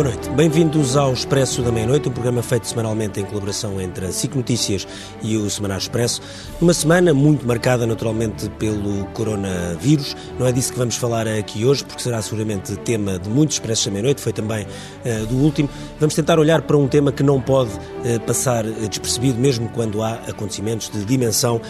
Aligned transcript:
Boa 0.00 0.08
noite. 0.14 0.29
Bem-vindos 0.36 0.96
ao 0.96 1.12
Expresso 1.12 1.60
da 1.60 1.72
Meia-Noite, 1.72 2.08
um 2.08 2.12
programa 2.12 2.40
feito 2.40 2.66
semanalmente 2.66 3.20
em 3.20 3.24
colaboração 3.24 3.80
entre 3.80 4.06
a 4.06 4.12
SIC 4.12 4.36
Notícias 4.36 4.86
e 5.20 5.36
o 5.36 5.50
Semanário 5.50 5.82
Expresso. 5.82 6.22
Numa 6.60 6.72
semana 6.72 7.12
muito 7.12 7.46
marcada, 7.46 7.84
naturalmente, 7.84 8.48
pelo 8.50 9.04
coronavírus. 9.06 10.16
Não 10.38 10.46
é 10.46 10.52
disso 10.52 10.72
que 10.72 10.78
vamos 10.78 10.96
falar 10.96 11.26
aqui 11.26 11.64
hoje, 11.64 11.84
porque 11.84 12.00
será 12.00 12.22
seguramente 12.22 12.76
tema 12.76 13.18
de 13.18 13.28
muitos 13.28 13.56
Expressos 13.56 13.86
da 13.86 13.90
Meia-Noite, 13.90 14.20
foi 14.20 14.32
também 14.32 14.64
uh, 14.64 15.26
do 15.26 15.34
último. 15.36 15.68
Vamos 15.98 16.14
tentar 16.14 16.38
olhar 16.38 16.62
para 16.62 16.76
um 16.76 16.86
tema 16.86 17.10
que 17.10 17.24
não 17.24 17.40
pode 17.40 17.72
uh, 17.72 18.20
passar 18.24 18.64
uh, 18.64 18.88
despercebido, 18.88 19.38
mesmo 19.38 19.68
quando 19.70 20.00
há 20.00 20.12
acontecimentos 20.28 20.90
de 20.90 21.04
dimensão 21.04 21.60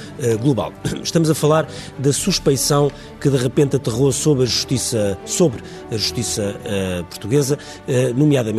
global. 0.41 0.73
Estamos 1.03 1.31
a 1.31 1.35
falar 1.35 1.67
da 1.99 2.13
suspeição 2.13 2.93
que 3.21 3.31
de 3.31 3.37
repente 3.39 3.77
aterrou 3.77 4.13
sobre 4.13 4.43
a 4.43 4.47
justiça, 4.47 5.19
sobre 5.25 5.63
a 5.91 5.97
justiça 5.97 6.55
portuguesa 7.09 7.59
nomeadamente 8.15 8.50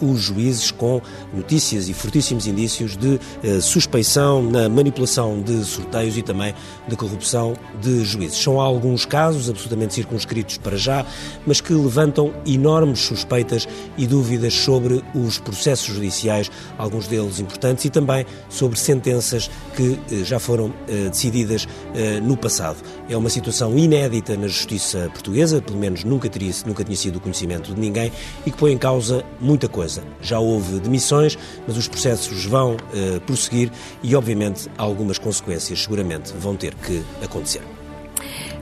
os 0.00 0.20
juízes 0.20 0.70
com 0.70 1.00
notícias 1.32 1.88
e 1.88 1.94
fortíssimos 1.94 2.46
indícios 2.46 2.96
de 2.96 3.18
eh, 3.42 3.60
suspeição 3.60 4.42
na 4.42 4.68
manipulação 4.68 5.40
de 5.40 5.64
sorteios 5.64 6.16
e 6.16 6.22
também 6.22 6.54
de 6.86 6.96
corrupção 6.96 7.54
de 7.80 8.04
juízes. 8.04 8.38
São 8.38 8.60
alguns 8.60 9.04
casos 9.04 9.48
absolutamente 9.48 9.94
circunscritos 9.94 10.58
para 10.58 10.76
já, 10.76 11.04
mas 11.46 11.60
que 11.60 11.72
levantam 11.72 12.32
enormes 12.46 13.00
suspeitas 13.00 13.68
e 13.96 14.06
dúvidas 14.06 14.54
sobre 14.54 15.02
os 15.14 15.38
processos 15.38 15.94
judiciais, 15.94 16.50
alguns 16.76 17.06
deles 17.06 17.40
importantes, 17.40 17.84
e 17.84 17.90
também 17.90 18.24
sobre 18.48 18.78
sentenças 18.78 19.50
que 19.76 19.98
eh, 20.10 20.24
já 20.24 20.38
foram 20.38 20.72
eh, 20.88 21.08
decididas 21.08 21.66
no 22.22 22.36
passado. 22.36 22.76
É 23.08 23.16
uma 23.16 23.30
situação 23.30 23.76
inédita 23.76 24.36
na 24.36 24.46
justiça 24.46 25.08
portuguesa, 25.12 25.60
pelo 25.60 25.78
menos 25.78 26.04
nunca, 26.04 26.28
teria, 26.28 26.52
nunca 26.66 26.84
tinha 26.84 26.96
sido 26.96 27.20
conhecimento 27.20 27.74
de 27.74 27.80
ninguém, 27.80 28.12
e 28.46 28.50
que 28.50 28.56
põe 28.56 28.72
em 28.72 28.78
causa 28.78 29.24
muita 29.40 29.68
coisa. 29.68 30.02
Já 30.20 30.38
houve 30.38 30.78
demissões, 30.80 31.38
mas 31.66 31.76
os 31.76 31.88
processos 31.88 32.44
vão 32.44 32.74
uh, 32.74 33.20
prosseguir 33.22 33.70
e, 34.02 34.14
obviamente, 34.14 34.68
algumas 34.76 35.18
consequências 35.18 35.82
seguramente 35.82 36.32
vão 36.32 36.56
ter 36.56 36.74
que 36.74 37.02
acontecer. 37.22 37.62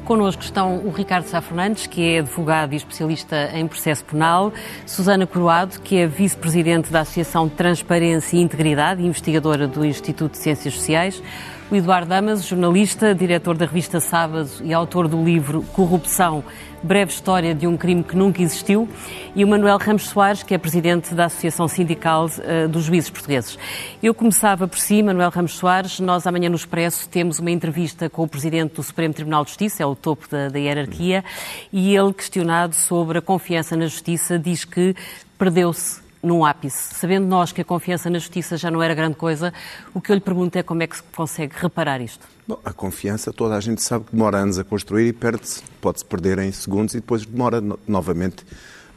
Connosco 0.06 0.40
estão 0.40 0.86
o 0.86 0.90
Ricardo 0.90 1.26
Sá 1.26 1.40
Fernandes, 1.40 1.88
que 1.88 2.00
é 2.00 2.18
advogado 2.20 2.72
e 2.72 2.76
especialista 2.76 3.50
em 3.52 3.66
processo 3.66 4.04
penal, 4.04 4.52
Susana 4.86 5.26
Coroado, 5.26 5.80
que 5.80 5.96
é 5.96 6.06
vice-presidente 6.06 6.92
da 6.92 7.00
Associação 7.00 7.48
Transparência 7.48 8.36
e 8.36 8.40
Integridade 8.40 9.02
e 9.02 9.06
investigadora 9.06 9.66
do 9.66 9.84
Instituto 9.84 10.32
de 10.32 10.38
Ciências 10.38 10.74
Sociais, 10.74 11.20
o 11.70 11.74
Eduardo 11.74 12.08
Damas, 12.08 12.46
jornalista, 12.46 13.12
diretor 13.12 13.56
da 13.56 13.66
revista 13.66 13.98
Sábado 13.98 14.48
e 14.62 14.72
autor 14.72 15.08
do 15.08 15.22
livro 15.24 15.62
Corrupção, 15.72 16.44
breve 16.80 17.10
história 17.10 17.52
de 17.56 17.66
um 17.66 17.76
crime 17.76 18.04
que 18.04 18.14
nunca 18.14 18.40
existiu, 18.40 18.88
e 19.34 19.44
o 19.44 19.48
Manuel 19.48 19.76
Ramos 19.76 20.04
Soares, 20.04 20.44
que 20.44 20.54
é 20.54 20.58
presidente 20.58 21.12
da 21.12 21.24
Associação 21.24 21.66
Sindical 21.66 22.26
uh, 22.26 22.68
dos 22.68 22.84
Juízes 22.84 23.10
Portugueses. 23.10 23.58
Eu 24.00 24.14
começava 24.14 24.68
por 24.68 24.78
si, 24.78 25.02
Manuel 25.02 25.30
Ramos 25.30 25.54
Soares, 25.54 25.98
nós 25.98 26.24
amanhã 26.24 26.48
no 26.48 26.54
Expresso 26.54 27.08
temos 27.08 27.40
uma 27.40 27.50
entrevista 27.50 28.08
com 28.08 28.22
o 28.22 28.28
presidente 28.28 28.76
do 28.76 28.82
Supremo 28.84 29.12
Tribunal 29.12 29.42
de 29.42 29.50
Justiça, 29.50 29.82
é 29.82 29.86
o 29.86 29.96
topo 29.96 30.28
da, 30.30 30.48
da 30.48 30.58
hierarquia, 30.60 31.24
e 31.72 31.96
ele, 31.96 32.12
questionado 32.12 32.76
sobre 32.76 33.18
a 33.18 33.22
confiança 33.22 33.76
na 33.76 33.86
justiça, 33.86 34.38
diz 34.38 34.64
que 34.64 34.94
perdeu-se 35.36 36.05
num 36.26 36.44
ápice. 36.44 36.94
Sabendo 36.94 37.26
nós 37.26 37.52
que 37.52 37.60
a 37.60 37.64
confiança 37.64 38.10
na 38.10 38.18
justiça 38.18 38.56
já 38.56 38.70
não 38.70 38.82
era 38.82 38.94
grande 38.94 39.14
coisa, 39.14 39.54
o 39.94 40.00
que 40.00 40.10
eu 40.10 40.14
lhe 40.14 40.20
pergunto 40.20 40.58
é 40.58 40.62
como 40.62 40.82
é 40.82 40.86
que 40.86 40.96
se 40.96 41.02
consegue 41.14 41.54
reparar 41.56 42.00
isto? 42.00 42.26
Bom, 42.46 42.58
a 42.64 42.72
confiança, 42.72 43.32
toda 43.32 43.56
a 43.56 43.60
gente 43.60 43.82
sabe 43.82 44.06
que 44.06 44.12
demora 44.12 44.38
anos 44.38 44.58
a 44.58 44.64
construir 44.64 45.08
e 45.08 45.12
perde-se, 45.12 45.62
pode-se 45.80 46.04
perder 46.04 46.38
em 46.40 46.50
segundos 46.50 46.94
e 46.94 46.98
depois 46.98 47.24
demora 47.24 47.60
no 47.60 47.78
novamente 47.86 48.44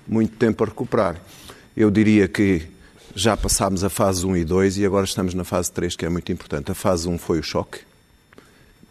muito 0.08 0.36
tempo 0.38 0.64
a 0.64 0.68
recuperar. 0.68 1.18
Eu 1.78 1.92
diria 1.92 2.28
que 2.28 2.68
já 3.16 3.38
passámos 3.38 3.84
a 3.84 3.90
fase 3.90 4.26
1 4.26 4.38
e 4.38 4.46
2 4.46 4.78
e 4.80 4.86
agora 4.86 5.06
estamos 5.06 5.34
na 5.34 5.44
fase 5.44 5.72
3, 5.72 5.96
que 5.96 6.06
é 6.06 6.10
muito 6.10 6.32
importante. 6.32 6.72
A 6.72 6.76
fase 6.76 7.08
1 7.08 7.18
foi 7.18 7.40
o 7.40 7.44
choque. 7.44 7.80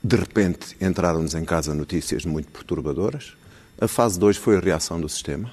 De 0.02 0.16
repente 0.16 0.76
entraram-nos 0.80 1.34
em 1.34 1.44
casa 1.44 1.74
notícias 1.74 2.24
muito 2.24 2.48
perturbadoras. 2.50 3.34
A 3.80 3.88
fase 3.88 4.18
2 4.18 4.36
foi 4.36 4.56
a 4.56 4.60
reação 4.60 5.00
do 5.00 5.08
sistema. 5.08 5.50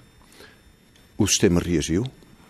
O 1.17 1.27
sistema 1.27 1.59
reagiu, 1.59 2.05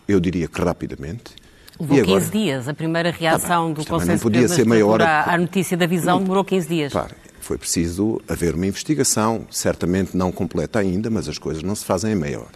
eu 0.08 0.20
diria 0.20 0.48
que 0.48 0.62
rapidamente. 0.62 1.36
Levou 1.80 2.00
agora... 2.00 2.20
15 2.22 2.32
dias. 2.32 2.68
A 2.68 2.74
primeira 2.74 3.12
reação 3.12 3.74
tá 3.74 3.82
do 3.82 3.88
Conselho 3.88 4.20
Superior 4.20 4.50
ser 4.50 4.66
meia 4.66 4.86
hora... 4.86 5.24
à 5.24 5.38
notícia 5.38 5.76
da 5.76 5.86
visão 5.86 6.20
demorou 6.22 6.44
15 6.44 6.68
dias. 6.68 6.92
Claro, 6.92 7.16
foi 7.42 7.58
preciso 7.58 8.22
haver 8.28 8.56
uma 8.56 8.66
investigação, 8.66 9.46
certamente 9.52 10.16
não 10.16 10.32
completa 10.32 10.80
ainda, 10.80 11.10
mas 11.10 11.28
as 11.28 11.38
coisas 11.38 11.62
não 11.62 11.76
se 11.76 11.86
fazem 11.86 12.14
em 12.14 12.16
meia 12.16 12.40
hora. 12.40 12.56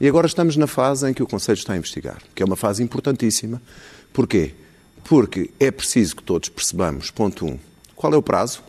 E 0.00 0.08
agora 0.08 0.26
estamos 0.26 0.56
na 0.56 0.66
fase 0.66 1.08
em 1.08 1.14
que 1.14 1.22
o 1.22 1.26
Conselho 1.26 1.58
está 1.58 1.74
a 1.74 1.76
investigar, 1.76 2.18
que 2.34 2.42
é 2.42 2.46
uma 2.46 2.56
fase 2.56 2.82
importantíssima. 2.82 3.60
Porquê? 4.12 4.54
Porque 5.04 5.50
é 5.60 5.70
preciso 5.70 6.16
que 6.16 6.22
todos 6.22 6.48
percebamos, 6.48 7.10
ponto 7.10 7.46
um, 7.46 7.58
qual 7.94 8.12
é 8.14 8.16
o 8.16 8.22
prazo. 8.22 8.62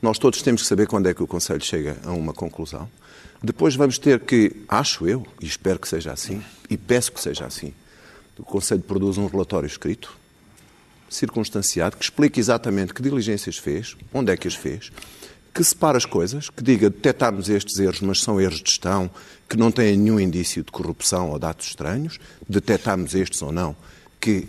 Nós 0.00 0.18
todos 0.18 0.40
temos 0.42 0.62
que 0.62 0.68
saber 0.68 0.86
quando 0.86 1.08
é 1.08 1.14
que 1.14 1.22
o 1.22 1.26
Conselho 1.26 1.62
chega 1.62 1.96
a 2.04 2.12
uma 2.12 2.32
conclusão. 2.32 2.88
Depois 3.42 3.76
vamos 3.76 3.98
ter 3.98 4.20
que, 4.20 4.52
acho 4.68 5.06
eu, 5.06 5.24
e 5.40 5.46
espero 5.46 5.78
que 5.78 5.86
seja 5.86 6.12
assim, 6.12 6.42
e 6.68 6.76
peço 6.76 7.12
que 7.12 7.20
seja 7.20 7.46
assim, 7.46 7.72
o 8.36 8.42
Conselho 8.42 8.82
produz 8.82 9.16
um 9.16 9.26
relatório 9.26 9.66
escrito, 9.66 10.16
circunstanciado, 11.08 11.96
que 11.96 12.04
explique 12.04 12.40
exatamente 12.40 12.92
que 12.92 13.02
diligências 13.02 13.56
fez, 13.56 13.96
onde 14.12 14.32
é 14.32 14.36
que 14.36 14.48
as 14.48 14.54
fez, 14.54 14.90
que 15.54 15.62
separe 15.62 15.96
as 15.96 16.04
coisas, 16.04 16.50
que 16.50 16.62
diga 16.62 16.90
detectarmos 16.90 17.48
estes 17.48 17.78
erros, 17.78 18.00
mas 18.00 18.20
são 18.20 18.40
erros 18.40 18.60
de 18.60 18.70
gestão, 18.70 19.10
que 19.48 19.56
não 19.56 19.70
têm 19.70 19.96
nenhum 19.96 20.20
indício 20.20 20.62
de 20.62 20.70
corrupção 20.70 21.30
ou 21.30 21.38
de 21.38 21.46
atos 21.46 21.68
estranhos, 21.68 22.18
detectarmos 22.48 23.14
estes 23.14 23.40
ou 23.40 23.52
não, 23.52 23.74
que 24.20 24.48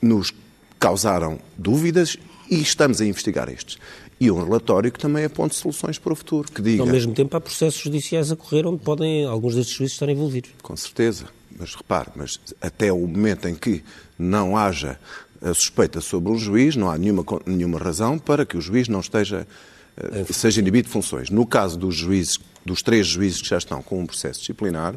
nos 0.00 0.32
causaram 0.78 1.38
dúvidas 1.56 2.16
e 2.50 2.60
estamos 2.60 3.00
a 3.00 3.06
investigar 3.06 3.48
estes 3.48 3.78
e 4.20 4.30
um 4.30 4.44
relatório 4.44 4.92
que 4.92 4.98
também 4.98 5.24
aponte 5.24 5.54
soluções 5.54 5.98
para 5.98 6.12
o 6.12 6.16
futuro, 6.16 6.52
que 6.52 6.60
diga... 6.60 6.82
Ao 6.82 6.88
mesmo 6.88 7.14
tempo 7.14 7.34
há 7.34 7.40
processos 7.40 7.80
judiciais 7.80 8.30
a 8.30 8.36
correr 8.36 8.66
onde 8.66 8.82
podem 8.84 9.24
alguns 9.24 9.54
destes 9.54 9.74
juízes 9.74 9.94
estar 9.94 10.10
envolvidos. 10.10 10.50
Com 10.62 10.76
certeza, 10.76 11.24
mas 11.58 11.74
repare, 11.74 12.10
mas 12.14 12.38
até 12.60 12.92
o 12.92 12.98
momento 12.98 13.48
em 13.48 13.54
que 13.54 13.82
não 14.18 14.58
haja 14.58 15.00
a 15.40 15.54
suspeita 15.54 16.02
sobre 16.02 16.30
um 16.30 16.38
juiz, 16.38 16.76
não 16.76 16.90
há 16.90 16.98
nenhuma, 16.98 17.24
nenhuma 17.46 17.78
razão 17.78 18.18
para 18.18 18.44
que 18.44 18.58
o 18.58 18.60
juiz 18.60 18.88
não 18.88 19.00
esteja, 19.00 19.48
eh, 19.96 20.24
seja 20.30 20.60
inibido 20.60 20.88
de 20.88 20.92
funções. 20.92 21.30
No 21.30 21.46
caso 21.46 21.78
dos 21.78 21.94
juízes, 21.94 22.38
dos 22.62 22.82
três 22.82 23.06
juízes 23.06 23.40
que 23.40 23.48
já 23.48 23.56
estão 23.56 23.82
com 23.82 24.00
um 24.00 24.06
processo 24.06 24.40
disciplinar, 24.40 24.94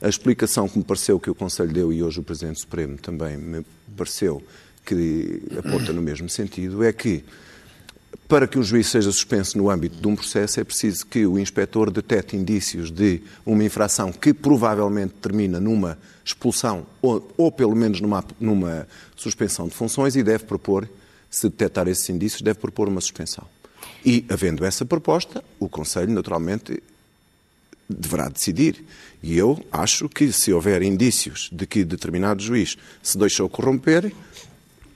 a 0.00 0.08
explicação 0.08 0.66
que 0.68 0.78
me 0.78 0.84
pareceu 0.84 1.20
que 1.20 1.28
o 1.28 1.34
Conselho 1.34 1.70
deu 1.70 1.92
e 1.92 2.02
hoje 2.02 2.18
o 2.18 2.22
Presidente 2.22 2.60
Supremo 2.60 2.96
também 2.96 3.36
me 3.36 3.64
pareceu 3.94 4.42
que 4.86 5.42
aponta 5.58 5.92
no 5.92 6.00
mesmo 6.00 6.30
sentido, 6.30 6.82
é 6.82 6.92
que 6.92 7.24
para 8.28 8.46
que 8.46 8.58
um 8.58 8.62
juiz 8.62 8.88
seja 8.88 9.10
suspenso 9.10 9.58
no 9.58 9.70
âmbito 9.70 10.00
de 10.00 10.06
um 10.06 10.16
processo, 10.16 10.60
é 10.60 10.64
preciso 10.64 11.06
que 11.06 11.26
o 11.26 11.38
inspetor 11.38 11.90
detecte 11.90 12.36
indícios 12.36 12.90
de 12.90 13.22
uma 13.44 13.64
infração 13.64 14.12
que 14.12 14.32
provavelmente 14.32 15.14
termina 15.20 15.60
numa 15.60 15.98
expulsão 16.24 16.86
ou, 17.02 17.32
ou 17.36 17.52
pelo 17.52 17.74
menos 17.74 18.00
numa, 18.00 18.24
numa 18.40 18.88
suspensão 19.16 19.68
de 19.68 19.74
funções 19.74 20.16
e 20.16 20.22
deve 20.22 20.44
propor, 20.44 20.88
se 21.30 21.48
detectar 21.48 21.88
esses 21.88 22.08
indícios, 22.08 22.42
deve 22.42 22.58
propor 22.58 22.88
uma 22.88 23.00
suspensão. 23.00 23.46
E, 24.04 24.24
havendo 24.28 24.64
essa 24.64 24.84
proposta, 24.84 25.42
o 25.58 25.68
Conselho, 25.68 26.12
naturalmente, 26.12 26.82
deverá 27.88 28.28
decidir. 28.28 28.84
E 29.22 29.36
eu 29.36 29.62
acho 29.72 30.08
que, 30.08 30.30
se 30.32 30.52
houver 30.52 30.82
indícios 30.82 31.50
de 31.52 31.66
que 31.66 31.84
determinado 31.84 32.42
juiz 32.42 32.76
se 33.02 33.18
deixou 33.18 33.48
corromper, 33.48 34.12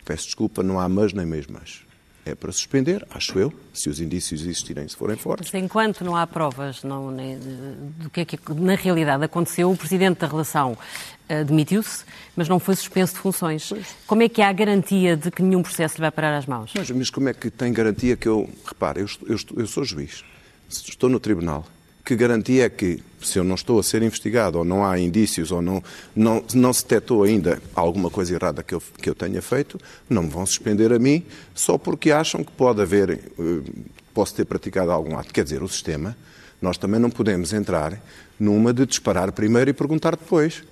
peço 0.05 0.27
desculpa, 0.27 0.63
não 0.63 0.79
há 0.79 0.89
mas 0.89 1.13
nem 1.13 1.27
mesmo 1.27 1.59
mas 1.59 1.88
é 2.29 2.35
para 2.35 2.53
suspender, 2.53 3.07
acho 3.11 3.39
eu, 3.39 3.53
se 3.73 3.89
os 3.89 4.01
indícios 4.01 4.43
existirem, 4.43 4.87
se 4.87 4.97
forem 4.97 5.17
fortes. 5.17 5.53
Enquanto 5.55 6.05
não 6.05 6.15
há 6.15 6.27
provas 6.27 6.83
não, 6.83 7.11
nem, 7.11 7.39
do 7.39 8.11
que 8.11 8.21
é 8.21 8.25
que 8.25 8.39
na 8.55 8.75
realidade 8.75 9.25
aconteceu, 9.25 9.71
o 9.71 9.77
Presidente 9.77 10.21
da 10.21 10.27
relação 10.27 10.73
uh, 10.73 11.45
demitiu-se, 11.45 12.05
mas 12.37 12.49
não 12.49 12.59
foi 12.59 12.77
suspenso 12.77 13.15
de 13.15 13.21
funções. 13.21 13.69
Pois. 13.69 13.87
Como 14.07 14.23
é 14.23 14.29
que 14.29 14.43
há 14.43 14.53
garantia 14.53 15.17
de 15.17 15.31
que 15.31 15.43
nenhum 15.43 15.63
processo 15.63 15.97
lhe 15.97 16.03
vai 16.03 16.11
parar 16.11 16.37
às 16.37 16.47
mãos? 16.47 16.73
Mas, 16.75 16.91
mas 16.91 17.11
como 17.11 17.29
é 17.29 17.35
que 17.35 17.51
tem 17.51 17.73
garantia 17.73 18.17
que 18.17 18.29
eu... 18.29 18.49
Repare, 18.67 19.01
eu, 19.01 19.09
eu, 19.27 19.37
eu 19.57 19.67
sou 19.67 19.85
juiz, 19.85 20.25
estou 20.69 21.09
no 21.09 21.19
tribunal, 21.19 21.67
que 22.09 22.17
garantia 22.17 22.65
é 22.65 22.71
que, 22.71 23.03
se 23.21 23.39
eu 23.39 23.45
não 23.45 23.55
estou 23.55 23.79
a 23.79 23.83
ser 23.83 24.03
investigado, 24.03 24.57
ou 24.57 24.65
não 24.65 24.83
há 24.83 24.99
indícios, 24.99 25.53
ou 25.53 25.61
não, 25.61 25.85
não, 26.17 26.43
não 26.55 26.73
se 26.73 26.83
detectou 26.83 27.23
ainda 27.23 27.61
alguma 27.75 28.09
coisa 28.09 28.35
errada 28.35 28.63
que 28.63 28.75
eu, 28.75 28.83
que 29.03 29.11
eu 29.11 29.15
tenha 29.15 29.43
feito, 29.43 29.79
não 30.09 30.23
me 30.23 30.31
vão 30.31 30.47
suspender 30.47 30.91
a 30.91 30.99
mim 30.99 31.23
só 31.55 31.77
porque 31.77 32.11
acham 32.11 32.43
que 32.43 32.51
pode 32.51 32.81
haver, 32.81 33.11
eh, 33.11 33.71
posso 34.15 34.35
ter 34.35 34.47
praticado 34.47 34.91
algum 34.91 35.19
ato. 35.19 35.35
Quer 35.35 35.45
dizer, 35.45 35.63
o 35.63 35.69
sistema, 35.69 36.17
nós 36.63 36.79
também 36.79 36.99
não 36.99 37.11
podemos 37.11 37.53
entrar 37.53 38.03
numa 38.41 38.73
de 38.73 38.87
disparar 38.87 39.31
primeiro 39.31 39.69
e 39.69 39.75
perguntar 39.75 40.17
depois. 40.17 40.65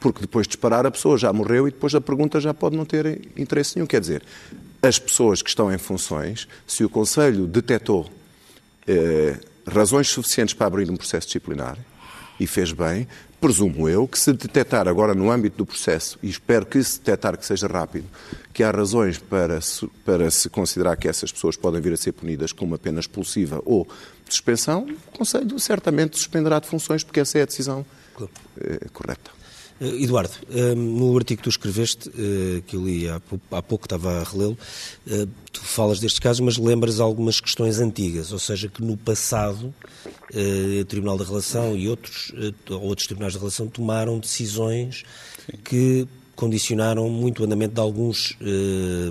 Porque 0.00 0.22
depois 0.22 0.46
de 0.46 0.52
disparar 0.52 0.86
a 0.86 0.90
pessoa 0.90 1.18
já 1.18 1.30
morreu 1.34 1.68
e 1.68 1.70
depois 1.70 1.94
a 1.94 2.00
pergunta 2.00 2.40
já 2.40 2.54
pode 2.54 2.78
não 2.78 2.86
ter 2.86 3.28
interesse 3.36 3.76
nenhum. 3.76 3.86
Quer 3.86 4.00
dizer, 4.00 4.22
as 4.80 4.98
pessoas 4.98 5.42
que 5.42 5.50
estão 5.50 5.70
em 5.70 5.76
funções, 5.76 6.48
se 6.66 6.82
o 6.82 6.88
Conselho 6.88 7.46
detectou 7.46 8.08
eh, 8.86 9.36
razões 9.68 10.08
suficientes 10.08 10.54
para 10.54 10.66
abrir 10.66 10.90
um 10.90 10.96
processo 10.96 11.26
disciplinar, 11.26 11.78
e 12.40 12.46
fez 12.46 12.72
bem, 12.72 13.08
presumo 13.40 13.88
eu, 13.88 14.06
que 14.06 14.18
se 14.18 14.32
detectar 14.32 14.88
agora 14.88 15.14
no 15.14 15.30
âmbito 15.30 15.58
do 15.58 15.66
processo, 15.66 16.18
e 16.22 16.28
espero 16.28 16.66
que 16.66 16.82
se 16.82 16.98
detectar 16.98 17.36
que 17.36 17.44
seja 17.44 17.66
rápido, 17.66 18.06
que 18.52 18.62
há 18.62 18.70
razões 18.70 19.18
para 19.18 19.60
se, 19.60 19.86
para 20.04 20.30
se 20.30 20.48
considerar 20.48 20.96
que 20.96 21.08
essas 21.08 21.32
pessoas 21.32 21.56
podem 21.56 21.80
vir 21.80 21.92
a 21.92 21.96
ser 21.96 22.12
punidas 22.12 22.52
com 22.52 22.64
uma 22.64 22.78
pena 22.78 23.00
expulsiva 23.00 23.60
ou 23.64 23.88
suspensão, 24.28 24.86
o 25.14 25.18
Conselho 25.18 25.58
certamente 25.58 26.16
suspenderá 26.16 26.58
de 26.58 26.68
funções, 26.68 27.02
porque 27.02 27.20
essa 27.20 27.38
é 27.38 27.42
a 27.42 27.46
decisão 27.46 27.84
eh, 28.60 28.86
correta. 28.92 29.37
Eh, 29.80 30.02
Eduardo, 30.02 30.34
eh, 30.50 30.74
no 30.74 31.16
artigo 31.16 31.38
que 31.38 31.44
tu 31.44 31.50
escreveste, 31.50 32.10
eh, 32.10 32.62
que 32.66 32.76
eu 32.76 32.84
li 32.84 33.08
há 33.08 33.62
pouco, 33.62 33.86
estava 33.86 34.20
a 34.20 34.24
relê-lo, 34.24 34.58
tu 35.52 35.60
falas 35.60 36.00
destes 36.00 36.18
casos, 36.18 36.40
mas 36.40 36.56
lembras 36.56 37.00
algumas 37.00 37.40
questões 37.40 37.78
antigas, 37.78 38.32
ou 38.32 38.38
seja, 38.38 38.68
que 38.68 38.82
no 38.82 38.96
passado 38.96 39.74
o 40.80 40.84
Tribunal 40.84 41.16
da 41.16 41.24
Relação 41.24 41.76
e 41.76 41.88
outros, 41.88 42.32
outros 42.68 43.06
tribunais 43.06 43.34
da 43.34 43.40
relação 43.40 43.66
tomaram 43.66 44.18
decisões 44.18 45.04
Sim. 45.46 45.58
que 45.64 46.08
condicionaram 46.36 47.08
muito 47.08 47.42
o 47.42 47.46
andamento 47.46 47.74
de 47.74 47.80
alguns 47.80 48.36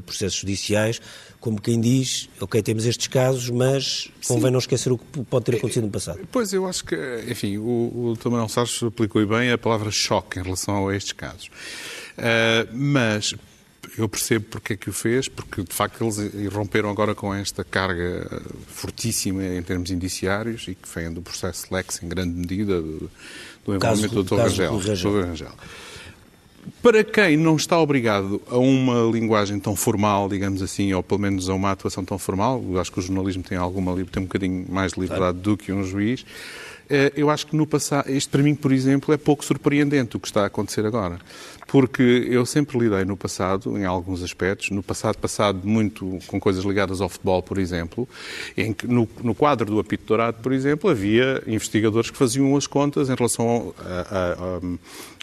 processos 0.05 0.39
judiciais, 0.39 1.01
como 1.47 1.61
quem 1.61 1.79
diz, 1.79 2.27
ok, 2.41 2.61
temos 2.61 2.85
estes 2.85 3.07
casos, 3.07 3.49
mas 3.49 4.11
convém 4.27 4.47
Sim. 4.47 4.51
não 4.51 4.59
esquecer 4.59 4.91
o 4.91 4.97
que 4.97 5.23
pode 5.23 5.45
ter 5.45 5.55
acontecido 5.55 5.85
no 5.85 5.89
passado. 5.89 6.19
Pois, 6.29 6.51
eu 6.51 6.67
acho 6.67 6.83
que, 6.83 6.93
enfim, 7.25 7.57
o, 7.57 7.61
o 7.63 8.17
Dr. 8.19 8.27
Manuel 8.27 8.49
Salles 8.49 8.83
aplicou 8.83 9.25
bem 9.25 9.49
a 9.49 9.57
palavra 9.57 9.89
choque 9.89 10.41
em 10.41 10.43
relação 10.43 10.89
a 10.89 10.93
estes 10.93 11.13
casos. 11.13 11.45
Uh, 12.17 12.67
mas 12.73 13.33
eu 13.97 14.09
percebo 14.09 14.43
porque 14.49 14.73
é 14.73 14.75
que 14.75 14.89
o 14.89 14.93
fez, 14.93 15.29
porque 15.29 15.63
de 15.63 15.73
facto 15.73 16.03
eles 16.03 16.17
irromperam 16.33 16.89
agora 16.89 17.15
com 17.15 17.33
esta 17.33 17.63
carga 17.63 18.29
fortíssima 18.67 19.45
em 19.45 19.63
termos 19.63 19.89
indiciários 19.89 20.67
e 20.67 20.75
que 20.75 20.89
vem 20.93 21.13
do 21.13 21.21
processo 21.21 21.73
Lex 21.73 22.03
em 22.03 22.09
grande 22.09 22.33
medida 22.33 22.81
do, 22.81 23.09
do 23.65 23.73
envolvimento 23.73 24.21
do 24.21 24.23
Dr. 24.23 24.35
Rangel. 24.35 25.53
Para 26.81 27.03
quem 27.03 27.37
não 27.37 27.55
está 27.55 27.79
obrigado 27.79 28.41
a 28.49 28.57
uma 28.57 29.09
linguagem 29.11 29.59
tão 29.59 29.75
formal, 29.75 30.27
digamos 30.27 30.61
assim, 30.61 30.93
ou 30.93 31.01
pelo 31.01 31.21
menos 31.21 31.49
a 31.49 31.53
uma 31.53 31.71
atuação 31.71 32.03
tão 32.03 32.17
formal, 32.17 32.61
acho 32.79 32.91
que 32.91 32.99
o 32.99 33.01
jornalismo 33.01 33.43
tem 33.43 33.57
alguma 33.57 33.95
tem 33.95 34.23
um 34.23 34.25
bocadinho 34.25 34.65
mais 34.69 34.93
de 34.93 34.99
liberdade 34.99 35.37
do 35.39 35.55
que 35.57 35.71
um 35.71 35.83
juiz. 35.83 36.25
Eh, 36.89 37.13
eu 37.15 37.29
acho 37.29 37.47
que 37.47 37.55
no 37.55 37.67
passado, 37.67 38.09
isto 38.11 38.29
para 38.29 38.41
mim, 38.41 38.55
por 38.55 38.71
exemplo, 38.71 39.13
é 39.13 39.17
pouco 39.17 39.43
surpreendente 39.43 40.15
o 40.17 40.19
que 40.19 40.27
está 40.27 40.43
a 40.43 40.45
acontecer 40.45 40.85
agora. 40.85 41.19
Porque 41.67 42.25
eu 42.29 42.45
sempre 42.45 42.79
lidei 42.79 43.03
no 43.03 43.17
passado, 43.17 43.77
em 43.77 43.83
alguns 43.83 44.23
aspectos, 44.23 44.69
no 44.69 44.81
passado 44.81 45.17
passado 45.17 45.67
muito 45.67 46.17
com 46.25 46.39
coisas 46.39 46.63
ligadas 46.63 47.01
ao 47.01 47.09
futebol, 47.09 47.43
por 47.43 47.57
exemplo, 47.57 48.07
em 48.55 48.71
que 48.71 48.87
no, 48.87 49.07
no 49.21 49.35
quadro 49.35 49.65
do 49.65 49.77
apito 49.77 50.05
dourado, 50.05 50.37
por 50.41 50.53
exemplo, 50.53 50.89
havia 50.89 51.43
investigadores 51.45 52.09
que 52.09 52.17
faziam 52.17 52.55
as 52.55 52.65
contas 52.65 53.09
em 53.09 53.15
relação 53.15 53.49
ao, 53.49 53.75
a, 53.79 53.99
a, 53.99 54.61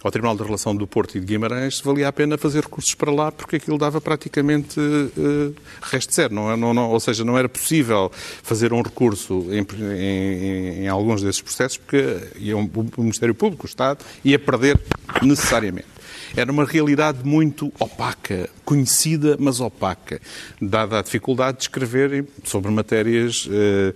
ao 0.04 0.10
Tribunal 0.10 0.36
de 0.36 0.42
Relação 0.42 0.76
do 0.76 0.86
Porto 0.86 1.16
e 1.16 1.20
de 1.20 1.24
Guimarães, 1.24 1.78
se 1.78 1.82
valia 1.82 2.08
a 2.08 2.12
pena 2.12 2.36
fazer 2.36 2.62
recursos 2.62 2.94
para 2.94 3.10
lá, 3.10 3.32
porque 3.32 3.56
aquilo 3.56 3.78
dava 3.78 4.02
praticamente 4.02 4.78
uh, 4.78 5.54
resto 5.80 6.14
zero. 6.14 6.34
Não, 6.34 6.52
é, 6.52 6.56
não, 6.56 6.74
não, 6.74 6.90
ou 6.90 7.00
seja, 7.00 7.24
não 7.24 7.38
era 7.38 7.48
possível 7.48 8.12
fazer 8.42 8.70
um 8.74 8.82
recurso 8.82 9.46
em, 9.50 9.66
em, 9.82 10.84
em 10.84 10.88
alguns 10.88 11.22
desses 11.22 11.40
processos, 11.40 11.53
porque 11.80 12.18
iam, 12.38 12.70
o 12.96 13.00
Ministério 13.00 13.34
Público, 13.34 13.66
o 13.66 13.68
Estado, 13.68 14.04
ia 14.24 14.38
perder 14.38 14.80
necessariamente. 15.22 15.94
Era 16.36 16.50
uma 16.50 16.64
realidade 16.64 17.18
muito 17.24 17.72
opaca, 17.78 18.48
conhecida, 18.64 19.36
mas 19.38 19.60
opaca, 19.60 20.20
dada 20.60 20.98
a 20.98 21.02
dificuldade 21.02 21.58
de 21.58 21.64
escrever 21.64 22.26
sobre 22.42 22.72
matérias 22.72 23.48
eh, 23.50 23.94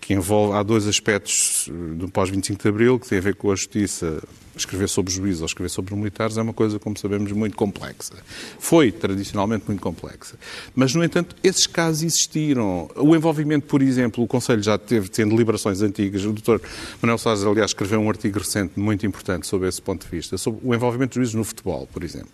que 0.00 0.14
envolvem. 0.14 0.56
Há 0.56 0.62
dois 0.62 0.86
aspectos 0.86 1.68
eh, 1.68 1.94
do 1.96 2.08
pós-25 2.08 2.62
de 2.62 2.68
Abril 2.68 2.98
que 2.98 3.08
têm 3.08 3.18
a 3.18 3.22
ver 3.22 3.34
com 3.34 3.50
a 3.50 3.56
justiça 3.56 4.22
escrever 4.60 4.88
sobre 4.88 5.12
juízes 5.12 5.40
ou 5.40 5.46
escrever 5.46 5.68
sobre 5.68 5.94
militares 5.94 6.36
é 6.36 6.42
uma 6.42 6.52
coisa, 6.52 6.78
como 6.78 6.96
sabemos, 6.98 7.32
muito 7.32 7.56
complexa. 7.56 8.14
Foi, 8.58 8.90
tradicionalmente, 8.92 9.64
muito 9.66 9.80
complexa. 9.80 10.36
Mas, 10.74 10.94
no 10.94 11.02
entanto, 11.02 11.36
esses 11.42 11.66
casos 11.66 12.02
existiram. 12.02 12.88
O 12.96 13.14
envolvimento, 13.14 13.66
por 13.66 13.82
exemplo, 13.82 14.22
o 14.22 14.26
Conselho 14.26 14.62
já 14.62 14.78
teve, 14.78 15.08
tendo 15.08 15.30
deliberações 15.30 15.82
antigas, 15.82 16.24
o 16.24 16.32
Dr. 16.32 16.58
Manuel 17.02 17.18
Soares, 17.18 17.44
aliás, 17.44 17.70
escreveu 17.70 18.00
um 18.00 18.08
artigo 18.08 18.38
recente 18.38 18.78
muito 18.78 19.06
importante 19.06 19.46
sobre 19.46 19.68
esse 19.68 19.80
ponto 19.80 20.04
de 20.04 20.10
vista, 20.10 20.36
sobre 20.38 20.60
o 20.62 20.74
envolvimento 20.74 21.10
de 21.10 21.16
juízes 21.16 21.34
no 21.34 21.44
futebol, 21.44 21.88
por 21.92 22.02
exemplo. 22.04 22.30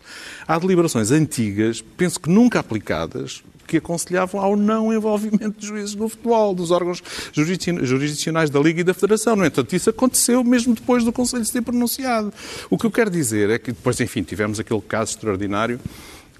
Há 0.46 0.58
deliberações 0.58 1.10
antigas, 1.10 1.82
penso 1.96 2.20
que 2.20 2.30
nunca 2.30 2.60
aplicadas, 2.60 3.42
que 3.66 3.78
aconselhavam 3.78 4.40
ao 4.40 4.56
não 4.56 4.92
envolvimento 4.92 5.58
de 5.58 5.66
juízes 5.66 5.94
no 5.94 6.08
futebol, 6.08 6.54
dos 6.54 6.70
órgãos 6.70 7.02
jurisdicionais 7.32 8.50
da 8.50 8.60
Liga 8.60 8.80
e 8.80 8.84
da 8.84 8.94
Federação. 8.94 9.36
No 9.36 9.44
entanto, 9.44 9.74
isso 9.74 9.90
aconteceu 9.90 10.42
mesmo 10.44 10.74
depois 10.74 11.04
do 11.04 11.12
Conselho 11.12 11.44
se 11.44 11.52
ter 11.52 11.62
pronunciado. 11.62 12.32
O 12.70 12.78
que 12.78 12.86
eu 12.86 12.90
quero 12.90 13.10
dizer 13.10 13.50
é 13.50 13.58
que 13.58 13.72
depois, 13.72 14.00
enfim, 14.00 14.22
tivemos 14.22 14.60
aquele 14.60 14.80
caso 14.80 15.12
extraordinário 15.12 15.80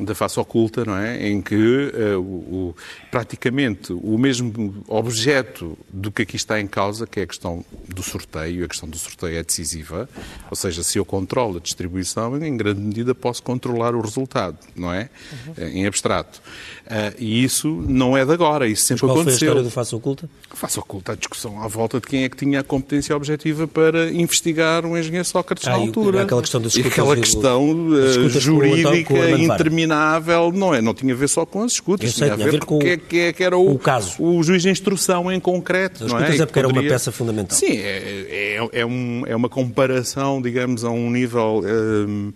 da 0.01 0.15
face 0.15 0.39
oculta, 0.39 0.85
não 0.85 0.97
é? 0.97 1.29
Em 1.29 1.41
que 1.41 1.55
uh, 1.55 2.21
o, 2.21 2.23
o, 2.23 2.77
praticamente 3.11 3.93
o 3.93 4.19
mesmo 4.19 4.85
objeto 4.89 5.77
do 5.93 6.11
que 6.11 6.23
aqui 6.23 6.37
está 6.37 6.61
em 6.61 6.67
causa, 6.67 7.07
que 7.07 7.21
é 7.21 7.23
a 7.23 7.27
questão 7.27 7.65
do 7.89 8.03
sorteio, 8.03 8.65
a 8.65 8.69
questão 8.69 8.89
do 8.89 8.99
sorteio 8.99 9.39
é 9.39 9.43
decisiva, 9.43 10.09
ou 10.51 10.57
seja, 10.57 10.83
se 10.83 10.99
eu 10.99 11.05
controlo 11.05 11.57
a 11.57 11.61
distribuição, 11.61 12.37
em 12.43 12.57
grande 12.57 12.81
medida 12.81 13.15
posso 13.15 13.43
controlar 13.43 13.95
o 13.95 14.01
resultado, 14.01 14.59
não 14.75 14.93
é? 14.93 15.09
Uhum. 15.33 15.69
Em 15.69 15.87
abstrato. 15.87 16.41
Uh, 16.87 17.15
e 17.19 17.43
isso 17.43 17.69
não 17.89 18.17
é 18.17 18.25
de 18.25 18.33
agora, 18.33 18.69
isso 18.69 18.83
sempre 18.83 19.07
Mas 19.07 19.13
qual 19.13 19.21
aconteceu. 19.21 19.39
foi 19.39 19.47
a 19.47 19.51
história 19.51 19.63
do 19.63 19.71
face 19.71 19.95
oculta? 19.95 20.31
A 20.51 20.57
face 20.57 20.79
oculta, 20.79 21.13
a 21.13 21.15
discussão 21.15 21.63
à 21.63 21.69
volta 21.69 22.01
de 22.01 22.07
quem 22.07 22.25
é 22.25 22.29
que 22.29 22.37
tinha 22.37 22.61
a 22.61 22.63
competência 22.63 23.17
objetiva 23.17 23.67
para 23.67 24.11
investigar 24.13 24.85
um 24.85 24.97
engenheiro 24.97 25.25
Sócrates 25.25 25.67
ah, 25.67 25.71
na 25.71 25.77
altura. 25.77 26.23
Aquela 26.23 26.43
questão, 26.43 26.63
e 26.63 26.81
aquela 26.87 27.17
questão 27.17 27.89
uh, 27.89 28.29
jurídica 28.29 29.31
interminável, 29.31 29.86
não 29.87 30.75
é? 30.75 30.81
Não 30.81 30.95
tinha 30.95 31.15
a 31.15 31.17
ver 31.17 31.29
só 31.29 31.47
com 31.47 31.63
as 31.63 31.73
escutas, 31.73 32.13
sei, 32.13 32.31
tinha, 32.31 32.47
a 32.47 32.51
ver, 32.51 32.65
com 32.65 32.79
que, 32.79 32.97
que, 32.97 33.33
que 33.33 33.45
era 33.45 33.57
o, 33.57 33.75
o, 33.75 33.79
caso. 33.79 34.23
o 34.23 34.43
juiz 34.43 34.63
de 34.63 34.71
instrução 34.71 35.31
em 35.31 35.41
concreto. 35.41 36.05
As 36.05 36.13
não 36.13 36.19
escutas 36.19 36.41
é, 36.41 36.43
é 36.43 36.47
porque 36.47 36.61
poderia... 36.61 36.79
era 36.79 36.87
uma 36.87 36.93
peça 36.95 37.13
fundamental. 37.13 37.59
Sim, 37.59 37.77
é, 37.77 38.59
é, 38.63 38.81
é, 38.81 38.87
um, 38.87 39.23
é 39.27 39.37
uma 39.37 39.49
comparação, 39.49 40.41
digamos, 40.43 40.85
a 40.85 40.91
um 40.91 41.11
nível. 41.11 41.63
Um, 41.65 42.33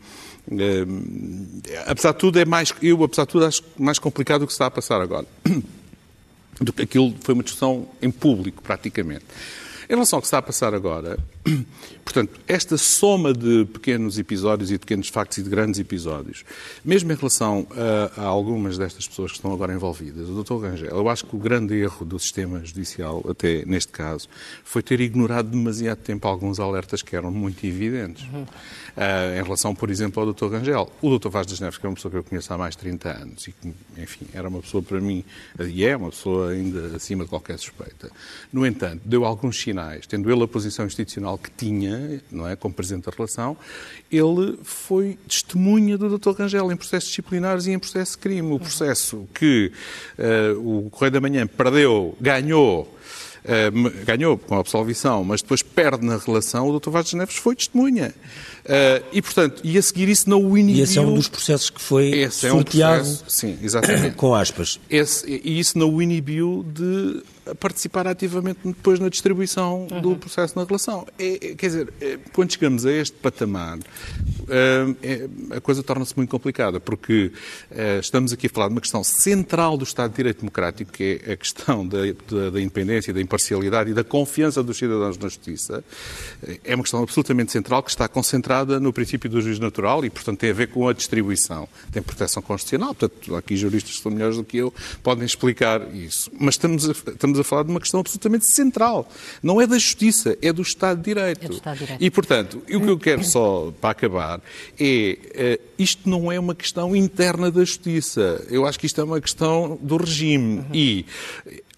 um, 0.50 1.60
apesar 1.86 2.12
de 2.12 2.18
tudo, 2.18 2.38
é 2.38 2.44
mais, 2.44 2.72
eu, 2.82 3.02
apesar 3.04 3.24
de 3.24 3.30
tudo, 3.30 3.46
acho 3.46 3.62
mais 3.78 3.98
complicado 3.98 4.40
do 4.40 4.46
que 4.46 4.52
se 4.52 4.56
está 4.56 4.66
a 4.66 4.70
passar 4.70 5.00
agora. 5.00 5.26
Do 6.60 6.74
que 6.74 6.82
aquilo 6.82 7.14
foi 7.22 7.32
uma 7.32 7.42
discussão 7.42 7.88
em 8.02 8.10
público, 8.10 8.62
praticamente. 8.62 9.24
Em 9.88 9.94
relação 9.94 10.18
ao 10.18 10.20
que 10.20 10.26
está 10.26 10.36
a 10.38 10.42
passar 10.42 10.74
agora, 10.74 11.18
portanto, 12.04 12.40
esta 12.46 12.76
soma 12.76 13.32
de 13.32 13.64
pequenos 13.66 14.18
episódios 14.18 14.70
e 14.70 14.74
de 14.74 14.80
pequenos 14.80 15.08
factos 15.08 15.38
e 15.38 15.42
de 15.42 15.50
grandes 15.50 15.80
episódios, 15.80 16.44
mesmo 16.84 17.12
em 17.12 17.14
relação 17.14 17.66
a, 17.70 18.22
a 18.22 18.24
algumas 18.24 18.78
destas 18.78 19.06
pessoas 19.06 19.32
que 19.32 19.38
estão 19.38 19.52
agora 19.52 19.72
envolvidas, 19.72 20.28
o 20.28 20.42
Dr. 20.42 20.64
Rangel, 20.64 20.90
eu 20.90 21.08
acho 21.08 21.24
que 21.26 21.36
o 21.36 21.38
grande 21.38 21.74
erro 21.74 22.04
do 22.04 22.18
sistema 22.18 22.64
judicial, 22.64 23.24
até 23.28 23.64
neste 23.64 23.92
caso, 23.92 24.28
foi 24.64 24.82
ter 24.82 25.00
ignorado 25.00 25.48
demasiado 25.48 25.98
tempo 25.98 26.26
alguns 26.26 26.60
alertas 26.60 27.02
que 27.02 27.14
eram 27.14 27.30
muito 27.30 27.64
evidentes. 27.66 28.24
Uhum. 28.32 28.46
Uh, 28.90 29.38
em 29.38 29.42
relação, 29.42 29.74
por 29.74 29.88
exemplo, 29.88 30.22
ao 30.22 30.32
Dr. 30.32 30.48
Rangel. 30.48 30.90
O 31.00 31.16
Dr. 31.16 31.28
Vaz 31.28 31.46
das 31.46 31.60
Neves, 31.60 31.78
que 31.78 31.86
é 31.86 31.88
uma 31.88 31.94
pessoa 31.94 32.10
que 32.10 32.18
eu 32.18 32.24
conheço 32.24 32.52
há 32.52 32.58
mais 32.58 32.74
de 32.74 32.78
30 32.78 33.08
anos 33.08 33.48
e 33.48 33.52
que, 33.52 33.72
enfim, 33.96 34.26
era 34.34 34.48
uma 34.48 34.60
pessoa 34.60 34.82
para 34.82 35.00
mim, 35.00 35.24
e 35.58 35.84
é 35.84 35.96
uma 35.96 36.10
pessoa 36.10 36.50
ainda 36.50 36.96
acima 36.96 37.24
de 37.24 37.30
qualquer 37.30 37.58
suspeita. 37.58 38.10
No 38.52 38.66
entanto, 38.66 39.00
deu 39.04 39.24
alguns 39.24 39.60
sinais, 39.60 40.06
tendo 40.06 40.30
ele 40.30 40.42
a 40.42 40.48
posição 40.48 40.86
institucional 40.86 41.38
que 41.42 41.50
tinha, 41.50 42.20
não 42.30 42.46
é, 42.46 42.54
como 42.56 42.74
Presidente 42.74 43.04
da 43.04 43.12
Relação, 43.16 43.56
ele 44.10 44.58
foi 44.62 45.18
testemunha 45.26 45.96
do 45.96 46.18
Dr. 46.18 46.30
Rangel 46.32 46.70
em 46.70 46.76
processos 46.76 47.08
disciplinares 47.08 47.66
e 47.66 47.72
em 47.72 47.78
processo 47.78 48.12
de 48.12 48.18
crime. 48.18 48.52
O 48.52 48.58
processo 48.58 49.28
que 49.34 49.72
uh, 50.18 50.84
o 50.86 50.90
Correio 50.90 51.12
da 51.12 51.20
Manhã 51.20 51.46
perdeu, 51.46 52.16
ganhou, 52.20 52.96
Uh, 53.40 54.04
ganhou 54.04 54.36
com 54.36 54.54
a 54.54 54.58
absolvição, 54.58 55.24
mas 55.24 55.40
depois 55.40 55.62
perde 55.62 56.04
na 56.04 56.18
relação, 56.18 56.68
o 56.68 56.78
Dr. 56.78 56.90
Vaz 56.90 57.10
Neves 57.14 57.36
foi 57.36 57.56
testemunha. 57.56 58.14
Uh, 58.64 59.04
e, 59.12 59.22
portanto, 59.22 59.60
e 59.64 59.78
a 59.78 59.82
seguir 59.82 60.08
isso 60.08 60.28
não 60.28 60.44
o 60.44 60.56
inibiu... 60.56 60.80
E 60.80 60.82
esse 60.82 60.98
é 60.98 61.02
um 61.02 61.14
dos 61.14 61.28
processos 61.28 61.70
que 61.70 61.80
foi 61.80 62.10
esse 62.10 62.48
sorteado 62.48 62.94
é 62.94 63.00
um 63.00 63.04
processo, 63.04 63.24
sim, 63.28 63.58
exatamente. 63.62 64.16
com 64.16 64.34
aspas. 64.34 64.78
Esse, 64.88 65.40
e 65.44 65.58
isso 65.58 65.78
não 65.78 65.94
o 65.94 66.02
inibiu 66.02 66.64
de 66.68 67.22
participar 67.54 68.06
ativamente 68.06 68.60
depois 68.64 69.00
na 69.00 69.08
distribuição 69.08 69.86
uhum. 69.90 70.00
do 70.00 70.16
processo 70.16 70.58
na 70.58 70.64
relação. 70.64 71.06
É, 71.18 71.34
é, 71.34 71.54
quer 71.54 71.66
dizer, 71.66 71.92
é, 72.00 72.18
quando 72.32 72.52
chegamos 72.52 72.86
a 72.86 72.92
este 72.92 73.16
patamar, 73.16 73.78
é, 74.48 75.28
a 75.56 75.60
coisa 75.60 75.82
torna-se 75.82 76.14
muito 76.16 76.30
complicada, 76.30 76.78
porque 76.78 77.32
é, 77.70 77.98
estamos 77.98 78.32
aqui 78.32 78.46
a 78.46 78.50
falar 78.50 78.68
de 78.68 78.74
uma 78.74 78.80
questão 78.80 79.02
central 79.02 79.76
do 79.76 79.84
Estado 79.84 80.10
de 80.10 80.16
Direito 80.16 80.40
Democrático, 80.40 80.92
que 80.92 81.20
é 81.24 81.32
a 81.32 81.36
questão 81.36 81.86
da, 81.86 81.98
da, 82.28 82.50
da 82.50 82.60
independência, 82.60 83.12
da 83.12 83.20
imparcialidade 83.20 83.90
e 83.90 83.94
da 83.94 84.04
confiança 84.04 84.62
dos 84.62 84.76
cidadãos 84.76 85.16
na 85.16 85.28
justiça. 85.28 85.82
É 86.64 86.74
uma 86.74 86.82
questão 86.82 87.02
absolutamente 87.02 87.52
central 87.52 87.82
que 87.82 87.90
está 87.90 88.06
concentrada 88.08 88.50
baseada 88.60 88.80
no 88.80 88.92
princípio 88.92 89.28
do 89.28 89.40
juízo 89.40 89.60
natural 89.60 90.04
e, 90.04 90.10
portanto, 90.10 90.38
tem 90.38 90.50
a 90.50 90.54
ver 90.54 90.68
com 90.68 90.88
a 90.88 90.92
distribuição. 90.92 91.68
Tem 91.92 92.02
proteção 92.02 92.42
constitucional, 92.42 92.94
portanto, 92.94 93.36
aqui 93.36 93.56
juristas 93.56 93.96
que 93.96 94.02
são 94.02 94.12
melhores 94.12 94.36
do 94.36 94.44
que 94.44 94.58
eu 94.58 94.72
podem 95.02 95.24
explicar 95.24 95.94
isso. 95.94 96.30
Mas 96.38 96.54
estamos 96.54 96.88
a, 96.88 96.92
estamos 96.92 97.38
a 97.38 97.44
falar 97.44 97.64
de 97.64 97.70
uma 97.70 97.80
questão 97.80 98.00
absolutamente 98.00 98.46
central. 98.46 99.10
Não 99.42 99.60
é 99.60 99.66
da 99.66 99.78
justiça, 99.78 100.36
é 100.40 100.52
do 100.52 100.62
Estado 100.62 100.98
de 100.98 101.04
Direito. 101.04 101.44
É 101.44 101.48
do 101.48 101.54
Estado 101.54 101.74
de 101.74 101.84
Direito. 101.84 102.04
E, 102.04 102.10
portanto, 102.10 102.58
o 102.58 102.80
que 102.80 102.88
eu 102.88 102.98
quero 102.98 103.24
só, 103.24 103.72
para 103.80 103.90
acabar, 103.90 104.40
é 104.78 105.58
uh, 105.58 105.62
isto 105.78 106.08
não 106.08 106.30
é 106.30 106.38
uma 106.38 106.54
questão 106.54 106.94
interna 106.94 107.50
da 107.50 107.64
justiça. 107.64 108.44
Eu 108.48 108.66
acho 108.66 108.78
que 108.78 108.86
isto 108.86 109.00
é 109.00 109.04
uma 109.04 109.20
questão 109.20 109.78
do 109.80 109.96
regime. 109.96 110.58
Uhum. 110.58 110.66
E 110.74 111.06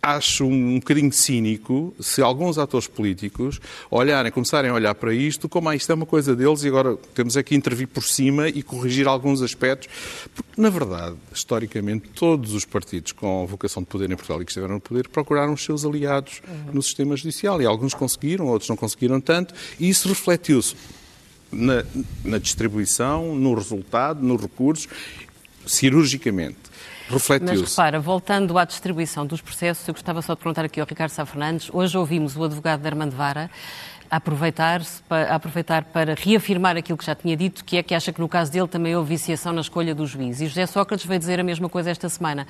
acho 0.05 0.45
um 0.45 0.81
bocadinho 0.81 1.13
cínico 1.13 1.95
se 2.01 2.21
alguns 2.21 2.59
atores 2.59 2.89
políticos 2.89 3.61
olharem, 3.89 4.33
começarem 4.33 4.69
a 4.69 4.75
olhar 4.75 4.97
para 4.97 5.15
isto 5.15 5.49
como 5.49 5.69
ah, 5.69 5.77
isto 5.77 5.93
é 5.93 5.95
uma 5.95 6.05
coisa 6.05 6.35
deles 6.35 6.65
e 6.65 6.69
agora 6.69 6.97
temos 7.15 7.37
aqui 7.37 7.55
intervir 7.55 7.87
por 7.87 8.03
cima 8.03 8.49
e 8.49 8.65
corrigir 8.65 9.07
alguns 9.07 9.41
aspectos, 9.43 9.89
porque 10.35 10.61
na 10.61 10.71
verdade, 10.71 11.15
historicamente, 11.33 12.09
todos 12.17 12.53
os 12.53 12.65
partidos 12.65 13.13
com 13.13 13.47
vocação 13.47 13.81
de 13.81 13.89
poder 13.89 14.11
em 14.11 14.17
Portugal 14.17 14.43
e 14.43 14.45
que 14.45 14.51
estiveram 14.51 14.75
no 14.75 14.81
poder 14.81 15.09
procuraram 15.09 15.53
os 15.53 15.63
seus 15.65 15.85
aliados 15.85 16.43
no 16.73 16.83
sistema 16.83 17.17
judicial 17.17 17.63
e 17.63 17.65
alguns 17.65 17.95
conseguiram, 17.95 18.49
outros 18.49 18.69
não 18.69 18.77
conseguiram 18.77 19.21
tanto 19.21 19.55
e 19.79 19.89
isso 19.89 20.09
refletiu-se 20.09 20.75
na, 21.53 21.85
na 22.25 22.39
distribuição, 22.39 23.37
no 23.37 23.55
resultado, 23.55 24.21
nos 24.21 24.43
recursos, 24.43 24.89
cirurgicamente 25.65 26.72
refletiu-se. 27.09 27.61
Mas 27.61 27.71
repara, 27.71 28.01
voltando 28.01 28.59
à 28.59 28.65
distribuição 28.65 29.27
dos 29.27 29.41
processos, 29.41 29.87
eu 29.87 29.95
gostava 29.95 30.23
só 30.23 30.35
de 30.35 30.41
perguntar 30.41 30.65
aqui 30.65 30.81
ao 30.81 30.87
Ricardo 30.87 31.11
Sá 31.11 31.25
Fernandes. 31.25 31.71
Hoje 31.73 31.97
ouvimos 31.97 32.37
o 32.37 32.45
advogado 32.45 32.81
de 32.81 32.87
Armando 32.87 33.17
Vara 33.17 33.51
aproveitar, 34.13 34.83
aproveitar 35.31 35.85
para 35.85 36.15
reafirmar 36.15 36.77
aquilo 36.77 36.99
que 36.99 37.07
já 37.07 37.15
tinha 37.15 37.35
dito, 37.35 37.65
que 37.65 37.79
é 37.79 37.83
que 37.83 37.95
acha 37.95 38.13
que 38.13 38.21
no 38.21 38.29
caso 38.29 38.53
dele 38.53 38.69
também 38.69 38.95
houve 38.95 39.09
viciação 39.09 39.55
na 39.55 39.63
escolha 39.63 39.95
dos 39.95 40.11
juízes. 40.11 40.43
E 40.43 40.47
José 40.49 40.67
Sócrates 40.67 41.07
veio 41.07 41.19
dizer 41.19 41.41
a 41.41 41.43
mesma 41.43 41.67
coisa 41.67 41.91
esta 41.91 42.11
semana. 42.11 42.47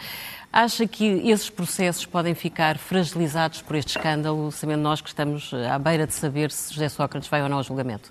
Acha 0.53 0.89
que 0.89 1.05
esses 1.31 1.49
processos 1.49 2.05
podem 2.05 2.35
ficar 2.35 2.79
fragilizados 2.79 3.63
por 3.63 3.77
este 3.77 3.97
escândalo, 3.97 4.51
sabendo 4.51 4.83
nós 4.83 5.01
que 5.01 5.09
estamos 5.09 5.55
à 5.55 5.79
beira 5.79 6.05
de 6.05 6.15
saber 6.15 6.51
se 6.51 6.75
José 6.75 6.89
Sócrates 6.89 7.29
vai 7.29 7.41
ou 7.41 7.49
não 7.49 7.59
ao 7.59 7.63
julgamento? 7.63 8.11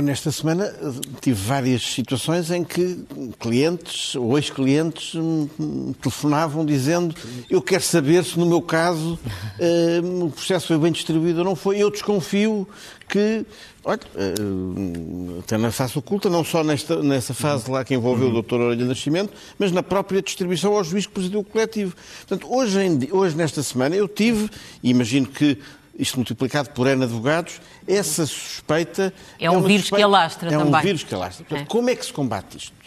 Eu, 0.00 0.02
nesta 0.02 0.32
semana, 0.32 0.74
tive 1.20 1.38
várias 1.38 1.82
situações 1.82 2.50
em 2.50 2.64
que 2.64 3.04
clientes 3.38 4.14
ou 4.14 4.38
ex-clientes 4.38 5.12
me 5.14 5.92
telefonavam 6.00 6.64
dizendo 6.64 7.14
eu 7.50 7.60
quero 7.60 7.82
saber 7.82 8.24
se, 8.24 8.38
no 8.38 8.46
meu 8.46 8.62
caso, 8.62 9.18
uh, 9.58 10.24
o 10.24 10.30
processo 10.30 10.68
foi 10.68 10.78
bem 10.78 10.90
distribuído 10.90 11.40
ou 11.40 11.44
não 11.44 11.54
foi. 11.54 11.76
Eu 11.76 11.90
desconfio 11.90 12.66
que, 13.10 13.44
olha, 13.84 14.00
uh, 14.14 15.40
até 15.40 15.58
na 15.58 15.70
face 15.70 15.98
oculta, 15.98 16.30
não 16.30 16.42
só 16.44 16.64
nesta, 16.64 17.02
nessa 17.02 17.34
fase 17.34 17.70
lá 17.70 17.84
que 17.84 17.92
envolveu 17.92 18.30
o 18.30 18.42
Dr. 18.42 18.54
Orelha 18.54 18.86
Nascimento, 18.86 19.34
mas 19.58 19.70
na 19.70 19.82
própria 19.82 20.22
distribuição 20.22 20.74
ao 20.74 20.82
juiz 20.82 21.06
que 21.06 21.12
presidiu 21.12 21.40
o 21.40 21.44
coletivo. 21.44 21.94
Portanto, 22.26 22.50
hoje, 22.50 22.80
em, 22.80 22.98
hoje 23.12 23.36
nesta 23.36 23.62
semana, 23.62 23.94
eu 23.94 24.08
tive, 24.08 24.48
e 24.82 24.88
imagino 24.88 25.26
que 25.26 25.58
isto 25.98 26.16
multiplicado 26.16 26.70
por 26.70 26.86
N 26.86 27.04
advogados, 27.04 27.60
essa 27.86 28.26
suspeita... 28.26 29.12
É 29.38 29.50
um 29.50 29.58
é 29.58 29.62
vírus 29.62 29.82
suspeita, 29.82 29.96
que 29.96 30.02
alastra 30.02 30.48
é 30.48 30.52
também. 30.52 30.74
É 30.74 30.76
um 30.76 30.80
vírus 30.82 31.04
que 31.04 31.14
alastra. 31.14 31.44
Portanto, 31.44 31.66
é. 31.66 31.70
como 31.70 31.90
é 31.90 31.96
que 31.96 32.06
se 32.06 32.12
combate 32.12 32.56
isto? 32.56 32.80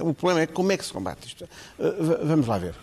O 0.00 0.12
problema 0.12 0.42
é 0.42 0.46
como 0.46 0.72
é 0.72 0.76
que 0.76 0.84
se 0.84 0.92
combate 0.92 1.26
isto. 1.26 1.44
Uh, 1.78 2.26
vamos 2.26 2.46
lá 2.46 2.58
ver. 2.58 2.74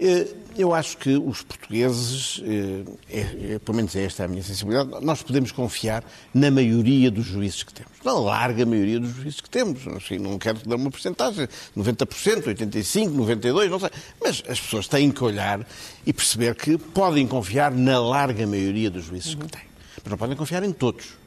Uh, 0.00 0.40
eu 0.56 0.74
acho 0.74 0.96
que 0.96 1.10
os 1.10 1.42
portugueses, 1.42 2.38
uh, 2.38 2.98
é, 3.08 3.54
é, 3.54 3.58
pelo 3.58 3.76
menos 3.76 3.94
é 3.94 4.04
esta 4.04 4.24
a 4.24 4.28
minha 4.28 4.42
sensibilidade, 4.42 5.04
nós 5.04 5.22
podemos 5.22 5.52
confiar 5.52 6.02
na 6.32 6.50
maioria 6.50 7.10
dos 7.10 7.26
juízes 7.26 7.62
que 7.62 7.74
temos. 7.74 7.92
Na 8.02 8.14
larga 8.14 8.64
maioria 8.64 8.98
dos 8.98 9.14
juízes 9.14 9.42
que 9.42 9.50
temos. 9.50 9.86
Assim, 9.88 10.18
não 10.18 10.38
quero 10.38 10.66
dar 10.66 10.76
uma 10.76 10.90
porcentagem, 10.90 11.46
90%, 11.76 12.44
85%, 12.44 13.14
92%, 13.14 13.68
não 13.68 13.78
sei. 13.78 13.90
Mas 14.20 14.42
as 14.48 14.58
pessoas 14.58 14.88
têm 14.88 15.10
que 15.10 15.22
olhar 15.22 15.66
e 16.06 16.12
perceber 16.14 16.54
que 16.54 16.78
podem 16.78 17.26
confiar 17.26 17.70
na 17.70 18.00
larga 18.00 18.46
maioria 18.46 18.90
dos 18.90 19.04
juízes 19.04 19.34
uhum. 19.34 19.40
que 19.40 19.48
têm. 19.48 19.68
Mas 20.02 20.10
não 20.10 20.16
podem 20.16 20.36
confiar 20.36 20.64
em 20.64 20.72
todos. 20.72 21.20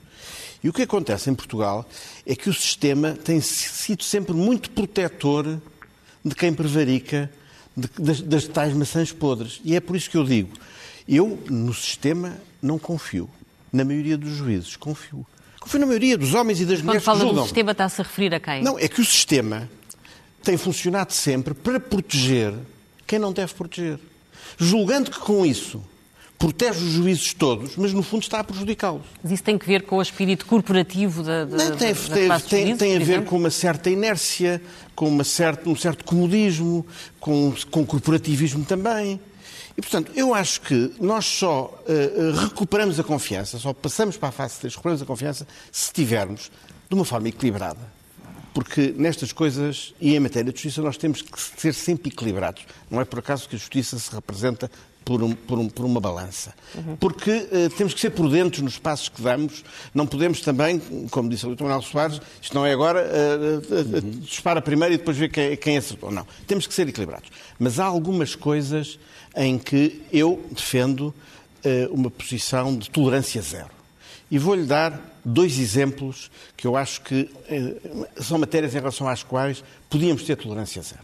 E 0.63 0.69
o 0.69 0.73
que 0.73 0.81
acontece 0.81 1.29
em 1.29 1.35
Portugal 1.35 1.87
é 2.25 2.35
que 2.35 2.49
o 2.49 2.53
sistema 2.53 3.11
tem 3.11 3.39
sido 3.39 4.03
sempre 4.03 4.33
muito 4.33 4.71
protetor 4.71 5.61
de 6.25 6.33
quem 6.33 6.53
prevarica 6.53 7.29
de, 7.75 7.89
das, 7.99 8.21
das 8.21 8.47
tais 8.47 8.73
maçãs 8.73 9.11
podres. 9.11 9.59
E 9.63 9.75
é 9.75 9.79
por 9.79 9.95
isso 9.95 10.09
que 10.09 10.17
eu 10.17 10.23
digo, 10.23 10.51
eu 11.07 11.39
no 11.49 11.73
sistema 11.73 12.37
não 12.61 12.77
confio. 12.79 13.29
Na 13.71 13.83
maioria 13.83 14.17
dos 14.17 14.29
juízes, 14.31 14.75
confio. 14.75 15.25
Confio 15.59 15.79
na 15.79 15.85
maioria 15.87 16.17
dos 16.17 16.33
homens 16.33 16.59
e 16.61 16.65
das 16.65 16.79
Quando 16.79 16.85
mulheres 16.85 17.03
fala 17.03 17.19
que 17.19 17.25
julgam. 17.25 17.43
do 17.43 17.47
sistema, 17.47 17.71
está-se 17.71 18.01
a 18.01 18.03
referir 18.03 18.35
a 18.35 18.39
quem? 18.39 18.61
Não, 18.63 18.77
é 18.77 18.87
que 18.87 19.01
o 19.01 19.05
sistema 19.05 19.69
tem 20.43 20.57
funcionado 20.57 21.11
sempre 21.13 21.53
para 21.53 21.79
proteger 21.79 22.53
quem 23.07 23.17
não 23.17 23.33
deve 23.33 23.53
proteger. 23.53 23.97
Julgando 24.57 25.09
que 25.09 25.19
com 25.19 25.45
isso 25.45 25.83
protege 26.43 26.83
os 26.83 26.91
juízes 26.91 27.33
todos, 27.33 27.77
mas 27.77 27.93
no 27.93 28.03
fundo 28.03 28.23
está 28.23 28.41
a 28.41 28.43
prejudicá-los. 28.43 29.03
Mas 29.23 29.31
isso 29.31 29.43
tem 29.43 29.57
que 29.57 29.65
ver 29.65 29.83
com 29.83 29.95
o 29.95 30.01
espírito 30.01 30.45
corporativo 30.45 31.23
da, 31.23 31.45
da, 31.45 31.69
Não, 31.69 31.77
tem, 31.77 31.93
da 31.93 32.15
tem, 32.15 32.25
classe 32.25 32.47
tem, 32.49 32.61
juízes, 32.63 32.79
tem 32.79 32.95
a 32.97 32.99
ver 32.99 33.23
com 33.23 33.37
uma 33.37 33.49
certa 33.49 33.89
inércia, 33.89 34.61
com 34.93 35.07
uma 35.07 35.23
certa, 35.23 35.69
um 35.69 35.75
certo 35.75 36.03
comodismo, 36.03 36.85
com, 37.17 37.53
com 37.71 37.85
corporativismo 37.85 38.65
também. 38.65 39.21
E, 39.77 39.81
portanto, 39.81 40.11
eu 40.15 40.33
acho 40.33 40.59
que 40.59 40.93
nós 40.99 41.23
só 41.23 41.81
uh, 41.87 42.31
recuperamos 42.41 42.99
a 42.99 43.05
confiança, 43.05 43.57
só 43.57 43.71
passamos 43.71 44.17
para 44.17 44.27
a 44.27 44.33
fase 44.33 44.59
3, 44.59 44.73
recuperamos 44.73 45.01
a 45.01 45.05
confiança, 45.05 45.47
se 45.71 45.85
estivermos 45.85 46.51
de 46.89 46.93
uma 46.93 47.05
forma 47.05 47.29
equilibrada. 47.29 47.79
Porque 48.53 48.93
nestas 48.97 49.31
coisas 49.31 49.95
e 49.99 50.13
em 50.13 50.19
matéria 50.19 50.51
de 50.51 50.59
justiça 50.59 50.81
nós 50.81 50.97
temos 50.97 51.21
que 51.21 51.39
ser 51.57 51.73
sempre 51.73 52.11
equilibrados. 52.11 52.63
Não 52.91 52.99
é 52.99 53.05
por 53.05 53.19
acaso 53.19 53.47
que 53.47 53.55
a 53.55 53.57
justiça 53.57 53.97
se 53.97 54.13
representa 54.13 54.69
por, 55.03 55.21
um, 55.21 55.33
por, 55.33 55.59
um, 55.59 55.69
por, 55.69 55.85
uma 55.85 55.99
balança. 55.99 56.53
Uhum. 56.75 56.95
Porque 56.97 57.31
uh, 57.31 57.69
temos 57.77 57.93
que 57.93 57.99
ser 57.99 58.11
prudentes 58.11 58.61
nos 58.61 58.77
passos 58.77 59.09
que 59.09 59.21
damos. 59.21 59.63
Não 59.93 60.07
podemos 60.07 60.41
também, 60.41 60.79
como 61.09 61.29
disse 61.29 61.45
o. 61.45 61.49
Manuel 61.49 61.81
Soares, 61.81 62.19
isto 62.41 62.53
não 62.55 62.65
é 62.65 62.73
agora, 62.73 63.05
uh, 63.05 63.97
uh, 63.97 64.01
dispara 64.21 64.61
primeiro 64.61 64.95
e 64.95 64.97
depois 64.97 65.17
ver 65.17 65.29
quem, 65.29 65.55
quem 65.55 65.77
acertou. 65.77 66.11
Não. 66.11 66.25
Temos 66.47 66.67
que 66.67 66.73
ser 66.73 66.87
equilibrados. 66.87 67.29
Mas 67.59 67.79
há 67.79 67.85
algumas 67.85 68.35
coisas 68.35 68.99
em 69.35 69.57
que 69.57 70.01
eu 70.11 70.43
defendo 70.51 71.13
uma 71.91 72.11
posição 72.11 72.77
de 72.77 72.89
tolerância 72.89 73.41
zero. 73.41 73.69
E 74.29 74.37
vou-lhe 74.37 74.65
dar 74.65 75.17
dois 75.23 75.57
exemplos 75.57 76.29
que 76.57 76.67
eu 76.67 76.75
acho 76.75 76.99
que 76.99 77.29
são 78.17 78.37
matérias 78.37 78.75
em 78.75 78.79
relação 78.79 79.07
às 79.07 79.23
quais 79.23 79.63
podíamos 79.89 80.23
ter 80.23 80.35
tolerância 80.35 80.81
zero. 80.81 81.03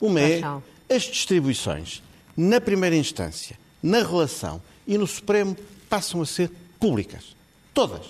Uma 0.00 0.20
é 0.22 0.40
as 0.88 1.02
distribuições 1.02 2.02
na 2.40 2.58
primeira 2.58 2.96
instância, 2.96 3.58
na 3.82 3.98
relação 3.98 4.62
e 4.86 4.96
no 4.96 5.06
Supremo 5.06 5.54
passam 5.90 6.22
a 6.22 6.26
ser 6.26 6.50
públicas. 6.78 7.36
Todas. 7.74 8.00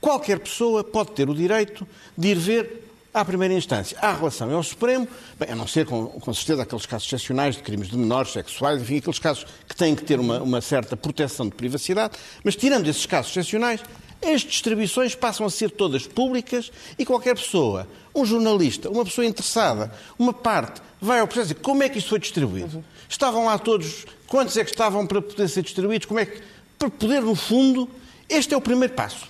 Qualquer 0.00 0.38
pessoa 0.38 0.84
pode 0.84 1.10
ter 1.10 1.28
o 1.28 1.34
direito 1.34 1.86
de 2.16 2.28
ir 2.28 2.38
ver 2.38 2.88
à 3.12 3.24
primeira 3.24 3.52
instância, 3.52 3.98
à 4.00 4.12
relação 4.14 4.48
e 4.48 4.54
ao 4.54 4.62
Supremo, 4.62 5.08
bem, 5.38 5.50
a 5.50 5.56
não 5.56 5.66
ser 5.66 5.84
com, 5.84 6.06
com 6.06 6.32
certeza 6.32 6.62
aqueles 6.62 6.86
casos 6.86 7.08
excepcionais 7.08 7.56
de 7.56 7.62
crimes 7.62 7.88
de 7.88 7.96
menores, 7.96 8.32
sexuais, 8.32 8.80
enfim, 8.80 8.98
aqueles 8.98 9.18
casos 9.18 9.46
que 9.68 9.74
têm 9.74 9.96
que 9.96 10.04
ter 10.04 10.20
uma, 10.20 10.40
uma 10.40 10.60
certa 10.60 10.96
proteção 10.96 11.48
de 11.48 11.54
privacidade, 11.56 12.16
mas 12.44 12.54
tirando 12.54 12.88
esses 12.88 13.04
casos 13.04 13.32
excepcionais, 13.32 13.80
as 14.24 14.42
distribuições 14.42 15.16
passam 15.16 15.44
a 15.44 15.50
ser 15.50 15.72
todas 15.72 16.06
públicas 16.06 16.70
e 16.96 17.04
qualquer 17.04 17.34
pessoa, 17.34 17.88
um 18.14 18.24
jornalista, 18.24 18.88
uma 18.88 19.04
pessoa 19.04 19.26
interessada, 19.26 19.92
uma 20.16 20.32
parte, 20.32 20.80
vai 21.00 21.18
ao 21.18 21.26
processo 21.26 21.50
e 21.50 21.56
como 21.56 21.82
é 21.82 21.88
que 21.88 21.98
isto 21.98 22.10
foi 22.10 22.20
distribuído. 22.20 22.84
Estavam 23.12 23.44
lá 23.44 23.58
todos, 23.58 24.06
quantos 24.26 24.56
é 24.56 24.64
que 24.64 24.70
estavam 24.70 25.06
para 25.06 25.20
poder 25.20 25.46
ser 25.46 25.62
distribuídos, 25.62 26.06
como 26.06 26.18
é 26.18 26.24
que, 26.24 26.40
para 26.78 26.88
poder, 26.88 27.20
no 27.20 27.34
fundo, 27.34 27.86
este 28.26 28.54
é 28.54 28.56
o 28.56 28.60
primeiro 28.60 28.94
passo. 28.94 29.28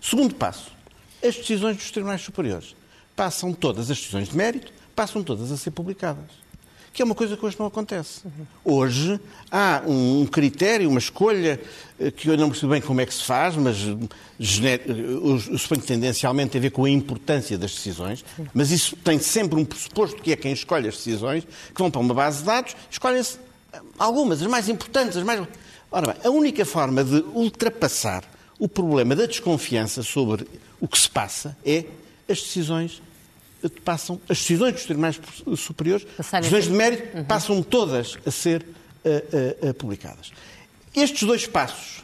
Segundo 0.00 0.34
passo, 0.34 0.72
as 1.22 1.36
decisões 1.36 1.76
dos 1.76 1.90
tribunais 1.90 2.22
superiores. 2.22 2.74
Passam 3.14 3.52
todas, 3.52 3.90
as 3.90 3.98
decisões 3.98 4.30
de 4.30 4.36
mérito, 4.36 4.72
passam 4.96 5.22
todas 5.22 5.52
a 5.52 5.58
ser 5.58 5.72
publicadas. 5.72 6.24
Que 6.92 7.02
é 7.02 7.04
uma 7.04 7.14
coisa 7.14 7.36
que 7.36 7.44
hoje 7.44 7.56
não 7.58 7.66
acontece. 7.66 8.22
Hoje 8.64 9.20
há 9.50 9.82
um 9.86 10.26
critério, 10.26 10.88
uma 10.88 10.98
escolha, 10.98 11.60
eh, 11.98 12.10
que 12.10 12.28
eu 12.28 12.36
não 12.36 12.50
percebo 12.50 12.72
bem 12.72 12.80
como 12.80 13.00
é 13.00 13.06
que 13.06 13.14
se 13.14 13.22
faz, 13.22 13.56
mas 13.56 13.76
eh, 13.78 14.80
eu 14.86 15.38
suponho 15.58 15.80
que 15.80 15.86
tendencialmente 15.86 16.50
tem 16.50 16.58
a 16.58 16.62
ver 16.62 16.70
com 16.70 16.84
a 16.84 16.90
importância 16.90 17.56
das 17.56 17.72
decisões, 17.72 18.24
mas 18.52 18.70
isso 18.70 18.96
tem 18.96 19.18
sempre 19.18 19.58
um 19.58 19.64
pressuposto 19.64 20.20
que 20.22 20.32
é 20.32 20.36
quem 20.36 20.52
escolhe 20.52 20.88
as 20.88 20.96
decisões, 20.96 21.44
que 21.44 21.78
vão 21.80 21.90
para 21.90 22.00
uma 22.00 22.14
base 22.14 22.38
de 22.38 22.44
dados, 22.44 22.76
escolhem-se 22.90 23.38
algumas, 23.98 24.40
as 24.42 24.48
mais 24.48 24.68
importantes, 24.68 25.16
as 25.16 25.22
mais. 25.22 25.46
Ora 25.90 26.12
bem, 26.12 26.16
a 26.24 26.30
única 26.30 26.64
forma 26.64 27.04
de 27.04 27.24
ultrapassar 27.34 28.24
o 28.58 28.68
problema 28.68 29.14
da 29.14 29.26
desconfiança 29.26 30.02
sobre 30.02 30.46
o 30.80 30.88
que 30.88 30.98
se 30.98 31.08
passa 31.08 31.56
é 31.64 31.84
as 32.28 32.42
decisões 32.42 33.00
passam, 33.84 34.20
as 34.28 34.38
decisões 34.38 34.74
dos 34.74 34.84
tribunais 34.84 35.20
superiores, 35.56 36.06
as 36.18 36.30
decisões 36.30 36.64
de 36.64 36.72
mérito, 36.72 37.16
uhum. 37.16 37.24
passam 37.24 37.62
todas 37.62 38.16
a 38.24 38.30
ser 38.30 38.62
uh, 38.62 39.08
uh, 39.64 39.70
uh, 39.70 39.74
publicadas. 39.74 40.30
Estes 40.94 41.22
dois 41.22 41.46
passos 41.46 41.98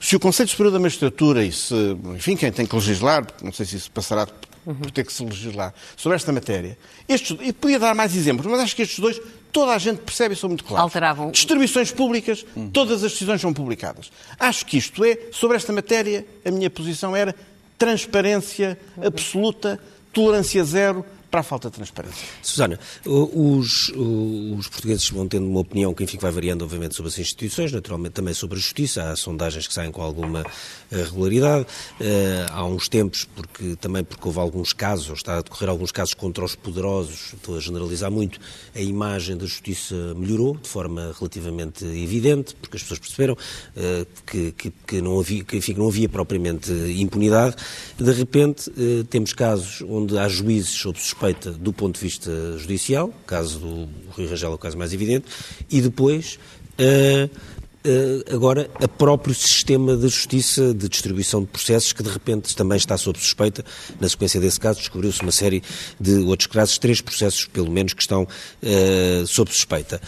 se 0.00 0.16
o 0.16 0.20
Conselho 0.20 0.48
Superior 0.48 0.72
da 0.72 0.78
Magistratura 0.78 1.44
e 1.44 1.52
se, 1.52 1.74
enfim, 2.16 2.34
quem 2.34 2.50
tem 2.50 2.64
que 2.64 2.74
legislar, 2.74 3.26
não 3.42 3.52
sei 3.52 3.66
se 3.66 3.76
isso 3.76 3.90
passará 3.90 4.26
por 4.64 4.90
ter 4.90 5.04
que 5.04 5.12
se 5.12 5.22
legislar 5.22 5.74
sobre 5.94 6.16
esta 6.16 6.32
matéria, 6.32 6.78
estes, 7.06 7.36
e 7.42 7.52
podia 7.52 7.78
dar 7.78 7.94
mais 7.94 8.16
exemplos, 8.16 8.46
mas 8.50 8.60
acho 8.60 8.74
que 8.74 8.80
estes 8.80 8.98
dois 8.98 9.20
toda 9.52 9.72
a 9.72 9.78
gente 9.78 9.98
percebe 9.98 10.34
e 10.34 10.36
são 10.36 10.48
muito 10.48 10.64
claros. 10.64 10.84
Alteravam. 10.84 11.30
Distribuições 11.30 11.92
públicas, 11.92 12.46
todas 12.72 13.04
as 13.04 13.12
decisões 13.12 13.42
são 13.42 13.52
publicadas. 13.52 14.10
Acho 14.38 14.64
que 14.64 14.78
isto 14.78 15.04
é, 15.04 15.18
sobre 15.32 15.58
esta 15.58 15.72
matéria, 15.72 16.26
a 16.46 16.50
minha 16.50 16.70
posição 16.70 17.14
era 17.14 17.34
transparência 17.76 18.78
absoluta, 19.04 19.78
tolerância 20.12 20.64
zero, 20.64 21.04
para 21.30 21.40
a 21.40 21.42
falta 21.44 21.70
de 21.70 21.76
transparência. 21.76 22.26
Susana, 22.42 22.78
os, 23.06 23.88
os, 23.94 24.66
portugueses 24.68 25.08
vão 25.10 25.28
tendo 25.28 25.46
uma 25.46 25.60
opinião 25.60 25.94
que 25.94 26.02
enfim, 26.02 26.18
vai 26.18 26.32
variando, 26.32 26.64
obviamente, 26.64 26.96
sobre 26.96 27.08
as 27.08 27.18
instituições, 27.18 27.72
naturalmente 27.72 28.14
também 28.14 28.34
sobre 28.34 28.58
a 28.58 28.60
justiça. 28.60 29.10
Há 29.10 29.16
sondagens 29.16 29.66
que 29.66 29.72
saem 29.72 29.92
com 29.92 30.02
alguma 30.02 30.44
eh, 30.90 31.02
regularidade. 31.04 31.66
Uh, 32.00 32.50
há 32.50 32.64
uns 32.64 32.88
tempos, 32.88 33.24
porque 33.24 33.76
também 33.76 34.02
porque 34.02 34.26
houve 34.26 34.40
alguns 34.40 34.72
casos, 34.72 35.18
está 35.18 35.38
a 35.38 35.42
decorrer 35.42 35.68
alguns 35.68 35.92
casos 35.92 36.14
contra 36.14 36.44
os 36.44 36.56
poderosos, 36.56 37.32
estou 37.34 37.56
a 37.56 37.60
generalizar 37.60 38.10
muito, 38.10 38.40
a 38.74 38.80
imagem 38.80 39.36
da 39.36 39.46
justiça 39.46 39.94
melhorou 40.16 40.56
de 40.56 40.68
forma 40.68 41.14
relativamente 41.16 41.84
evidente, 41.84 42.56
porque 42.56 42.76
as 42.76 42.82
pessoas 42.82 42.98
perceberam 42.98 43.34
uh, 43.34 44.06
que, 44.26 44.50
que, 44.52 44.72
que, 44.86 45.00
não 45.00 45.20
havia, 45.20 45.44
que, 45.44 45.56
enfim, 45.56 45.74
não 45.74 45.88
havia 45.88 46.08
propriamente 46.08 46.72
impunidade. 46.72 47.54
De 47.96 48.12
repente, 48.12 48.70
temos 49.08 49.32
casos 49.32 49.82
onde 49.88 50.18
há 50.18 50.28
juízes 50.28 50.70
sob 50.70 50.98
suspeita 50.98 51.19
suspeita 51.20 51.50
do 51.50 51.72
ponto 51.72 51.96
de 51.96 52.00
vista 52.00 52.30
judicial, 52.56 53.12
caso 53.26 53.58
do 53.58 53.88
Rui 54.10 54.26
Rangel 54.26 54.52
é 54.52 54.54
o 54.54 54.58
caso 54.58 54.78
mais 54.78 54.92
evidente, 54.94 55.26
e 55.70 55.82
depois 55.82 56.38
uh, 56.78 57.26
uh, 57.26 58.34
agora 58.34 58.70
a 58.82 58.88
próprio 58.88 59.34
sistema 59.34 59.96
de 59.96 60.08
justiça 60.08 60.72
de 60.72 60.88
distribuição 60.88 61.42
de 61.42 61.48
processos 61.48 61.92
que 61.92 62.02
de 62.02 62.08
repente 62.08 62.56
também 62.56 62.78
está 62.78 62.96
sob 62.96 63.18
suspeita. 63.18 63.62
Na 64.00 64.08
sequência 64.08 64.40
desse 64.40 64.58
caso 64.58 64.78
descobriu-se 64.78 65.20
uma 65.20 65.30
série 65.30 65.62
de 66.00 66.14
outros 66.20 66.46
casos, 66.46 66.78
três 66.78 67.02
processos 67.02 67.44
pelo 67.44 67.70
menos 67.70 67.92
que 67.92 68.00
estão 68.00 68.22
uh, 68.22 69.26
sob 69.26 69.52
suspeita. 69.52 70.00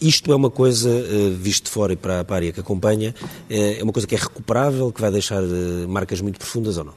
isto 0.00 0.32
é 0.32 0.36
uma 0.36 0.50
coisa, 0.50 0.88
visto 1.38 1.64
de 1.64 1.70
fora 1.70 1.92
e 1.92 1.96
para, 1.96 2.24
para 2.24 2.36
a 2.36 2.38
área 2.38 2.52
que 2.52 2.60
acompanha, 2.60 3.14
é 3.50 3.82
uma 3.82 3.92
coisa 3.92 4.06
que 4.06 4.14
é 4.14 4.18
recuperável, 4.18 4.90
que 4.90 5.00
vai 5.00 5.10
deixar 5.10 5.42
marcas 5.86 6.22
muito 6.22 6.38
profundas 6.38 6.78
ou 6.78 6.84
não? 6.84 6.94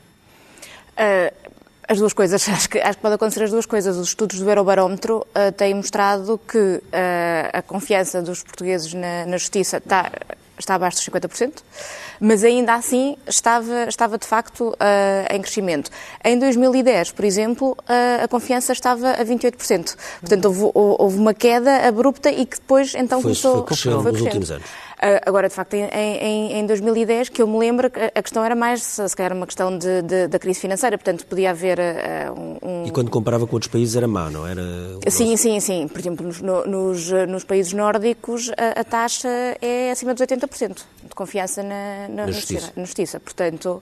As 1.90 1.98
duas 1.98 2.14
coisas, 2.14 2.48
acho 2.48 2.70
que, 2.70 2.78
acho 2.78 2.98
que 2.98 3.02
pode 3.02 3.16
acontecer 3.16 3.44
as 3.44 3.50
duas 3.50 3.66
coisas. 3.66 3.98
Os 3.98 4.10
estudos 4.10 4.40
do 4.40 4.48
Eurobarómetro 4.48 5.26
uh, 5.36 5.52
têm 5.52 5.74
mostrado 5.74 6.40
que 6.48 6.58
uh, 6.58 6.82
a 7.52 7.64
confiança 7.64 8.22
dos 8.22 8.44
portugueses 8.44 8.94
na, 8.94 9.26
na 9.26 9.38
justiça 9.38 9.78
está, 9.78 10.12
está 10.60 10.76
abaixo 10.76 10.98
dos 10.98 11.06
50%, 11.08 11.64
mas 12.20 12.44
ainda 12.44 12.76
assim 12.76 13.18
estava, 13.26 13.86
estava 13.90 14.20
de 14.20 14.28
facto 14.28 14.70
uh, 14.70 15.34
em 15.34 15.42
crescimento. 15.42 15.90
Em 16.24 16.38
2010, 16.38 17.12
por 17.12 17.26
exemplo, 17.26 17.76
a 18.22 18.28
confiança 18.28 18.72
estava 18.72 19.14
a 19.14 19.26
28%. 19.26 19.96
Portanto, 20.20 20.46
houve, 20.46 20.72
houve, 20.74 21.18
uma 21.18 21.34
queda 21.34 21.88
abrupta 21.88 22.30
e 22.30 22.46
que 22.46 22.58
depois 22.58 22.94
então 22.94 23.20
foi, 23.20 23.32
começou... 23.32 23.54
Foi 23.56 23.64
crescendo 23.64 24.04
nos 24.04 24.22
últimos 24.22 24.52
anos. 24.52 24.66
Ah, 25.02 25.22
agora, 25.26 25.48
de 25.48 25.56
facto, 25.56 25.74
em, 25.76 25.88
em, 25.88 26.54
em 26.60 26.66
2010, 26.66 27.30
que 27.30 27.42
eu 27.42 27.48
me 27.48 27.58
lembro, 27.58 27.90
a 28.14 28.22
questão 28.22 28.44
era 28.44 28.54
mais, 28.54 28.84
se 28.84 29.16
calhar, 29.16 29.32
uma 29.32 29.46
questão 29.46 29.78
de, 29.78 30.02
de, 30.02 30.28
da 30.28 30.38
crise 30.38 30.60
financeira, 30.60 30.98
portanto, 30.98 31.26
podia 31.26 31.52
haver 31.52 31.80
uh, 31.80 32.68
um... 32.68 32.86
E 32.86 32.92
quando 32.92 33.10
comparava 33.10 33.48
com 33.48 33.56
outros 33.56 33.72
países 33.72 33.96
era 33.96 34.08
má, 34.08 34.30
não 34.30 34.46
era? 34.46 34.62
Sim, 35.10 35.38
sim, 35.38 35.60
sim. 35.62 35.88
Por 35.88 36.00
exemplo, 36.00 36.26
nos, 36.26 36.42
nos, 36.42 37.12
nos 37.30 37.44
países 37.46 37.72
nórdicos, 37.72 38.52
a, 38.58 38.82
a, 38.82 38.84
taxa 38.84 39.30
é 39.62 39.92
acima 39.92 40.14
dos 40.14 40.22
80% 40.22 40.82
de 41.04 41.16
confiança 41.16 41.64
na, 41.64 42.08
na, 42.10 42.26
na, 42.26 42.32
justiça. 42.32 42.74
na 42.76 42.84
justiça. 42.84 43.20
Portanto, 43.22 43.82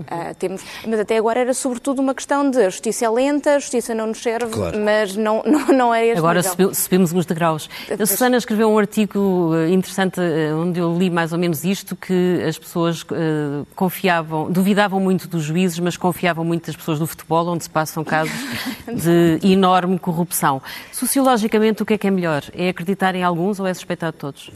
Uh, 0.00 0.34
temos, 0.38 0.62
mas 0.86 1.00
até 1.00 1.16
agora 1.16 1.40
era 1.40 1.54
sobretudo 1.54 2.00
uma 2.00 2.14
questão 2.14 2.50
de 2.50 2.58
a 2.58 2.70
justiça 2.70 3.06
é 3.06 3.10
lenta, 3.10 3.56
a 3.56 3.58
justiça 3.58 3.94
não 3.94 4.08
nos 4.08 4.22
serve, 4.22 4.52
claro. 4.52 4.78
mas 4.78 5.16
não, 5.16 5.42
não, 5.46 5.66
não 5.68 5.94
é 5.94 6.06
este 6.06 6.18
Agora 6.18 6.42
nível. 6.42 6.74
subimos 6.74 7.12
uns 7.12 7.26
degraus. 7.26 7.68
A 7.98 8.06
Susana 8.06 8.36
escreveu 8.36 8.70
um 8.70 8.78
artigo 8.78 9.52
eh, 9.54 9.70
interessante 9.70 10.20
eh, 10.20 10.52
onde 10.54 10.78
eu 10.78 10.96
li 10.96 11.10
mais 11.10 11.32
ou 11.32 11.38
menos 11.38 11.64
isto, 11.64 11.96
que 11.96 12.42
as 12.46 12.58
pessoas 12.58 13.02
uh, 13.02 13.66
confiavam, 13.74 14.50
duvidavam 14.50 15.00
muito 15.00 15.28
dos 15.28 15.42
juízes, 15.42 15.78
mas 15.78 15.96
confiavam 15.96 16.44
muito 16.44 16.66
das 16.66 16.76
pessoas 16.76 16.98
do 16.98 17.06
futebol, 17.06 17.46
onde 17.48 17.64
se 17.64 17.70
passam 17.70 18.04
casos 18.04 18.34
de 18.86 19.38
enorme 19.42 19.98
corrupção. 19.98 20.60
Sociologicamente, 20.92 21.82
o 21.82 21.86
que 21.86 21.94
é 21.94 21.98
que 21.98 22.06
é 22.06 22.10
melhor? 22.10 22.42
É 22.52 22.68
acreditar 22.68 23.14
em 23.14 23.22
alguns 23.22 23.60
ou 23.60 23.66
é 23.66 23.74
suspeitar 23.74 24.12
de 24.12 24.18
todos? 24.18 24.50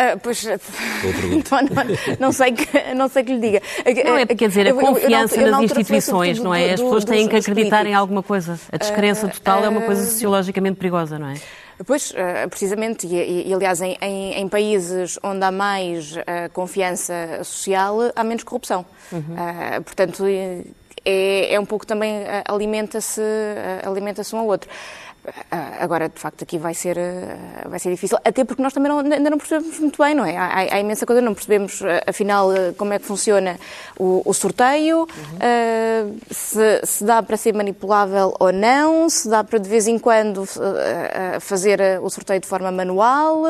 Uh, 0.00 0.18
pois, 0.22 0.42
não, 1.50 1.60
não, 1.60 2.18
não, 2.18 2.32
sei 2.32 2.52
que, 2.52 2.94
não 2.94 3.08
sei 3.08 3.22
que 3.22 3.34
lhe 3.34 3.38
diga. 3.38 3.62
Não 4.02 4.16
é, 4.16 4.24
quer 4.24 4.48
dizer, 4.48 4.68
a 4.68 4.72
confiança 4.72 5.36
eu, 5.36 5.42
eu, 5.42 5.46
eu, 5.46 5.52
nas 5.52 5.64
instituições, 5.64 6.38
não 6.38 6.54
é? 6.54 6.72
As 6.72 6.80
pessoas 6.80 7.04
têm 7.04 7.28
que 7.28 7.36
acreditar 7.36 7.84
em 7.84 7.94
alguma 7.94 8.22
coisa. 8.22 8.58
A 8.72 8.78
descrença 8.78 9.26
uh, 9.26 9.30
total 9.30 9.60
uh, 9.60 9.64
é 9.66 9.68
uma 9.68 9.82
coisa 9.82 10.02
sociologicamente 10.06 10.78
perigosa, 10.78 11.18
não 11.18 11.28
é? 11.28 11.34
Pois, 11.86 12.12
precisamente, 12.50 13.06
e, 13.06 13.48
e 13.48 13.54
aliás, 13.54 13.80
em, 13.80 13.96
em, 14.02 14.34
em, 14.34 14.48
países 14.48 15.18
onde 15.22 15.42
há 15.42 15.50
mais 15.50 16.14
confiança 16.52 17.40
social, 17.42 18.12
há 18.14 18.22
menos 18.22 18.44
corrupção. 18.44 18.84
Uhum. 19.10 19.34
portanto, 19.82 20.24
é, 21.02 21.54
é, 21.54 21.58
um 21.58 21.64
pouco 21.64 21.86
também 21.86 22.22
alimenta-se 22.46 23.22
alimenta 23.82 24.20
um 24.34 24.40
ao 24.40 24.46
outro. 24.46 24.68
Ah, 25.50 25.76
agora, 25.80 26.08
de 26.08 26.18
facto, 26.18 26.42
aqui 26.42 26.56
vai 26.56 26.72
ser, 26.72 26.98
ah, 26.98 27.68
vai 27.68 27.78
ser 27.78 27.90
difícil, 27.90 28.16
até 28.24 28.42
porque 28.42 28.62
nós 28.62 28.72
também 28.72 28.90
não, 28.90 29.00
ainda 29.00 29.28
não 29.28 29.36
percebemos 29.36 29.78
muito 29.78 30.02
bem, 30.02 30.14
não 30.14 30.24
é? 30.24 30.36
Há, 30.36 30.74
há, 30.74 30.80
imensa 30.80 31.04
coisa, 31.04 31.20
não 31.20 31.34
percebemos, 31.34 31.82
ah, 31.82 32.02
afinal, 32.06 32.48
como 32.76 32.92
é 32.94 32.98
que 32.98 33.04
funciona 33.04 33.58
o, 33.98 34.22
o 34.24 34.32
sorteio, 34.32 35.00
uhum. 35.00 35.06
uh, 35.06 36.16
se, 36.30 36.80
se, 36.84 37.04
dá 37.04 37.22
para 37.22 37.36
ser 37.36 37.52
manipulável 37.54 38.34
ou 38.40 38.50
não, 38.50 39.10
se 39.10 39.28
dá 39.28 39.44
para 39.44 39.58
de 39.58 39.68
vez 39.68 39.86
em 39.86 39.98
quando 39.98 40.46
fazer 41.40 41.80
o 42.02 42.08
sorteio 42.08 42.40
de 42.40 42.46
forma 42.46 42.70
manual. 42.70 43.44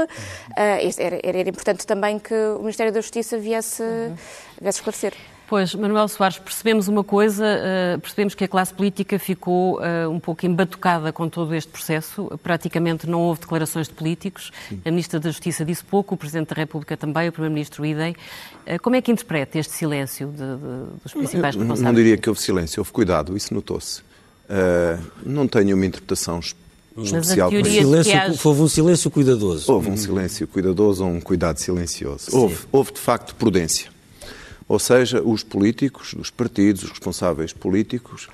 Era, 0.56 1.20
era, 1.22 1.48
importante 1.48 1.86
também 1.86 2.18
que 2.18 2.34
o 2.34 2.60
Ministério 2.60 2.92
da 2.92 3.00
Justiça 3.00 3.38
viesse, 3.38 3.82
uhum. 3.82 4.16
viesse 4.60 4.78
esclarecer. 4.78 5.14
Pois, 5.50 5.74
Manuel 5.74 6.06
Soares, 6.06 6.38
percebemos 6.38 6.86
uma 6.86 7.02
coisa, 7.02 7.44
uh, 7.44 8.00
percebemos 8.00 8.36
que 8.36 8.44
a 8.44 8.48
classe 8.48 8.72
política 8.72 9.18
ficou 9.18 9.80
uh, 9.80 10.08
um 10.08 10.20
pouco 10.20 10.46
embatucada 10.46 11.12
com 11.12 11.28
todo 11.28 11.52
este 11.56 11.72
processo, 11.72 12.30
praticamente 12.40 13.04
não 13.10 13.20
houve 13.22 13.40
declarações 13.40 13.88
de 13.88 13.94
políticos, 13.94 14.52
Sim. 14.68 14.80
a 14.84 14.90
Ministra 14.90 15.18
da 15.18 15.28
Justiça 15.28 15.64
disse 15.64 15.82
pouco, 15.82 16.14
o 16.14 16.16
Presidente 16.16 16.50
da 16.50 16.54
República 16.54 16.96
também, 16.96 17.28
o 17.28 17.32
Primeiro-Ministro 17.32 17.84
idem. 17.84 18.12
Uh, 18.64 18.80
como 18.80 18.94
é 18.94 19.02
que 19.02 19.10
interpreta 19.10 19.58
este 19.58 19.72
silêncio 19.72 20.28
de, 20.28 20.36
de, 20.36 21.02
dos 21.02 21.12
principais 21.12 21.56
responsáveis? 21.56 21.80
Não 21.80 21.94
diria 21.94 22.16
que 22.16 22.28
houve 22.28 22.40
silêncio, 22.40 22.80
houve 22.80 22.92
cuidado, 22.92 23.36
isso 23.36 23.52
notou-se. 23.52 24.02
não 25.26 25.48
tenho 25.48 25.74
uma 25.74 25.84
interpretação 25.84 26.38
especial. 26.38 27.50
Mas 27.50 27.66
silêncio, 27.66 28.12
houve 28.44 28.62
um 28.62 28.68
silêncio 28.68 29.10
cuidadoso. 29.10 29.72
Houve 29.72 29.90
um 29.90 29.96
silêncio 29.96 30.46
cuidadoso 30.46 31.04
ou 31.04 31.10
um 31.10 31.20
cuidado 31.20 31.58
silencioso. 31.58 32.28
Houve, 32.32 32.58
houve, 32.70 32.92
de 32.92 33.00
facto, 33.00 33.34
prudência. 33.34 33.90
Ou 34.70 34.78
seja, 34.78 35.20
os 35.20 35.42
políticos, 35.42 36.14
os 36.16 36.30
partidos, 36.30 36.84
os 36.84 36.90
responsáveis 36.90 37.52
políticos, 37.52 38.28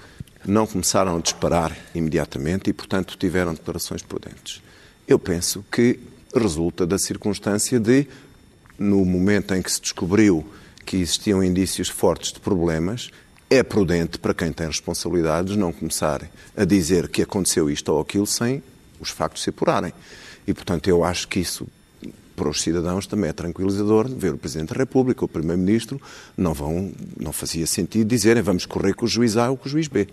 não 0.45 0.67
começaram 0.67 1.17
a 1.17 1.21
disparar 1.21 1.75
imediatamente 1.95 2.69
e, 2.69 2.75
portanto, 2.75 3.17
tiveram 3.19 3.55
declarações 3.55 4.03
prudentes. 4.03 4.61
Eu 5.09 5.19
penso 5.19 5.65
que 5.73 5.99
resulta 6.35 6.87
da 6.87 6.99
circunstância 6.99 7.81
de, 7.81 8.07
no 8.79 9.03
momento 9.07 9.55
em 9.55 9.63
que 9.63 9.73
se 9.73 9.81
descobriu 9.81 10.47
que 10.85 10.99
existiam 10.99 11.43
indícios 11.43 11.89
fortes 11.89 12.35
de 12.35 12.41
problemas, 12.41 13.11
é 13.49 13.63
prudente 13.63 14.19
para 14.19 14.35
quem 14.35 14.53
tem 14.53 14.67
responsabilidades 14.67 15.57
não 15.57 15.73
começarem 15.73 16.29
a 16.55 16.67
dizer 16.67 17.09
que 17.09 17.23
aconteceu 17.23 17.71
isto 17.71 17.91
ou 17.91 17.99
aquilo 17.99 18.27
sem 18.27 18.63
os 19.01 19.09
factos 19.09 19.43
se 19.43 19.49
apurarem. 19.49 19.95
E, 20.47 20.53
portanto, 20.53 20.87
eu 20.87 21.03
acho 21.03 21.29
que 21.29 21.41
isso 21.41 21.67
para 22.37 22.49
os 22.49 22.61
cidadãos 22.61 23.07
também 23.07 23.31
é 23.31 23.33
tranquilizador 23.33 24.07
ver 24.09 24.35
o 24.35 24.39
Presidente 24.39 24.75
da 24.75 24.79
República, 24.79 25.25
o 25.25 25.29
Primeiro-Ministro, 25.29 26.01
não 26.37 26.53
vão, 26.53 26.93
não 27.19 27.33
fazia 27.33 27.67
sentido 27.67 28.07
dizerem 28.07 28.43
vamos 28.43 28.67
correr 28.67 28.95
com 28.95 29.07
o 29.07 29.09
juiz 29.09 29.37
A 29.37 29.51
ou 29.51 29.57
com 29.57 29.67
o 29.67 29.69
juiz 29.69 29.89
B. 29.89 30.07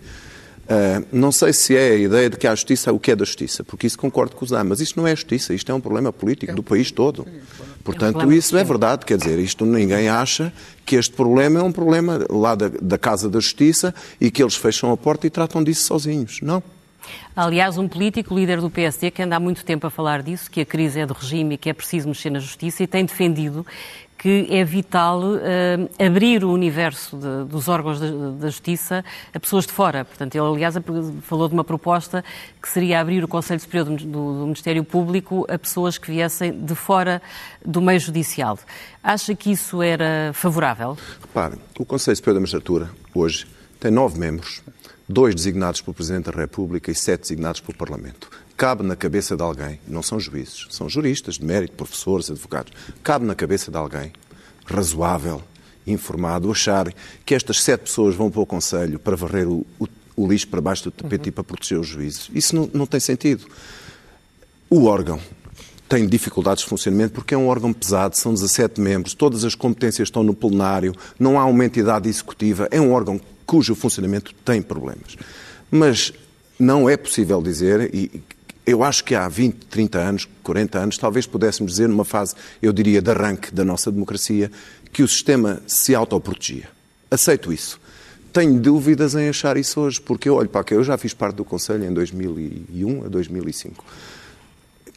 Uh, 0.64 1.04
não 1.12 1.30
sei 1.30 1.52
se 1.52 1.76
é 1.76 1.90
a 1.90 1.94
ideia 1.94 2.30
de 2.30 2.38
que 2.38 2.46
a 2.46 2.54
justiça 2.54 2.88
é 2.88 2.92
o 2.92 2.98
que 2.98 3.10
é 3.10 3.16
da 3.16 3.24
justiça, 3.24 3.62
porque 3.62 3.86
isso 3.86 3.98
concordo 3.98 4.34
com 4.34 4.46
os 4.46 4.52
A, 4.52 4.64
mas 4.64 4.80
isto 4.80 4.98
não 4.98 5.06
é 5.06 5.14
justiça, 5.14 5.52
isto 5.52 5.70
é 5.70 5.74
um 5.74 5.80
problema 5.80 6.10
político 6.10 6.54
do 6.54 6.62
país 6.62 6.90
todo. 6.90 7.26
Portanto, 7.84 8.32
isso 8.32 8.56
é 8.56 8.64
verdade, 8.64 9.04
quer 9.04 9.18
dizer, 9.18 9.38
isto 9.38 9.66
ninguém 9.66 10.08
acha 10.08 10.50
que 10.86 10.96
este 10.96 11.12
problema 11.14 11.60
é 11.60 11.62
um 11.62 11.70
problema 11.70 12.24
lá 12.30 12.54
da, 12.54 12.68
da 12.80 12.96
Casa 12.96 13.28
da 13.28 13.38
Justiça 13.40 13.94
e 14.18 14.30
que 14.30 14.42
eles 14.42 14.56
fecham 14.56 14.90
a 14.90 14.96
porta 14.96 15.26
e 15.26 15.30
tratam 15.30 15.62
disso 15.62 15.84
sozinhos. 15.84 16.40
Não. 16.40 16.62
Aliás, 17.36 17.78
um 17.78 17.88
político, 17.88 18.34
líder 18.34 18.60
do 18.60 18.70
PSD, 18.70 19.10
que 19.10 19.22
anda 19.22 19.36
há 19.36 19.40
muito 19.40 19.64
tempo 19.64 19.86
a 19.86 19.90
falar 19.90 20.22
disso, 20.22 20.50
que 20.50 20.60
a 20.60 20.66
crise 20.66 21.00
é 21.00 21.06
do 21.06 21.14
regime 21.14 21.54
e 21.54 21.58
que 21.58 21.68
é 21.68 21.72
preciso 21.72 22.08
mexer 22.08 22.30
na 22.30 22.38
justiça 22.38 22.82
e 22.82 22.86
tem 22.86 23.04
defendido 23.04 23.66
que 24.24 24.46
é 24.48 24.64
vital 24.64 25.20
uh, 25.20 26.02
abrir 26.02 26.44
o 26.44 26.50
universo 26.50 27.14
de, 27.14 27.44
dos 27.44 27.68
órgãos 27.68 28.00
da, 28.00 28.48
Justiça 28.48 29.04
a 29.34 29.38
pessoas 29.38 29.66
de 29.66 29.72
fora. 29.72 30.02
Portanto, 30.02 30.34
ele, 30.34 30.46
aliás, 30.46 30.76
falou 31.20 31.46
de 31.46 31.52
uma 31.52 31.62
proposta 31.62 32.24
que 32.62 32.66
seria 32.66 33.00
abrir 33.00 33.22
o 33.22 33.28
Conselho 33.28 33.60
Superior 33.60 33.84
do, 33.84 33.96
do, 33.96 34.38
do 34.38 34.44
Ministério 34.44 34.82
Público 34.82 35.44
a 35.46 35.58
pessoas 35.58 35.98
que 35.98 36.10
viessem 36.10 36.58
de 36.64 36.74
fora 36.74 37.20
do 37.62 37.82
meio 37.82 38.00
judicial. 38.00 38.58
Acha 39.02 39.34
que 39.34 39.52
isso 39.52 39.82
era 39.82 40.30
favorável? 40.32 40.96
Repare, 41.20 41.56
o 41.78 41.84
Conselho 41.84 42.16
Superior 42.16 42.34
da 42.36 42.40
Magistratura, 42.40 42.90
hoje, 43.14 43.46
tem 43.78 43.90
nove 43.90 44.18
membros, 44.18 44.62
dois 45.08 45.34
designados 45.34 45.80
pelo 45.80 45.94
Presidente 45.94 46.30
da 46.30 46.40
República 46.40 46.90
e 46.90 46.94
sete 46.94 47.22
designados 47.22 47.60
pelo 47.60 47.76
Parlamento. 47.76 48.30
Cabe 48.56 48.82
na 48.82 48.96
cabeça 48.96 49.36
de 49.36 49.42
alguém, 49.42 49.80
não 49.86 50.02
são 50.02 50.18
juízes, 50.18 50.66
são 50.70 50.88
juristas 50.88 51.36
de 51.36 51.44
mérito, 51.44 51.74
professores, 51.74 52.30
advogados, 52.30 52.72
cabe 53.02 53.24
na 53.24 53.34
cabeça 53.34 53.70
de 53.70 53.76
alguém 53.76 54.12
razoável, 54.64 55.42
informado, 55.86 56.50
achar 56.50 56.92
que 57.24 57.34
estas 57.34 57.62
sete 57.62 57.82
pessoas 57.82 58.14
vão 58.14 58.30
para 58.30 58.40
o 58.40 58.46
Conselho 58.46 58.98
para 58.98 59.16
varrer 59.16 59.48
o, 59.48 59.66
o, 59.78 59.86
o 60.16 60.26
lixo 60.26 60.48
para 60.48 60.60
baixo 60.60 60.84
do 60.84 60.90
tapete 60.90 61.24
uhum. 61.24 61.28
e 61.28 61.32
para 61.32 61.44
proteger 61.44 61.78
os 61.78 61.86
juízes. 61.86 62.30
Isso 62.32 62.54
não, 62.56 62.70
não 62.72 62.86
tem 62.86 63.00
sentido. 63.00 63.44
O 64.70 64.84
órgão 64.84 65.20
tem 65.88 66.08
dificuldades 66.08 66.62
de 66.62 66.68
funcionamento 66.68 67.14
porque 67.14 67.34
é 67.34 67.38
um 67.38 67.48
órgão 67.48 67.72
pesado, 67.72 68.16
são 68.16 68.32
17 68.32 68.80
membros, 68.80 69.14
todas 69.14 69.44
as 69.44 69.54
competências 69.54 70.06
estão 70.06 70.22
no 70.22 70.34
plenário, 70.34 70.94
não 71.18 71.38
há 71.38 71.44
uma 71.44 71.64
entidade 71.64 72.08
executiva, 72.08 72.66
é 72.70 72.80
um 72.80 72.92
órgão 72.92 73.20
cujo 73.46 73.74
funcionamento 73.74 74.34
tem 74.44 74.60
problemas. 74.60 75.16
Mas 75.70 76.12
não 76.58 76.88
é 76.88 76.96
possível 76.96 77.42
dizer, 77.42 77.94
e 77.94 78.22
eu 78.66 78.82
acho 78.82 79.04
que 79.04 79.14
há 79.14 79.28
20, 79.28 79.66
30 79.66 79.98
anos, 79.98 80.28
40 80.42 80.78
anos, 80.78 80.98
talvez 80.98 81.26
pudéssemos 81.26 81.72
dizer, 81.72 81.88
numa 81.88 82.04
fase, 82.04 82.34
eu 82.62 82.72
diria, 82.72 83.02
de 83.02 83.10
arranque 83.10 83.52
da 83.52 83.64
nossa 83.64 83.90
democracia, 83.92 84.50
que 84.92 85.02
o 85.02 85.08
sistema 85.08 85.60
se 85.66 85.94
autoprotegia. 85.94 86.68
Aceito 87.10 87.52
isso. 87.52 87.80
Tenho 88.32 88.58
dúvidas 88.58 89.14
em 89.14 89.28
achar 89.28 89.56
isso 89.56 89.80
hoje, 89.80 90.00
porque 90.00 90.28
eu 90.28 90.34
olho 90.36 90.48
para 90.48 90.64
que 90.64 90.74
eu 90.74 90.82
já 90.82 90.96
fiz 90.96 91.14
parte 91.14 91.36
do 91.36 91.44
Conselho 91.44 91.84
em 91.84 91.92
2001 91.92 93.04
a 93.04 93.08
2005. 93.08 93.84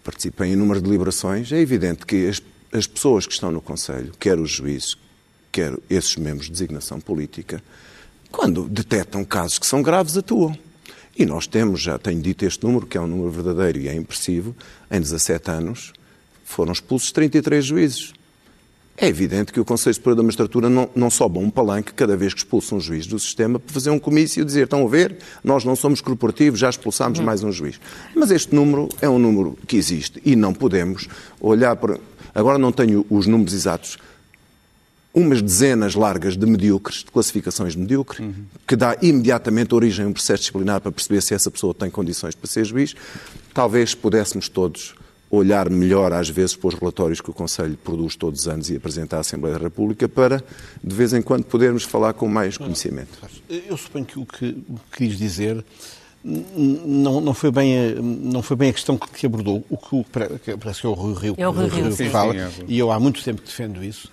Participei 0.03 0.49
em 0.49 0.53
inúmeras 0.53 0.81
deliberações. 0.81 1.51
É 1.51 1.59
evidente 1.59 2.05
que 2.05 2.27
as, 2.27 2.41
as 2.71 2.87
pessoas 2.87 3.27
que 3.27 3.33
estão 3.33 3.51
no 3.51 3.61
Conselho, 3.61 4.11
quer 4.19 4.39
os 4.39 4.49
juízes, 4.49 4.95
quer 5.51 5.77
esses 5.89 6.15
membros 6.15 6.45
de 6.45 6.53
designação 6.53 6.99
política, 6.99 7.61
quando 8.31 8.67
detectam 8.67 9.23
casos 9.23 9.59
que 9.59 9.65
são 9.65 9.81
graves, 9.81 10.17
atuam. 10.17 10.57
E 11.17 11.25
nós 11.25 11.47
temos, 11.47 11.81
já 11.81 11.97
tenho 11.97 12.21
dito 12.21 12.45
este 12.45 12.63
número, 12.63 12.85
que 12.85 12.97
é 12.97 13.01
um 13.01 13.07
número 13.07 13.31
verdadeiro 13.31 13.79
e 13.79 13.87
é 13.87 13.95
impressivo, 13.95 14.55
em 14.91 14.99
17 14.99 15.49
anos 15.49 15.93
foram 16.47 16.71
expulsos 16.71 17.11
33 17.11 17.65
juízes. 17.65 18.13
É 18.99 19.07
evidente 19.07 19.53
que 19.53 19.59
o 19.59 19.65
Conselho 19.65 19.93
Superior 19.93 20.15
da 20.15 20.23
Magistratura 20.23 20.69
não, 20.69 20.89
não 20.95 21.09
sobe 21.09 21.37
um 21.37 21.51
palanque 21.51 21.93
cada 21.93 22.17
vez 22.17 22.33
que 22.33 22.39
expulsa 22.39 22.73
um 22.73 22.79
juiz 22.79 23.05
do 23.05 23.19
sistema 23.19 23.59
para 23.59 23.71
fazer 23.71 23.91
um 23.91 23.99
comício 23.99 24.41
e 24.41 24.45
dizer, 24.45 24.63
estão 24.63 24.83
a 24.83 24.89
ver, 24.89 25.17
nós 25.43 25.63
não 25.63 25.75
somos 25.75 26.01
corporativos, 26.01 26.59
já 26.59 26.67
expulsámos 26.67 27.19
mais 27.19 27.43
um 27.43 27.51
juiz. 27.51 27.79
Mas 28.15 28.31
este 28.31 28.55
número 28.55 28.89
é 28.99 29.07
um 29.07 29.19
número 29.19 29.55
que 29.67 29.77
existe 29.77 30.19
e 30.25 30.35
não 30.35 30.51
podemos 30.51 31.07
olhar 31.39 31.75
para... 31.75 31.99
Agora 32.33 32.57
não 32.57 32.71
tenho 32.71 33.05
os 33.07 33.27
números 33.27 33.53
exatos, 33.53 33.99
umas 35.17 35.41
dezenas 35.41 35.95
largas 35.95 36.37
de 36.37 36.45
medíocres, 36.45 36.97
de 36.97 37.05
classificações 37.05 37.75
medíocres, 37.75 38.19
uhum. 38.19 38.45
que 38.67 38.75
dá 38.75 38.95
imediatamente 39.01 39.73
origem 39.73 40.05
a 40.05 40.07
um 40.07 40.13
processo 40.13 40.41
disciplinar 40.41 40.79
para 40.79 40.91
perceber 40.91 41.21
se 41.21 41.33
essa 41.33 41.49
pessoa 41.49 41.73
tem 41.73 41.89
condições 41.89 42.35
para 42.35 42.47
ser 42.47 42.65
juiz. 42.65 42.95
Talvez 43.51 43.95
pudéssemos 43.95 44.47
todos 44.47 44.93
olhar 45.29 45.69
melhor, 45.69 46.13
às 46.13 46.29
vezes, 46.29 46.55
para 46.55 46.67
os 46.67 46.75
relatórios 46.75 47.19
que 47.19 47.29
o 47.29 47.33
Conselho 47.33 47.77
produz 47.83 48.15
todos 48.15 48.41
os 48.41 48.47
anos 48.47 48.69
e 48.69 48.77
apresenta 48.77 49.17
à 49.17 49.19
Assembleia 49.19 49.57
da 49.57 49.63
República, 49.63 50.07
para, 50.07 50.41
de 50.81 50.95
vez 50.95 51.11
em 51.13 51.21
quando, 51.21 51.43
podermos 51.43 51.83
falar 51.83 52.13
com 52.13 52.27
mais 52.27 52.55
conhecimento. 52.55 53.17
Eu 53.49 53.75
suponho 53.75 54.05
que 54.05 54.19
o 54.19 54.25
que 54.25 54.55
quis 54.95 55.17
dizer 55.17 55.65
não, 56.23 57.19
não, 57.21 57.33
foi 57.33 57.51
bem 57.51 57.77
a, 57.77 58.01
não 58.01 58.41
foi 58.41 58.55
bem 58.55 58.69
a 58.69 58.73
questão 58.73 58.97
que 58.97 59.25
abordou. 59.25 59.65
O 59.69 59.77
que, 59.77 60.05
parece 60.57 60.81
que 60.81 60.87
é 60.87 60.89
o 60.89 60.93
Rui 60.93 61.13
Rio, 61.13 61.35
é 61.37 61.47
o 61.47 61.51
Rui 61.51 61.67
Rio, 61.67 61.91
fala, 62.09 62.33
sim, 62.33 62.39
é. 62.39 62.65
e 62.67 62.77
eu 62.77 62.91
há 62.91 62.99
muito 62.99 63.23
tempo 63.23 63.41
que 63.41 63.47
defendo 63.47 63.83
isso. 63.83 64.09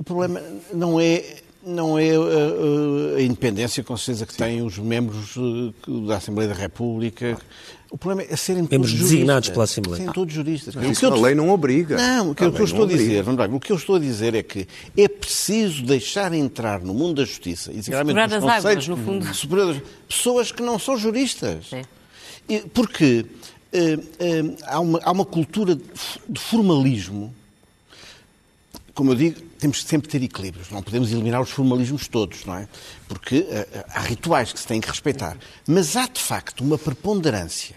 O 0.00 0.02
problema 0.02 0.42
não 0.72 0.98
é 0.98 1.22
não 1.62 1.98
é 1.98 2.16
a, 2.16 2.18
a, 2.18 3.16
a, 3.18 3.22
independência, 3.22 3.84
com 3.84 3.94
certeza, 3.98 4.24
que 4.24 4.32
Sim. 4.32 4.38
têm 4.38 4.62
os 4.62 4.78
membros 4.78 5.34
eh, 5.36 6.06
da 6.08 6.16
Assembleia 6.16 6.48
da 6.48 6.54
República. 6.54 7.36
O 7.90 7.98
problema 7.98 8.26
é 8.32 8.34
serem 8.34 8.62
membros 8.62 8.92
todos 8.92 8.98
designados 8.98 9.48
juristas. 9.48 9.52
pela 9.52 9.64
Assembleia. 9.64 9.96
Serem 9.98 10.12
todos 10.14 10.32
juristas. 10.34 10.74
Mas 10.74 10.92
isso 10.92 11.04
a 11.04 11.14
lei 11.14 11.34
não 11.34 11.50
obriga. 11.50 11.98
Não, 11.98 12.30
o 12.30 12.34
que, 12.34 12.42
eu 12.42 12.64
estou 12.64 12.84
a 12.84 12.88
dizer, 12.88 13.26
não, 13.26 13.56
o 13.56 13.60
que 13.60 13.72
eu 13.72 13.76
estou 13.76 13.96
a 13.96 13.98
dizer 13.98 14.34
é 14.34 14.42
que 14.42 14.66
é 14.96 15.06
preciso 15.06 15.84
deixar 15.84 16.32
entrar 16.32 16.80
no 16.80 16.94
mundo 16.94 17.16
da 17.16 17.26
justiça, 17.26 17.70
e 17.70 17.82
seguramente 17.82 18.36
nos 18.36 18.42
conselhos 18.42 18.88
no 18.88 18.96
fundo. 18.96 19.26
superiores, 19.36 19.82
pessoas 20.08 20.50
que 20.50 20.62
não 20.62 20.78
são 20.78 20.96
juristas. 20.96 21.66
É. 22.48 22.62
Porque 22.72 23.26
uh, 23.74 23.98
uh, 23.98 24.56
há, 24.64 24.80
uma, 24.80 25.00
há 25.02 25.12
uma 25.12 25.26
cultura 25.26 25.74
de 25.76 26.40
formalismo 26.40 27.34
como 29.00 29.12
eu 29.12 29.16
digo, 29.16 29.40
temos 29.58 29.82
que 29.82 29.88
sempre 29.88 30.10
ter 30.10 30.22
equilíbrios. 30.22 30.68
Não 30.68 30.82
podemos 30.82 31.10
eliminar 31.10 31.40
os 31.40 31.48
formalismos 31.48 32.06
todos, 32.06 32.44
não 32.44 32.54
é? 32.54 32.68
Porque 33.08 33.38
uh, 33.38 33.84
há 33.94 34.00
rituais 34.00 34.52
que 34.52 34.60
se 34.60 34.66
têm 34.66 34.78
que 34.78 34.90
respeitar. 34.90 35.38
Mas 35.66 35.96
há, 35.96 36.06
de 36.06 36.20
facto, 36.20 36.60
uma 36.60 36.76
preponderância 36.76 37.76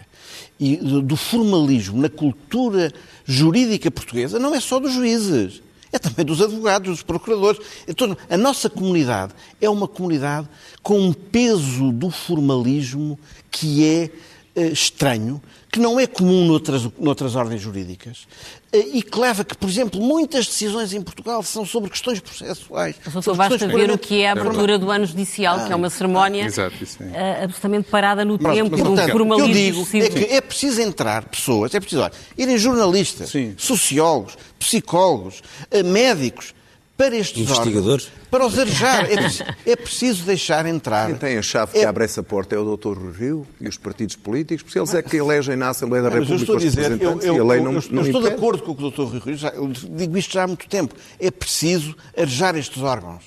e 0.60 0.76
do 0.76 1.16
formalismo 1.16 1.98
na 1.98 2.10
cultura 2.10 2.92
jurídica 3.24 3.90
portuguesa, 3.90 4.38
não 4.38 4.54
é 4.54 4.60
só 4.60 4.78
dos 4.78 4.92
juízes, 4.92 5.62
é 5.90 5.98
também 5.98 6.26
dos 6.26 6.42
advogados, 6.42 6.90
dos 6.90 7.02
procuradores. 7.02 7.58
Então, 7.88 8.14
a 8.28 8.36
nossa 8.36 8.68
comunidade 8.68 9.32
é 9.62 9.70
uma 9.70 9.88
comunidade 9.88 10.46
com 10.82 11.00
um 11.00 11.14
peso 11.14 11.90
do 11.90 12.10
formalismo 12.10 13.18
que 13.50 13.82
é 13.82 14.10
estranho, 14.56 15.42
que 15.70 15.80
não 15.80 15.98
é 15.98 16.06
comum 16.06 16.46
noutras, 16.46 16.88
noutras 16.98 17.34
ordens 17.34 17.60
jurídicas 17.60 18.28
eh, 18.72 18.78
e 18.92 19.02
que 19.02 19.18
leva 19.18 19.44
que, 19.44 19.56
por 19.56 19.68
exemplo, 19.68 20.00
muitas 20.00 20.46
decisões 20.46 20.92
em 20.92 21.02
Portugal 21.02 21.42
são 21.42 21.66
sobre 21.66 21.90
questões 21.90 22.20
processuais. 22.20 22.94
Só 23.20 23.34
basta 23.34 23.66
ver 23.66 23.90
o 23.90 23.98
que 23.98 24.22
é 24.22 24.28
a 24.28 24.32
abertura 24.32 24.78
do 24.78 24.90
ano 24.90 25.04
judicial, 25.04 25.56
ah, 25.58 25.66
que 25.66 25.72
é 25.72 25.76
uma 25.76 25.90
cerimónia 25.90 26.46
ah, 26.46 27.16
é. 27.16 27.44
absolutamente 27.44 27.90
parada 27.90 28.24
no 28.24 28.38
Pronto, 28.38 28.54
tempo, 28.54 28.76
do 28.76 29.08
formalismo. 29.10 29.86
Eu 29.92 30.00
digo 30.00 30.04
é 30.04 30.08
que 30.08 30.32
é 30.34 30.40
preciso 30.40 30.80
entrar 30.80 31.24
pessoas, 31.24 31.74
é 31.74 31.80
preciso 31.80 32.02
olha, 32.02 32.12
irem 32.38 32.56
jornalistas, 32.56 33.30
Sim. 33.30 33.54
sociólogos, 33.58 34.38
psicólogos, 34.58 35.42
eh, 35.72 35.82
médicos, 35.82 36.54
para 36.96 37.16
estes 37.16 37.42
Investigadores? 37.42 38.06
órgãos, 38.06 38.28
para 38.30 38.46
os 38.46 38.58
arejar. 38.58 39.04
É, 39.10 39.72
é, 39.72 39.76
preciso 39.76 40.24
deixar 40.24 40.64
entrar. 40.66 41.06
Quem 41.08 41.16
tem 41.16 41.38
a 41.38 41.42
chave 41.42 41.72
que 41.72 41.78
é... 41.78 41.84
abre 41.84 42.04
essa 42.04 42.22
porta 42.22 42.54
é 42.54 42.58
o 42.58 42.76
Dr. 42.76 42.96
Rio 43.10 43.46
e 43.60 43.68
os 43.68 43.76
partidos 43.76 44.16
políticos, 44.16 44.62
porque 44.62 44.78
eles 44.78 44.94
é 44.94 45.02
que 45.02 45.16
elegem 45.16 45.56
na 45.56 45.70
Assembleia 45.70 46.04
da 46.04 46.08
República 46.10 46.52
os 46.52 46.62
representantes 46.64 47.26
eu, 47.26 47.34
eu, 47.34 47.36
e 47.36 47.40
a 47.40 47.44
lei 47.44 47.60
não, 47.60 47.72
eu, 47.72 47.82
não 47.90 48.02
eu 48.02 48.06
estou 48.06 48.20
impede. 48.20 48.22
de 48.22 48.28
acordo 48.28 48.62
com 48.62 48.72
o 48.72 48.76
que 48.76 48.84
o 48.84 48.90
Dr. 48.90 49.26
Rio 49.26 49.36
já, 49.36 49.48
eu 49.48 49.68
digo 49.68 50.16
isto 50.16 50.32
já 50.32 50.44
há 50.44 50.46
muito 50.46 50.68
tempo. 50.68 50.94
É 51.18 51.30
preciso 51.30 51.96
arejar 52.16 52.56
estes 52.56 52.82
órgãos. 52.82 53.22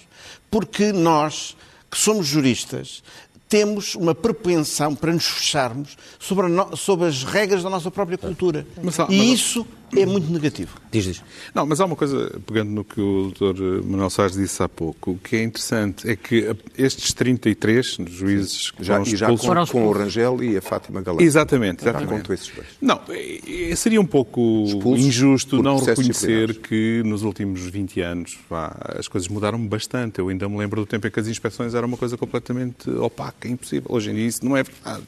Porque 0.50 0.94
nós, 0.94 1.58
que 1.92 1.98
somos 1.98 2.26
juristas, 2.26 3.04
temos 3.50 3.96
uma 3.96 4.14
propensão 4.14 4.96
para 4.96 5.12
nos 5.12 5.26
fecharmos 5.26 5.98
sobre, 6.20 6.48
no... 6.48 6.76
sobre 6.76 7.08
as 7.08 7.24
regras 7.24 7.64
da 7.64 7.70
nossa 7.70 7.92
própria 7.92 8.18
cultura. 8.18 8.66
Mas, 8.82 8.98
mas, 8.98 9.10
e 9.10 9.34
isso 9.34 9.66
é 9.96 10.06
muito 10.06 10.32
negativo. 10.32 10.78
Diz, 10.92 11.04
diz. 11.06 11.24
Não, 11.54 11.66
mas 11.66 11.80
há 11.80 11.86
uma 11.86 11.96
coisa, 11.96 12.40
pegando 12.46 12.72
no 12.72 12.84
que 12.84 13.00
o 13.00 13.32
Dr. 13.32 13.86
Manuel 13.86 14.10
Soares 14.10 14.36
disse 14.36 14.62
há 14.62 14.68
pouco, 14.68 15.12
o 15.12 15.18
que 15.18 15.38
é 15.38 15.44
interessante 15.44 16.10
é 16.10 16.16
que 16.16 16.56
estes 16.78 17.14
33 17.14 17.98
juízes 18.08 18.72
que 18.72 18.84
já, 18.84 19.02
já 19.04 19.28
com, 19.28 19.38
com, 19.68 19.88
o 19.88 19.92
Rangel 19.92 20.44
e 20.44 20.58
a 20.58 20.62
Fátima 20.62 21.02
Galera. 21.02 21.24
Exatamente, 21.24 21.84
exatamente. 21.84 22.32
esses 22.34 22.54
dois. 22.54 22.68
Não, 22.82 23.00
é, 23.10 23.72
é, 23.72 23.76
seria 23.76 24.02
um 24.02 24.06
pouco 24.06 24.66
Expulsos 24.68 25.06
injusto 25.06 25.64
não 25.64 25.80
reconhecer 25.80 26.56
que 26.60 27.02
nos 27.06 27.24
últimos 27.24 27.62
20 27.62 28.02
anos 28.02 28.38
vá, 28.50 28.76
as 28.98 29.08
coisas 29.08 29.30
mudaram 29.30 29.60
bastante. 29.66 30.20
Eu 30.20 30.30
ainda 30.30 30.50
me 30.50 30.58
lembro 30.58 30.82
do 30.82 30.88
tempo 30.88 31.08
em 31.08 31.12
que 31.12 31.20
as 31.20 31.28
inspeções 31.28 31.74
eram 31.74 31.88
uma 31.88 31.98
coisa 31.98 32.18
completamente 32.18 32.90
opaca, 32.90 33.48
impossível. 33.48 33.90
Hoje 33.90 34.12
em 34.12 34.16
dia 34.16 34.28
isso 34.28 34.44
não 34.44 34.58
é 34.58 34.64
verdade 34.64 35.04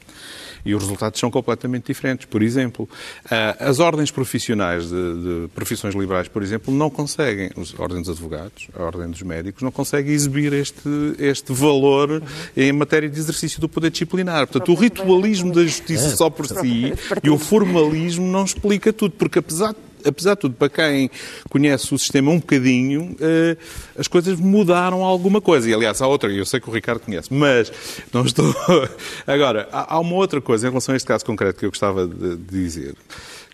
e 0.64 0.74
os 0.74 0.82
resultados 0.82 1.18
são 1.18 1.30
completamente 1.30 1.86
diferentes. 1.86 2.26
Por 2.26 2.42
exemplo, 2.42 2.88
ah, 3.30 3.56
as 3.60 3.78
ordens 3.78 4.10
profissionais 4.10 4.69
de, 4.78 4.88
de 4.88 5.48
profissões 5.54 5.94
liberais, 5.94 6.28
por 6.28 6.42
exemplo, 6.42 6.72
não 6.72 6.90
conseguem, 6.90 7.50
a 7.50 7.82
ordem 7.82 8.00
dos 8.00 8.10
advogados, 8.10 8.68
a 8.74 8.82
ordem 8.82 9.10
dos 9.10 9.22
médicos, 9.22 9.62
não 9.62 9.70
conseguem 9.70 10.12
exibir 10.12 10.52
este, 10.52 10.88
este 11.18 11.52
valor 11.52 12.22
em 12.56 12.72
matéria 12.72 13.08
de 13.08 13.18
exercício 13.18 13.60
do 13.60 13.68
poder 13.68 13.90
disciplinar. 13.90 14.46
Portanto, 14.46 14.72
o 14.72 14.74
ritualismo 14.74 15.52
da 15.52 15.62
justiça 15.62 16.16
só 16.16 16.30
por 16.30 16.46
si 16.46 16.92
e 17.22 17.30
o 17.30 17.38
formalismo 17.38 18.26
não 18.26 18.44
explica 18.44 18.92
tudo, 18.92 19.14
porque 19.16 19.38
apesar 19.38 19.72
de 19.72 19.90
apesar 20.04 20.34
de 20.34 20.40
tudo, 20.40 20.54
para 20.54 20.68
quem 20.68 21.10
conhece 21.48 21.92
o 21.94 21.98
sistema 21.98 22.30
um 22.30 22.38
bocadinho, 22.38 23.16
eh, 23.20 23.56
as 23.98 24.08
coisas 24.08 24.38
mudaram 24.38 25.04
alguma 25.04 25.40
coisa. 25.40 25.68
E, 25.68 25.74
aliás, 25.74 26.00
há 26.00 26.06
outra, 26.06 26.30
eu 26.30 26.46
sei 26.46 26.60
que 26.60 26.68
o 26.68 26.72
Ricardo 26.72 27.00
conhece, 27.00 27.32
mas 27.32 27.72
não 28.12 28.24
estou... 28.24 28.54
Agora, 29.26 29.68
há 29.72 29.98
uma 29.98 30.14
outra 30.14 30.40
coisa 30.40 30.66
em 30.66 30.70
relação 30.70 30.92
a 30.92 30.96
este 30.96 31.06
caso 31.06 31.24
concreto 31.24 31.58
que 31.58 31.66
eu 31.66 31.70
gostava 31.70 32.06
de 32.06 32.36
dizer, 32.36 32.94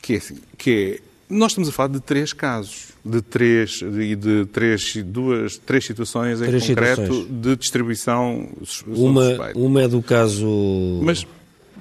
que 0.07 0.15
é 0.15 0.17
assim, 0.19 0.37
que 0.57 0.71
é 0.71 1.01
Nós 1.29 1.51
estamos 1.53 1.69
a 1.69 1.73
falar 1.73 1.89
de 1.89 2.01
três 2.01 2.33
casos, 2.33 2.91
de 3.05 3.21
três 3.21 3.81
e 3.83 4.15
de 4.15 4.47
três, 4.47 4.95
duas, 5.05 5.57
três 5.59 5.85
situações 5.85 6.41
em 6.41 6.47
Três 6.47 6.67
concreto 6.69 7.03
situações. 7.03 7.41
de 7.43 7.57
distribuição 7.57 8.49
Uma, 8.87 9.51
uma 9.57 9.83
é 9.83 9.89
do 9.89 10.01
caso. 10.01 10.47
Mas, 11.03 11.27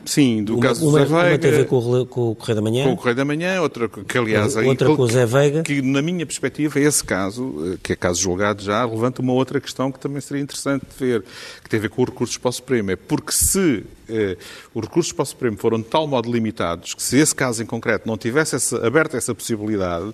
sim, 0.03 0.43
do 0.43 0.53
uma, 0.55 0.61
caso 0.63 0.87
uma, 0.87 0.99
do 0.99 1.05
Zé 1.07 1.13
uma 1.13 1.23
Veiga, 1.23 1.37
tem 1.39 1.51
a 1.51 1.53
ver 1.57 1.65
com 1.67 1.77
o, 1.77 2.05
com 2.07 2.31
o 2.31 2.35
Correio 2.35 2.55
da 2.55 2.61
Manhã. 2.63 2.83
com 2.85 2.93
o 2.93 2.97
Correio 2.97 3.15
da 3.15 3.25
Manhã, 3.25 3.61
outra 3.61 3.87
que, 3.87 4.17
aliás, 4.17 4.57
aí- 4.57 4.67
Outra 4.67 4.95
com 4.95 5.01
o 5.03 5.07
Zé 5.07 5.25
Veiga. 5.27 5.61
que 5.61 5.79
na 5.83 6.01
minha 6.01 6.25
perspectiva, 6.25 6.79
esse 6.79 7.03
caso, 7.03 7.53
eh, 7.73 7.77
que 7.83 7.93
é 7.93 7.95
caso 7.95 8.19
julgado 8.21 8.63
já, 8.63 8.83
levanta 8.83 9.21
uma 9.21 9.33
outra 9.33 9.59
questão 9.61 9.91
que 9.91 9.99
também 9.99 10.21
seria 10.21 10.41
interessante 10.41 10.85
de 10.91 11.05
ver, 11.05 11.23
que 11.63 11.69
tem 11.69 11.77
a 11.77 11.81
ver 11.81 11.89
com 11.89 12.01
os 12.01 12.09
recursos 12.09 12.37
para 12.37 12.49
o 12.49 12.51
Supremo. 12.51 12.89
É 12.91 12.95
porque 12.95 13.31
se 13.31 13.83
eh, 14.09 14.37
os 14.73 14.83
recursos 14.83 15.11
para 15.11 15.23
o 15.23 15.25
Supremo 15.25 15.57
foram 15.57 15.77
de 15.79 15.85
tal 15.85 16.07
modo 16.07 16.31
limitados 16.31 16.93
que 16.93 17.01
se 17.03 17.17
esse 17.17 17.33
caso 17.33 17.61
em 17.61 17.65
concreto 17.65 18.07
não 18.07 18.17
tivesse 18.17 18.55
essa, 18.55 18.85
aberto 18.85 19.15
essa 19.17 19.33
possibilidade, 19.33 20.11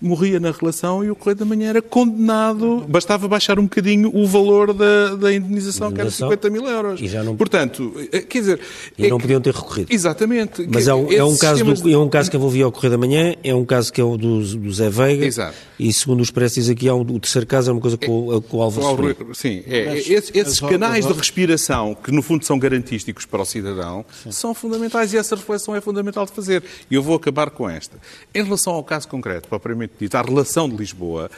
morria 0.00 0.38
na 0.40 0.50
relação 0.50 1.04
e 1.04 1.10
o 1.10 1.16
Correio 1.16 1.36
da 1.36 1.44
Manhã 1.44 1.68
era 1.70 1.82
condenado, 1.82 2.84
bastava 2.88 3.28
baixar 3.28 3.58
um 3.58 3.64
bocadinho 3.64 4.10
o 4.14 4.26
valor 4.26 4.72
da, 4.72 5.14
da 5.16 5.32
indenização, 5.32 5.88
que 5.88 6.00
era 6.00 6.08
Indenização. 6.08 6.28
50 6.30 6.50
mil 6.50 6.66
euros. 6.66 7.00
E 7.00 7.08
já 7.08 7.22
não- 7.22 7.36
Portanto, 7.36 7.92
eh, 8.12 8.20
quer 8.20 8.38
dizer... 8.40 8.60
E 8.96 9.06
é 9.06 9.08
não 9.08 9.16
que- 9.18 9.22
podiam 9.22 9.40
ter 9.40 9.54
recorrido. 9.54 9.92
Exatamente. 9.92 10.66
Mas 10.72 10.88
é 10.88 10.94
um, 10.94 11.10
é 11.12 11.22
um 11.24 11.36
caso 11.36 11.64
do- 11.64 11.90
é 11.90 11.98
um 11.98 12.08
caso 12.08 12.30
que 12.30 12.36
envolvia 12.36 12.66
o 12.66 12.72
Correio 12.72 12.90
da 12.92 12.98
Manhã, 12.98 13.34
é 13.42 13.54
um 13.54 13.64
caso 13.64 13.92
que 13.92 14.00
é 14.00 14.04
o 14.04 14.16
do, 14.16 14.42
do 14.42 14.72
Zé 14.72 14.90
Veiga. 14.90 15.24
Exato. 15.26 15.54
E 15.78 15.92
segundo 15.92 16.20
os 16.20 16.30
prestes 16.30 16.68
aqui, 16.68 16.88
há 16.88 16.94
um, 16.94 17.00
o 17.02 17.20
terceiro 17.20 17.46
caso 17.46 17.70
é 17.70 17.72
uma 17.72 17.80
coisa 17.80 17.96
com, 17.96 18.28
o- 18.28 18.42
com 18.42 18.56
o 18.58 18.62
Álvaro 18.62 19.16
Sim, 19.34 19.62
é, 19.66 19.86
Mas- 19.86 20.08
esses, 20.10 20.30
esses 20.34 20.60
canais 20.60 21.06
de 21.06 21.12
respiração, 21.12 21.94
que 21.94 22.10
no 22.10 22.22
fundo 22.22 22.44
são 22.44 22.58
garantísticos 22.58 23.24
para 23.28 23.42
o 23.42 23.44
cidadão, 23.44 24.04
são 24.30 24.54
fundamentais 24.54 25.12
e 25.12 25.16
essa 25.16 25.36
reflexão 25.36 25.74
é 25.74 25.80
fundamental 25.80 26.26
de 26.26 26.32
fazer. 26.32 26.62
E 26.90 26.94
eu 26.94 27.02
vou 27.02 27.16
acabar 27.16 27.50
com 27.50 27.68
esta. 27.68 27.96
Em 28.34 28.42
relação 28.42 28.72
ao 28.72 28.84
caso 28.84 29.08
concreto, 29.08 29.48
propriamente 29.48 29.94
dito, 29.98 30.14
à 30.16 30.22
relação 30.22 30.68
de 30.68 30.76
Lisboa, 30.76 31.30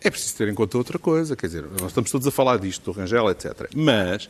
é 0.00 0.10
preciso 0.10 0.36
ter 0.36 0.48
em 0.48 0.54
conta 0.54 0.76
outra 0.78 0.98
coisa. 0.98 1.34
Quer 1.34 1.46
dizer, 1.46 1.64
nós 1.80 1.88
estamos 1.88 2.10
todos 2.10 2.26
a 2.26 2.30
falar 2.30 2.58
disto, 2.58 2.92
do 2.92 2.98
Rangel, 2.98 3.30
etc. 3.30 3.68
Mas 3.74 4.28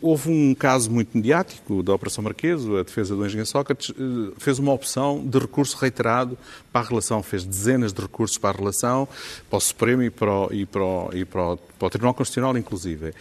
houve 0.00 0.30
um 0.30 0.54
caso 0.54 0.90
muito 0.90 1.16
mediático 1.16 1.82
da 1.82 1.94
Operação 1.94 2.22
Marqueso, 2.22 2.76
a 2.76 2.82
defesa 2.82 3.14
do 3.14 3.24
engenheiro 3.24 3.48
Sócrates 3.48 3.90
eh, 3.90 4.32
fez 4.38 4.58
uma 4.58 4.72
opção 4.72 5.24
de 5.24 5.38
recurso 5.38 5.76
reiterado 5.76 6.38
para 6.72 6.84
a 6.84 6.88
relação, 6.88 7.22
fez 7.22 7.44
dezenas 7.44 7.92
de 7.92 8.00
recursos 8.00 8.38
para 8.38 8.56
a 8.56 8.58
relação, 8.58 9.08
para 9.48 9.56
o 9.56 9.60
Supremo 9.60 10.02
e 10.02 10.10
para 10.10 10.30
o, 10.30 10.52
e 10.52 10.66
para 10.66 10.84
o, 10.84 11.10
e 11.12 11.24
para 11.24 11.52
o, 11.52 11.56
para 11.56 11.86
o 11.86 11.90
Tribunal 11.90 12.14
Constitucional, 12.14 12.56
inclusive. 12.56 13.12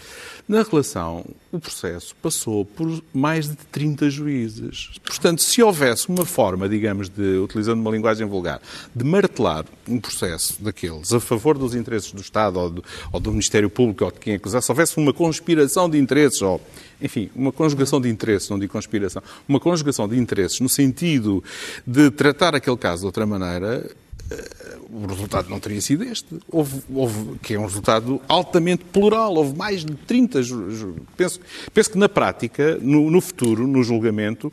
Na 0.48 0.62
relação, 0.62 1.26
o 1.52 1.60
processo 1.60 2.16
passou 2.22 2.66
por 2.66 3.02
mais 3.14 3.48
de 3.50 3.56
30 3.56 4.10
juízes. 4.10 4.92
Portanto, 5.04 5.42
se 5.42 5.64
houvesse 5.64 6.08
uma 6.10 6.26
forma, 6.26 6.70
digamos, 6.70 7.10
de, 7.10 7.38
utilizando 7.38 7.80
uma 7.80 7.90
linguagem 7.90 8.28
vulgar, 8.28 8.62
de 8.94 9.04
martelar 9.04 9.66
um 9.88 10.00
processo 10.00 10.62
daqueles 10.62 11.12
a 11.14 11.20
favor 11.20 11.58
dos 11.58 11.74
interesses 11.74 12.12
do 12.12 12.22
Estado 12.22 12.60
ou 12.60 12.70
do, 12.70 12.84
ou 13.12 13.20
do 13.20 13.32
Ministério 13.32 13.70
Público 13.70 14.06
ou 14.06 14.12
de 14.12 14.20
quem 14.20 14.36
acusasse, 14.36 14.66
se 14.66 14.72
houvesse 14.72 14.98
uma 14.98 15.14
conspiração 15.14 15.85
de 15.90 15.98
interesses 15.98 16.42
ou, 16.42 16.62
enfim, 17.02 17.30
uma 17.36 17.52
conjugação 17.52 18.00
de 18.02 18.10
interesses, 18.10 18.50
não 18.50 18.58
digo 18.60 18.72
conspiração, 18.72 19.22
uma 19.48 19.60
conjugação 19.60 20.08
de 20.08 20.18
interesses 20.18 20.60
no 20.60 20.70
sentido 20.70 21.44
de 21.86 22.10
tratar 22.12 22.56
aquele 22.56 22.78
caso 22.78 23.02
de 23.02 23.06
outra 23.08 23.26
maneira, 23.26 23.90
eh, 24.32 24.78
o 24.90 25.06
resultado 25.08 25.50
não 25.50 25.60
teria 25.60 25.82
sido 25.82 26.04
este. 26.04 26.28
Houve, 26.50 26.82
houve- 26.94 27.38
que 27.42 27.54
é 27.56 27.60
um 27.60 27.64
resultado 27.66 28.22
altamente 28.28 28.84
plural. 28.86 29.34
Houve 29.36 29.56
mais 29.58 29.84
de 29.84 29.94
30. 29.94 30.42
ju- 30.42 30.72
ju- 30.72 30.96
penso, 31.18 31.40
penso 31.74 31.92
que 31.92 31.98
na 31.98 32.08
prática, 32.08 32.78
no, 32.82 33.12
no 33.12 33.20
futuro, 33.20 33.68
no 33.68 33.84
julgamento, 33.84 34.52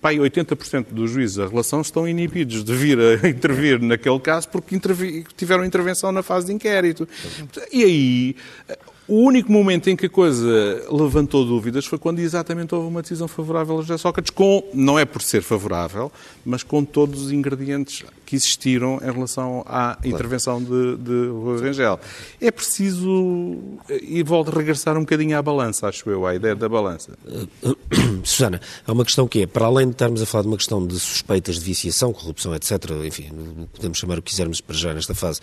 pai, 0.00 0.16
80% 0.18 0.86
dos 0.92 1.10
juízes 1.10 1.36
da 1.36 1.46
relação 1.48 1.80
estão 1.80 2.06
inibidos 2.06 2.62
de 2.62 2.74
vir 2.74 2.98
a 3.00 3.26
intervir 3.28 3.80
naquele 3.80 4.20
caso 4.20 4.48
porque 4.48 4.74
intervi- 4.76 5.24
tiveram 5.36 5.64
intervenção 5.64 6.12
na 6.12 6.22
fase 6.22 6.46
de 6.46 6.52
inquérito. 6.52 7.08
E 7.72 7.82
aí. 7.84 8.36
O 9.06 9.16
único 9.16 9.52
momento 9.52 9.90
em 9.90 9.96
que 9.96 10.06
a 10.06 10.10
coisa 10.10 10.86
levantou 10.90 11.44
dúvidas 11.44 11.84
foi 11.84 11.98
quando 11.98 12.20
exatamente 12.20 12.74
houve 12.74 12.88
uma 12.88 13.02
decisão 13.02 13.28
favorável 13.28 13.78
a 13.78 13.82
José 13.82 13.98
Sócrates, 13.98 14.30
com, 14.30 14.64
não 14.72 14.98
é 14.98 15.04
por 15.04 15.20
ser 15.20 15.42
favorável, 15.42 16.10
mas 16.44 16.62
com 16.62 16.82
todos 16.82 17.26
os 17.26 17.32
ingredientes 17.32 18.02
que 18.34 18.36
existiram 18.36 19.00
em 19.02 19.12
relação 19.12 19.64
à 19.66 19.96
intervenção 20.04 20.62
de, 20.62 20.96
de 20.96 21.28
Rui 21.28 21.60
Rangel. 21.60 22.00
É 22.40 22.50
preciso, 22.50 23.56
e 24.02 24.22
volto 24.22 24.50
a 24.50 24.58
regressar 24.58 24.96
um 24.96 25.00
bocadinho 25.00 25.38
à 25.38 25.42
balança, 25.42 25.86
acho 25.86 26.08
eu, 26.10 26.26
à 26.26 26.34
ideia 26.34 26.54
da 26.54 26.68
balança. 26.68 27.16
Susana, 28.24 28.60
há 28.86 28.92
uma 28.92 29.04
questão 29.04 29.28
que 29.28 29.42
é, 29.42 29.46
para 29.46 29.66
além 29.66 29.86
de 29.86 29.92
estarmos 29.92 30.20
a 30.20 30.26
falar 30.26 30.42
de 30.42 30.48
uma 30.48 30.56
questão 30.56 30.84
de 30.84 30.98
suspeitas 30.98 31.56
de 31.56 31.64
viciação, 31.64 32.12
corrupção, 32.12 32.54
etc., 32.54 32.72
enfim, 33.04 33.30
podemos 33.72 33.98
chamar 33.98 34.18
o 34.18 34.22
que 34.22 34.30
quisermos 34.30 34.60
para 34.60 34.76
já 34.76 34.92
nesta 34.92 35.14
fase, 35.14 35.40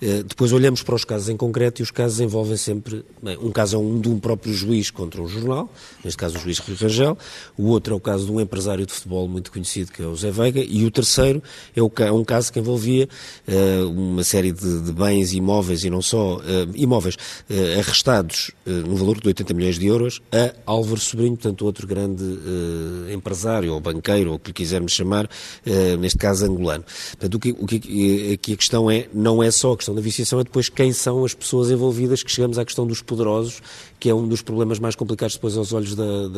eh, 0.00 0.22
depois 0.22 0.52
olhamos 0.52 0.82
para 0.82 0.94
os 0.94 1.04
casos 1.04 1.28
em 1.28 1.36
concreto 1.36 1.80
e 1.80 1.82
os 1.82 1.90
casos 1.90 2.20
envolvem 2.20 2.56
sempre, 2.56 3.04
bem, 3.22 3.36
um 3.38 3.50
caso 3.50 3.76
é 3.76 3.78
um 3.78 4.00
de 4.00 4.08
um 4.08 4.20
próprio 4.20 4.52
juiz 4.52 4.90
contra 4.90 5.20
um 5.20 5.26
jornal, 5.26 5.68
neste 6.04 6.16
caso 6.16 6.36
o 6.36 6.40
juiz 6.40 6.58
Rui 6.58 6.76
Rangel, 6.76 7.18
o 7.56 7.68
outro 7.68 7.94
é 7.94 7.96
o 7.96 8.00
caso 8.00 8.26
de 8.26 8.32
um 8.32 8.40
empresário 8.40 8.86
de 8.86 8.92
futebol 8.92 9.26
muito 9.26 9.50
conhecido, 9.50 9.90
que 9.90 10.02
é 10.02 10.06
o 10.06 10.14
Zé 10.14 10.30
Veiga, 10.30 10.60
e 10.60 10.84
o 10.84 10.90
terceiro 10.90 11.42
é, 11.74 11.82
o, 11.82 11.90
é 11.98 12.12
um 12.12 12.24
caso 12.28 12.52
que 12.52 12.58
envolvia 12.60 13.08
eh, 13.46 13.80
uma 13.84 14.22
série 14.22 14.52
de, 14.52 14.82
de 14.82 14.92
bens 14.92 15.32
imóveis 15.32 15.82
e 15.82 15.90
não 15.90 16.02
só, 16.02 16.40
eh, 16.44 16.66
imóveis 16.74 17.16
eh, 17.48 17.76
arrestados 17.80 18.50
no 18.66 18.96
valor 18.96 19.18
de 19.20 19.26
80 19.28 19.54
milhões 19.54 19.78
de 19.78 19.86
euros 19.86 20.20
a 20.30 20.52
Álvaro 20.70 21.00
Sobrinho, 21.00 21.36
portanto 21.36 21.64
outro 21.64 21.86
grande 21.86 22.22
empresário 23.12 23.72
ou 23.72 23.80
banqueiro, 23.80 24.30
ou 24.30 24.36
o 24.36 24.38
que 24.38 24.48
lhe 24.48 24.52
quisermos 24.54 24.92
chamar, 24.92 25.28
neste 25.98 26.18
caso 26.18 26.44
angolano. 26.44 26.84
Portanto, 27.12 27.34
o 27.34 27.40
que, 27.40 27.50
o 27.58 27.66
que 27.66 28.32
aqui 28.34 28.52
a 28.52 28.56
questão 28.56 28.90
é, 28.90 29.08
não 29.12 29.42
é 29.42 29.50
só 29.50 29.72
a 29.72 29.76
questão 29.76 29.94
da 29.94 30.00
viciação, 30.00 30.40
é 30.40 30.44
depois 30.44 30.68
quem 30.68 30.92
são 30.92 31.24
as 31.24 31.32
pessoas 31.34 31.70
envolvidas, 31.70 32.22
que 32.22 32.30
chegamos 32.30 32.58
à 32.58 32.64
questão 32.64 32.86
dos 32.86 33.00
poderosos, 33.00 33.62
que 33.98 34.08
é 34.10 34.14
um 34.14 34.28
dos 34.28 34.42
problemas 34.42 34.78
mais 34.78 34.94
complicados 34.94 35.34
depois 35.36 35.56
aos 35.56 35.72
olhos 35.72 35.94
da, 35.94 36.04
da- 36.04 36.28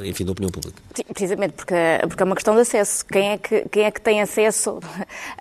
da- 0.00 0.06
enfim, 0.06 0.24
da 0.24 0.32
opinião 0.32 0.50
pública. 0.50 0.76
Sim, 0.94 1.02
precisamente 1.08 1.52
porque, 1.54 1.74
porque 2.08 2.22
é 2.22 2.26
uma 2.26 2.34
questão 2.34 2.54
de 2.54 2.60
acesso. 2.62 3.04
Quem 3.06 3.28
é 3.30 3.38
que, 3.38 3.64
quem 3.70 3.84
é 3.84 3.90
que 3.90 4.00
tem 4.00 4.20
acesso 4.20 4.80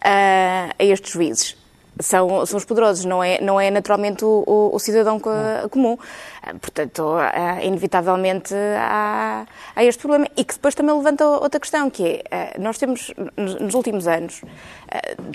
a, 0.04 0.70
a 0.78 0.84
estes 0.84 1.12
juízes? 1.12 1.58
São, 2.02 2.46
são 2.46 2.56
os 2.58 2.64
poderosos, 2.64 3.04
não 3.04 3.22
é, 3.22 3.42
não 3.42 3.60
é 3.60 3.70
naturalmente 3.70 4.24
o, 4.24 4.44
o- 4.48 4.70
o 4.74 4.80
cidadão 4.80 5.20
co- 5.20 5.30
comum. 5.70 5.98
Ah, 6.42 6.54
Portanto, 6.62 7.04
ah, 7.18 7.62
inevitavelmente 7.62 8.54
há, 8.56 9.46
há 9.76 9.84
este 9.84 10.00
problema. 10.00 10.26
E 10.38 10.46
que 10.46 10.54
depois 10.54 10.74
também 10.74 10.96
levanta 10.96 11.28
outra 11.28 11.60
questão, 11.60 11.90
que 11.90 12.06
é, 12.08 12.24
ah, 12.32 12.54
nós 12.58 12.78
temos, 12.78 13.12
nos 13.36 13.74
últimos 13.74 14.08
anos, 14.08 14.42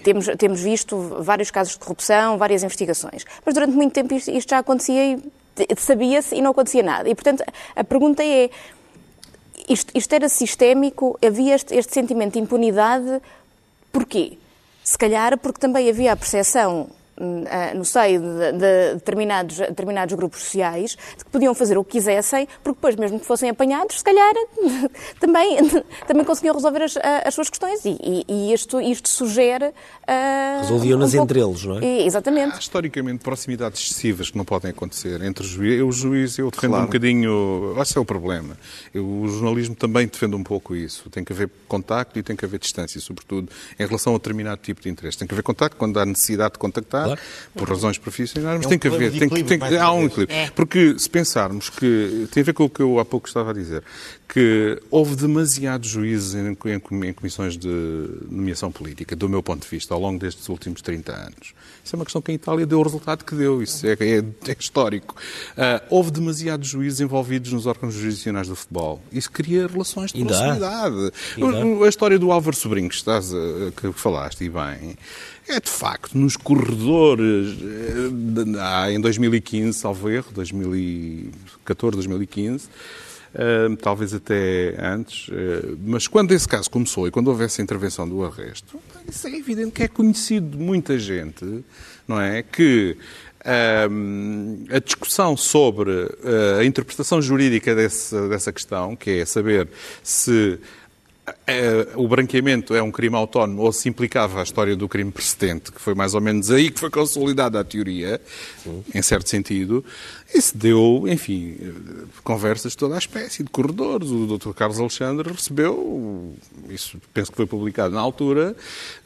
temos, 0.02 0.26
temos 0.38 0.60
visto 0.62 0.96
vários 1.20 1.50
casos 1.50 1.74
de 1.74 1.80
corrupção, 1.80 2.38
várias 2.38 2.62
investigações. 2.62 3.26
Mas 3.44 3.52
durante 3.54 3.74
muito 3.74 3.92
tempo 3.92 4.14
isto, 4.14 4.30
isto 4.30 4.48
já 4.48 4.58
acontecia 4.60 5.16
e 5.16 5.22
sabia-se 5.76 6.34
e 6.34 6.40
não 6.40 6.52
acontecia 6.52 6.82
nada. 6.82 7.06
E, 7.06 7.14
portanto, 7.14 7.44
a 7.76 7.84
pergunta 7.84 8.24
é, 8.24 8.48
isto, 9.68 9.92
isto 9.94 10.12
era 10.14 10.30
sistémico, 10.30 11.18
havia 11.24 11.54
este, 11.54 11.74
este 11.76 11.92
sentimento 11.92 12.32
de 12.34 12.38
impunidade, 12.40 13.20
porquê? 13.94 14.36
Se 14.82 14.98
calhar 14.98 15.38
porque 15.38 15.60
também 15.60 15.88
havia 15.88 16.12
a 16.12 16.16
percepção 16.16 16.90
no 17.74 17.84
seio 17.84 18.20
de, 18.20 18.52
de 18.52 18.94
determinados, 18.94 19.56
determinados 19.58 20.14
grupos 20.14 20.40
sociais 20.42 20.94
que 21.16 21.24
podiam 21.30 21.54
fazer 21.54 21.78
o 21.78 21.84
que 21.84 21.92
quisessem, 21.92 22.46
porque 22.62 22.76
depois, 22.76 22.96
mesmo 22.96 23.20
que 23.20 23.26
fossem 23.26 23.48
apanhados, 23.50 23.98
se 23.98 24.04
calhar 24.04 24.32
também, 25.20 25.58
também 26.06 26.24
conseguiam 26.24 26.54
resolver 26.54 26.82
as, 26.82 26.96
as 27.24 27.34
suas 27.34 27.48
questões. 27.48 27.84
E, 27.84 27.96
e- 28.02 28.24
e 28.28 28.52
isto, 28.52 28.80
isto 28.80 29.08
sugere. 29.08 29.72
ah, 30.06 30.58
Resolviam-nas 30.62 31.14
um 31.14 31.22
entre 31.22 31.40
eles, 31.40 31.64
não 31.64 31.78
é? 31.78 31.84
E- 31.84 32.06
Exatamente. 32.06 32.54
Há 32.56 32.58
historicamente 32.58 33.22
proximidades 33.22 33.80
excessivas 33.82 34.30
que 34.30 34.36
não 34.36 34.44
podem 34.44 34.70
acontecer 34.70 35.22
entre 35.22 35.44
o 35.44 35.48
juiz. 35.48 35.78
Eu, 35.78 35.88
o 35.88 35.92
juiz, 35.92 36.38
eu 36.38 36.50
defendo 36.50 36.70
Claro. 36.70 36.84
um 36.84 36.86
bocadinho. 36.86 37.76
Esse 37.80 37.96
é 37.96 38.00
o 38.00 38.04
problema. 38.04 38.56
Eu, 38.92 39.06
o 39.06 39.28
jornalismo 39.28 39.74
também 39.74 40.06
defende 40.06 40.34
um 40.34 40.42
pouco 40.42 40.74
isso. 40.74 41.08
Tem 41.10 41.24
que 41.24 41.32
haver 41.32 41.50
contacto 41.68 42.18
e 42.18 42.22
tem 42.22 42.34
que 42.36 42.44
haver 42.44 42.58
distância, 42.58 43.00
sobretudo 43.00 43.48
em 43.78 43.86
relação 43.86 44.14
a 44.14 44.18
determinado 44.18 44.60
tipo 44.62 44.80
de 44.80 44.88
interesse. 44.88 45.18
Tem 45.18 45.28
que 45.28 45.34
haver 45.34 45.42
contacto 45.42 45.76
quando 45.76 45.98
há 45.98 46.04
necessidade 46.06 46.54
de 46.54 46.58
contactar, 46.58 47.03
Claro. 47.06 47.20
por 47.54 47.68
razões 47.68 47.98
profissionais, 47.98 48.56
mas 48.58 48.64
É 48.64 48.66
um 48.66 48.70
tem 48.70 48.78
que 48.78 48.88
haver. 48.88 49.10
Tem 49.12 49.28
que, 49.28 49.42
tem 49.44 49.58
que- 49.58 49.76
há 49.76 49.92
um 49.92 50.04
equilíbrio. 50.04 50.52
Porque 50.54 50.96
se 50.98 51.08
pensarmos 51.08 51.70
que. 51.70 52.26
Tem 52.32 52.42
a 52.42 52.44
ver 52.44 52.52
com 52.52 52.64
o 52.64 52.70
que 52.70 52.80
eu 52.80 52.98
há 52.98 53.04
pouco 53.04 53.26
estava 53.28 53.50
a 53.50 53.54
dizer. 53.54 53.82
Que 54.26 54.80
houve 54.90 55.14
demasiados 55.14 55.88
juízes 55.88 56.34
em, 56.34 56.48
em- 56.48 57.06
em 57.08 57.12
comissões 57.12 57.56
de 57.56 57.68
nomeação 58.28 58.72
política, 58.72 59.14
do 59.14 59.28
meu 59.28 59.42
ponto 59.42 59.62
de 59.62 59.68
vista, 59.68 59.94
ao 59.94 60.00
longo 60.00 60.18
destes 60.18 60.48
últimos 60.48 60.80
30 60.82 61.12
anos. 61.12 61.54
Isso 61.84 61.94
é 61.94 61.96
uma 61.96 62.04
questão 62.04 62.20
que 62.22 62.32
em 62.32 62.34
Itália 62.34 62.66
deu 62.66 62.80
o 62.80 62.82
resultado 62.82 63.24
que 63.24 63.34
deu. 63.34 63.62
Isso 63.62 63.86
é, 63.86 63.92
é- 63.92 64.18
é 64.50 64.56
histórico. 64.58 65.14
Ah, 65.56 65.82
houve 65.90 66.10
demasiados 66.10 66.66
juízes 66.68 67.00
envolvidos 67.00 67.52
nos 67.52 67.66
órgãos 67.66 67.94
jurisdicionais 67.94 68.48
do 68.48 68.56
futebol. 68.56 69.00
Isso 69.12 69.30
cria 69.30 69.66
relações 69.68 70.10
de 70.12 70.24
proximidade. 70.24 71.12
A 71.84 71.88
história 71.88 72.18
do 72.18 72.32
Álvaro 72.32 72.56
Sobrinho, 72.56 72.88
que, 72.88 72.94
estás 72.96 73.32
a- 73.32 73.36
que 73.80 73.92
falaste, 73.92 74.42
e 74.44 74.48
bem, 74.48 74.96
é 75.48 75.60
de 75.60 75.68
facto 75.68 76.16
nos 76.16 76.36
corredores, 76.36 77.56
eh, 77.60 78.92
em 78.92 79.00
2015, 79.00 79.78
salvo 79.78 80.08
erro, 80.08 80.32
2014, 80.32 81.96
2015, 81.96 82.66
uh, 82.66 83.76
talvez 83.76 84.14
até 84.14 84.74
antes, 84.78 85.28
uh, 85.28 85.78
mas 85.84 86.06
quando 86.06 86.32
esse 86.32 86.48
caso 86.48 86.70
começou 86.70 87.06
e 87.06 87.10
quando 87.10 87.28
houve 87.28 87.44
essa 87.44 87.60
intervenção 87.60 88.08
do 88.08 88.24
arresto, 88.24 88.80
isso 89.06 89.26
é 89.26 89.36
evidente 89.36 89.72
que 89.72 89.82
é 89.82 89.88
conhecido 89.88 90.56
de 90.56 90.62
muita 90.62 90.98
gente, 90.98 91.64
não 92.08 92.20
é? 92.20 92.42
Que 92.42 92.96
a 94.70 94.78
discussão 94.78 95.36
sobre 95.36 95.90
a 96.58 96.64
interpretação 96.64 97.20
jurídica 97.20 97.74
desse, 97.74 98.16
dessa 98.30 98.50
questão, 98.50 98.96
que 98.96 99.10
é 99.20 99.26
saber 99.26 99.68
se 100.02 100.58
é, 101.46 101.88
o 101.94 102.08
branqueamento 102.08 102.74
é 102.74 102.82
um 102.82 102.90
crime 102.90 103.16
autónomo 103.16 103.62
ou 103.62 103.72
se 103.72 103.88
implicava 103.88 104.40
a 104.40 104.42
história 104.42 104.74
do 104.74 104.88
crime 104.88 105.10
precedente, 105.10 105.70
que 105.70 105.80
foi 105.80 105.94
mais 105.94 106.14
ou 106.14 106.20
menos 106.20 106.50
aí 106.50 106.70
que 106.70 106.80
foi 106.80 106.90
consolidada 106.90 107.60
a 107.60 107.64
teoria, 107.64 108.20
Sim. 108.62 108.82
em 108.94 109.02
certo 109.02 109.28
sentido, 109.28 109.84
isso 110.34 110.56
deu, 110.56 111.04
enfim, 111.06 111.56
conversas 112.24 112.72
de 112.72 112.78
toda 112.78 112.96
a 112.96 112.98
espécie, 112.98 113.44
de 113.44 113.50
corredores. 113.50 114.10
O 114.10 114.26
Dr. 114.26 114.50
Carlos 114.52 114.80
Alexandre 114.80 115.30
recebeu, 115.30 116.34
isso 116.68 117.00
penso 117.12 117.30
que 117.30 117.36
foi 117.36 117.46
publicado 117.46 117.94
na 117.94 118.00
altura, 118.00 118.56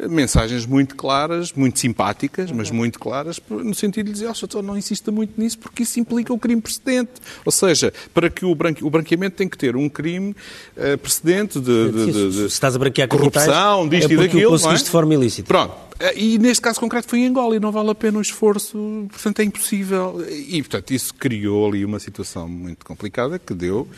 mensagens 0.08 0.64
muito 0.64 0.96
claras, 0.96 1.52
muito 1.52 1.78
simpáticas, 1.78 2.50
mas 2.50 2.70
muito 2.70 2.98
claras, 2.98 3.38
no 3.50 3.74
sentido 3.74 4.06
de 4.06 4.12
dizer, 4.12 4.28
oh, 4.28 4.32
doutor, 4.32 4.62
não 4.62 4.76
insista 4.76 5.12
muito 5.12 5.38
nisso 5.38 5.58
porque 5.58 5.82
isso 5.82 6.00
implica 6.00 6.32
o 6.32 6.38
crime 6.38 6.62
precedente. 6.62 7.10
Ou 7.44 7.52
seja, 7.52 7.92
para 8.14 8.30
que 8.30 8.46
o, 8.46 8.54
branque... 8.54 8.82
o 8.82 8.88
branqueamento 8.88 9.36
tem 9.36 9.48
que 9.48 9.58
ter 9.58 9.76
um 9.76 9.88
crime 9.88 10.34
uh, 10.76 10.96
precedente 10.96 11.60
de, 11.60 11.92
de, 11.92 12.12
de, 12.12 12.27
de, 12.30 12.38
Se 12.38 12.46
estás 12.46 12.76
a 12.76 12.78
branquear 12.78 13.08
corrupção, 13.08 13.88
disto 13.88 14.10
é 14.10 14.14
e 14.14 14.16
daquilo. 14.16 14.50
Conseguiste 14.50 14.84
é? 14.84 14.86
de 14.86 14.90
forma 14.90 15.14
ilícita. 15.14 15.46
Pronto. 15.48 15.74
Eh, 16.00 16.18
e 16.18 16.38
neste 16.38 16.60
caso 16.60 16.78
concreto 16.80 17.08
foi 17.08 17.20
em 17.20 17.26
Angola 17.26 17.56
e 17.56 17.60
não 17.60 17.72
vale 17.72 17.90
a 17.90 17.94
pena 17.94 18.18
o 18.18 18.22
esforço, 18.22 19.06
portanto 19.10 19.40
é 19.40 19.44
impossível. 19.44 20.24
E, 20.28 20.62
portanto, 20.62 20.90
isso 20.92 21.12
criou 21.14 21.68
ali 21.68 21.84
uma 21.84 21.98
situação 21.98 22.48
muito 22.48 22.84
complicada 22.84 23.38
que 23.38 23.54
deu. 23.54 23.88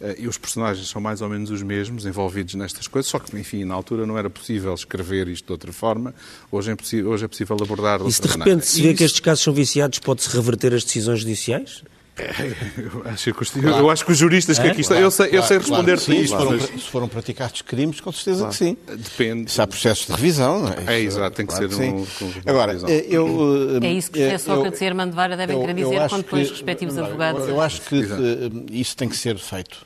Eh, 0.00 0.16
e 0.20 0.28
os 0.28 0.36
personagens 0.36 0.88
são 0.88 1.00
mais 1.00 1.22
ou 1.22 1.28
menos 1.28 1.50
os 1.50 1.62
mesmos 1.62 2.04
envolvidos 2.04 2.54
nestas 2.54 2.86
coisas, 2.86 3.10
só 3.10 3.18
que, 3.18 3.34
enfim, 3.38 3.64
na 3.64 3.74
altura 3.74 4.06
não 4.06 4.18
era 4.18 4.28
possível 4.28 4.74
escrever 4.74 5.28
isto 5.28 5.46
de 5.46 5.52
outra 5.52 5.72
forma, 5.72 6.14
hoje 6.50 6.70
é, 6.70 6.76
possível, 6.76 7.10
hoje 7.10 7.24
é 7.24 7.28
possível 7.28 7.56
abordar 7.60 8.02
de 8.02 8.08
E 8.08 8.12
se 8.12 8.20
de 8.20 8.28
repente 8.28 8.66
se 8.66 8.82
vê 8.82 8.88
isso... 8.88 8.98
que 8.98 9.04
estes 9.04 9.20
casos 9.20 9.42
são 9.42 9.54
viciados, 9.54 9.98
pode-se 9.98 10.28
reverter 10.28 10.74
as 10.74 10.84
decisões 10.84 11.20
judiciais? 11.20 11.82
Eu 12.16 13.02
acho, 13.10 13.34
que, 13.34 13.60
claro. 13.60 13.78
eu 13.78 13.90
acho 13.90 14.04
que 14.04 14.12
os 14.12 14.16
juristas 14.16 14.58
que 14.58 14.66
aqui 14.66 14.80
estão. 14.80 14.96
eu 14.96 15.10
sei, 15.10 15.28
eu 15.32 15.42
sei 15.42 15.58
responder 15.58 15.98
claro, 15.98 16.00
sim, 16.00 16.16
isso. 16.16 16.32
Se 16.32 16.44
foram, 16.44 16.50
mas... 16.52 16.62
se 16.62 16.90
foram, 16.90 17.08
praticados 17.08 17.62
crimes, 17.62 18.00
com 18.00 18.10
certeza 18.10 18.38
claro. 18.38 18.52
que 18.52 18.58
sim. 18.58 18.76
Depende. 18.86 19.50
Se 19.50 19.60
há 19.60 19.66
processos 19.66 20.06
de 20.06 20.12
revisão, 20.12 20.62
não 20.62 20.72
é? 20.72 20.96
É, 20.96 21.00
exato, 21.00 21.36
tem 21.36 21.44
que 21.44 21.54
ser 21.54 21.68
um, 21.68 22.00
um, 22.00 22.06
Agora, 22.46 22.72
eu. 22.72 23.78
É 23.82 23.92
isso 23.92 24.10
que 24.10 24.18
José 24.18 24.38
Sócrates 24.38 24.80
e 24.80 24.86
Armando 24.86 25.14
Vara 25.14 25.36
devem 25.36 25.60
querer 25.60 25.74
dizer 25.74 26.08
quando 26.08 26.24
põem 26.24 26.42
os 26.42 26.50
respectivos 26.50 26.96
advogados. 26.96 27.46
Eu, 27.48 27.60
acho 27.60 27.82
que 27.82 27.96
uh, 27.96 28.66
isso 28.70 28.96
tem 28.96 29.08
que 29.08 29.16
ser 29.16 29.36
feito. 29.38 29.84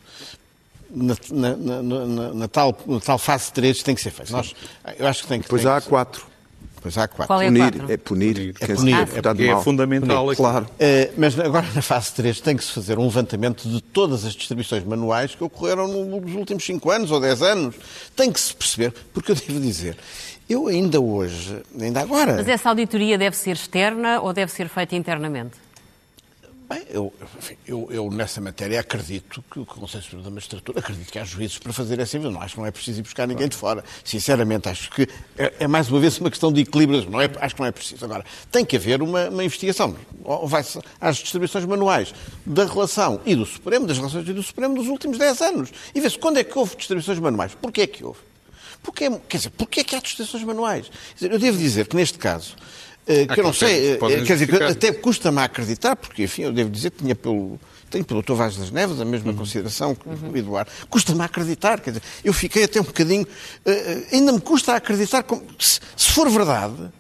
Na, 0.93 1.17
na, 1.31 1.57
na, 1.57 2.35
na, 2.35 2.49
tal, 2.49 2.77
na 2.87 2.99
tal 2.99 3.17
fase 3.17 3.53
3 3.53 3.83
tem 3.83 3.95
que 3.95 4.01
ser 4.01 4.11
feito. 4.11 4.33
Nós, 4.33 4.55
eu 4.99 5.07
acho 5.07 5.23
que 5.23 5.29
tem 5.29 5.41
que. 5.41 5.49
Pois 5.49 5.67
há 5.67 5.81
quatro. 5.81 6.31
Pois 6.81 6.97
há 6.97 7.07
quatro. 7.07 7.27
Qual 7.27 7.43
é 7.43 7.47
punir, 7.47 7.61
quatro? 7.61 7.93
é 7.93 7.97
punir. 7.97 8.55
É 8.61 8.67
punir. 8.75 8.95
É, 8.95 9.49
é, 9.49 9.51
é 9.51 9.63
fundamental. 9.63 10.25
Punir. 10.25 10.37
Claro. 10.37 10.65
Uh, 10.65 11.13
mas 11.17 11.39
agora 11.39 11.67
na 11.75 11.83
fase 11.83 12.13
3 12.15 12.41
tem 12.41 12.57
que 12.57 12.65
se 12.65 12.73
fazer 12.73 12.99
um 12.99 13.05
levantamento 13.05 13.69
de 13.69 13.81
todas 13.83 14.25
as 14.25 14.33
distribuições 14.33 14.85
manuais 14.85 15.35
que 15.35 15.45
ocorreram 15.45 15.87
nos 15.89 16.35
últimos 16.35 16.65
5 16.65 16.91
anos 16.91 17.11
ou 17.11 17.21
10 17.21 17.43
anos. 17.43 17.75
Tem 18.17 18.33
que 18.33 18.41
se 18.41 18.55
perceber, 18.55 18.95
porque 19.13 19.33
eu 19.33 19.37
devo 19.37 19.61
dizer, 19.61 19.97
eu 20.49 20.67
ainda 20.67 21.01
hoje, 21.01 21.63
ainda 21.79 22.01
agora... 22.01 22.37
Mas 22.37 22.49
essa 22.49 22.69
auditoria 22.71 23.19
deve 23.19 23.37
ser 23.37 23.53
externa 23.53 24.21
ou 24.21 24.33
deve 24.33 24.51
ser 24.51 24.69
feita 24.69 24.97
internamente? 24.97 25.53
Bem, 26.71 26.85
eu, 26.89 27.13
enfim, 27.37 27.57
eu, 27.67 27.89
eu, 27.91 28.09
nessa 28.13 28.41
matéria 28.41 28.79
acredito 28.79 29.43
que 29.51 29.59
o 29.59 29.67
Conselho 29.67 30.05
Superior 30.05 30.23
da 30.23 30.31
Magistratura, 30.31 30.79
acredito 30.79 31.11
que 31.11 31.19
há 31.19 31.25
juízes 31.25 31.59
para 31.59 31.73
fazer 31.73 31.99
essa 31.99 32.17
investigação. 32.17 32.45
Acho 32.45 32.55
que 32.55 32.61
não 32.61 32.67
é 32.69 32.71
preciso 32.71 33.01
ir 33.01 33.03
buscar 33.03 33.27
ninguém 33.27 33.49
de 33.49 33.57
fora. 33.57 33.83
Sinceramente, 34.05 34.69
acho 34.69 34.89
que 34.89 35.09
é, 35.37 35.53
é 35.59 35.67
mais 35.67 35.91
uma 35.91 35.99
vez 35.99 36.17
uma 36.21 36.31
questão 36.31 36.53
de 36.53 36.61
equilíbrio. 36.61 37.11
Não 37.11 37.21
é, 37.21 37.29
acho 37.41 37.57
que 37.57 37.61
não 37.61 37.67
é 37.67 37.73
preciso. 37.73 38.05
Agora, 38.05 38.25
tem 38.53 38.65
que 38.65 38.77
haver 38.77 39.03
uma, 39.03 39.29
uma 39.29 39.43
investigação. 39.43 39.97
Vai 40.45 40.65
às 41.01 41.17
distribuições 41.17 41.65
manuais 41.65 42.15
da 42.47 42.65
relação 42.65 43.21
e 43.27 43.35
do 43.35 43.45
Supremo, 43.45 43.85
das 43.85 43.97
relações 43.97 44.29
e 44.29 44.33
do 44.33 44.43
Supremo 44.45 44.77
dos 44.77 44.87
últimos 44.87 45.19
10 45.19 45.41
anos. 45.41 45.73
E 45.93 46.01
vê-se 46.01 46.17
quando 46.21 46.39
é 46.39 46.45
que 46.45 46.57
houve 46.57 46.77
distribuições 46.77 47.19
manuais. 47.19 47.53
Porquê 47.61 47.81
é 47.81 47.87
que 47.89 48.05
houve? 48.05 48.21
Porquê, 48.81 49.11
quer 49.29 49.37
dizer, 49.39 49.51
porquê 49.51 49.81
é 49.81 49.85
que 49.85 49.97
há 49.97 49.99
distribuições 49.99 50.45
manuais? 50.45 50.91
Dizer, 51.17 51.33
eu 51.33 51.39
devo 51.39 51.59
dizer 51.59 51.89
que, 51.89 51.97
neste 51.97 52.17
caso, 52.17 52.55
eh, 53.07 53.27
que 53.27 53.41
eu 53.41 53.45
não 53.45 53.53
sei, 53.53 53.95
eh, 53.95 53.99
quer 54.25 54.37
dizer, 54.37 54.63
até 54.63 54.93
custa-me 54.93 55.39
a 55.39 55.45
acreditar, 55.45 55.97
porque, 55.97 56.25
enfim, 56.25 56.43
eu 56.43 56.53
devo 56.53 56.71
dizer 56.71 56.91
que 56.91 56.99
tinha 56.99 57.15
pelo, 57.15 57.59
tenho 57.91 58.05
pelo 58.05 58.23
Dr. 58.23 58.35
Vaz 58.35 58.57
das 58.57 58.71
Neves 58.71 59.01
a 59.01 59.05
mesma 59.05 59.33
uhum. 59.33 59.39
consideração 59.39 59.95
que 59.95 60.09
uhum. 60.09 60.31
o 60.33 60.37
Eduardo. 60.37 60.71
Custa-me 60.89 61.23
a 61.23 61.25
acreditar, 61.25 61.81
quer 61.81 61.91
dizer, 61.91 62.03
eu 62.25 62.33
fiquei 62.33 62.65
até 62.65 62.81
um 62.81 62.85
bocadinho, 62.85 63.25
uh, 63.25 64.15
ainda 64.15 64.33
me 64.33 64.41
custa 64.41 64.73
a 64.73 64.77
acreditar, 64.77 65.23
como, 65.23 65.43
se, 65.59 65.81
se 65.97 66.13
for 66.13 66.29
verdade, 66.31 66.91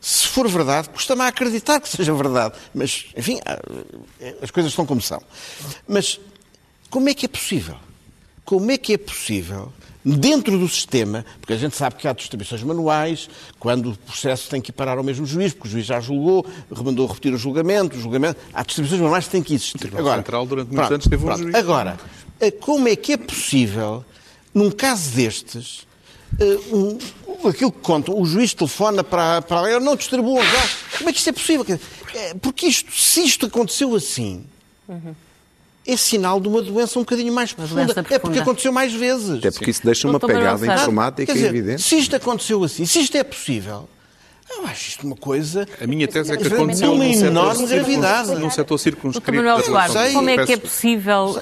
se 0.00 0.26
for 0.26 0.48
verdade, 0.48 0.88
custa-me 0.90 1.22
a 1.22 1.28
acreditar 1.28 1.80
que 1.80 1.88
seja 1.88 2.12
verdade, 2.14 2.54
mas, 2.74 3.06
enfim, 3.16 3.40
as 4.40 4.50
coisas 4.50 4.70
estão 4.70 4.86
como 4.86 5.00
são. 5.00 5.20
Mas 5.86 6.20
como 6.90 7.08
é 7.08 7.14
que 7.14 7.26
é 7.26 7.28
possível? 7.28 7.76
Como 8.44 8.70
é 8.70 8.78
que 8.78 8.94
é 8.94 8.98
possível 8.98 9.72
dentro 10.16 10.58
do 10.58 10.68
sistema, 10.68 11.24
porque 11.40 11.52
a 11.52 11.56
gente 11.56 11.76
sabe 11.76 11.96
que 11.96 12.08
há 12.08 12.12
distribuições 12.12 12.62
manuais, 12.62 13.28
quando 13.58 13.90
o 13.90 13.98
processo 13.98 14.48
tem 14.48 14.60
que 14.60 14.72
parar 14.72 14.96
ao 14.96 15.04
mesmo 15.04 15.26
juiz, 15.26 15.52
porque 15.52 15.68
o 15.68 15.70
juiz 15.70 15.86
já 15.86 16.00
julgou, 16.00 16.46
remandou 16.74 17.06
repetir 17.06 17.34
o 17.34 17.38
julgamento, 17.38 17.96
o 17.96 18.00
julgamento, 18.00 18.40
há 18.52 18.62
distribuições 18.62 19.00
manuais 19.00 19.24
que 19.26 19.30
têm 19.30 19.42
que 19.42 19.54
existir. 19.54 19.92
Agora, 19.96 20.16
Central, 20.16 20.46
durante 20.46 20.68
muitos 20.68 20.88
pronto, 20.88 20.94
anos, 20.94 21.06
teve 21.06 21.22
um 21.22 21.26
pronto. 21.26 21.42
juiz. 21.42 21.54
Agora, 21.54 21.98
eh, 22.40 22.50
como 22.50 22.88
é 22.88 22.96
que 22.96 23.12
é 23.12 23.16
possível, 23.16 24.04
num 24.54 24.70
caso 24.70 25.10
destes, 25.10 25.86
eh, 26.40 26.58
um, 26.72 26.98
aquilo 27.48 27.72
que 27.72 27.80
contam, 27.80 28.18
o 28.18 28.24
juiz 28.24 28.54
telefona 28.54 29.04
para, 29.04 29.42
para 29.42 29.70
eu 29.70 29.80
não 29.80 29.94
distribuo 29.94 30.42
já. 30.42 30.98
Como 30.98 31.10
é 31.10 31.12
que 31.12 31.18
isto 31.18 31.30
é 31.30 31.32
possível? 31.32 31.66
Eh, 32.14 32.34
porque 32.40 32.66
isto, 32.66 32.90
se 32.92 33.24
isto 33.24 33.46
aconteceu 33.46 33.94
assim, 33.94 34.44
uhum 34.88 35.14
é 35.88 35.96
sinal 35.96 36.38
de 36.38 36.46
uma 36.48 36.60
doença 36.60 36.98
um 36.98 37.02
bocadinho 37.02 37.32
mais 37.32 37.52
profunda. 37.54 37.86
profunda. 37.86 38.14
É 38.14 38.18
porque 38.18 38.38
aconteceu 38.38 38.70
mais 38.70 38.92
vezes. 38.92 39.42
É 39.42 39.50
porque 39.50 39.70
isso 39.70 39.80
deixa 39.82 40.06
uma 40.06 40.20
pegada 40.20 40.66
informática 40.66 41.32
dizer, 41.32 41.48
evidente. 41.48 41.80
Se 41.80 41.96
isto 41.96 42.14
aconteceu 42.14 42.62
assim, 42.62 42.84
se 42.84 43.00
isto 43.00 43.16
é 43.16 43.24
possível, 43.24 43.88
eu 44.50 44.66
acho 44.66 44.88
isto 44.88 45.06
uma 45.06 45.16
coisa. 45.16 45.66
A 45.80 45.86
minha 45.86 46.08
tese 46.08 46.32
é 46.32 46.36
que 46.36 46.46
aconteceu 46.46 46.92
uma 46.92 47.06
enorme 47.06 47.66
gravidade. 47.66 48.34
Num 48.36 48.50
setor 48.50 48.78
circunscrito. 48.78 49.32
Manuel 49.32 49.62
Soares, 49.62 50.12
como 50.12 50.30
é 50.30 50.44
que 50.44 50.52
é 50.52 50.56
possível 50.56 51.30
uh, 51.30 51.36
uh, 51.36 51.38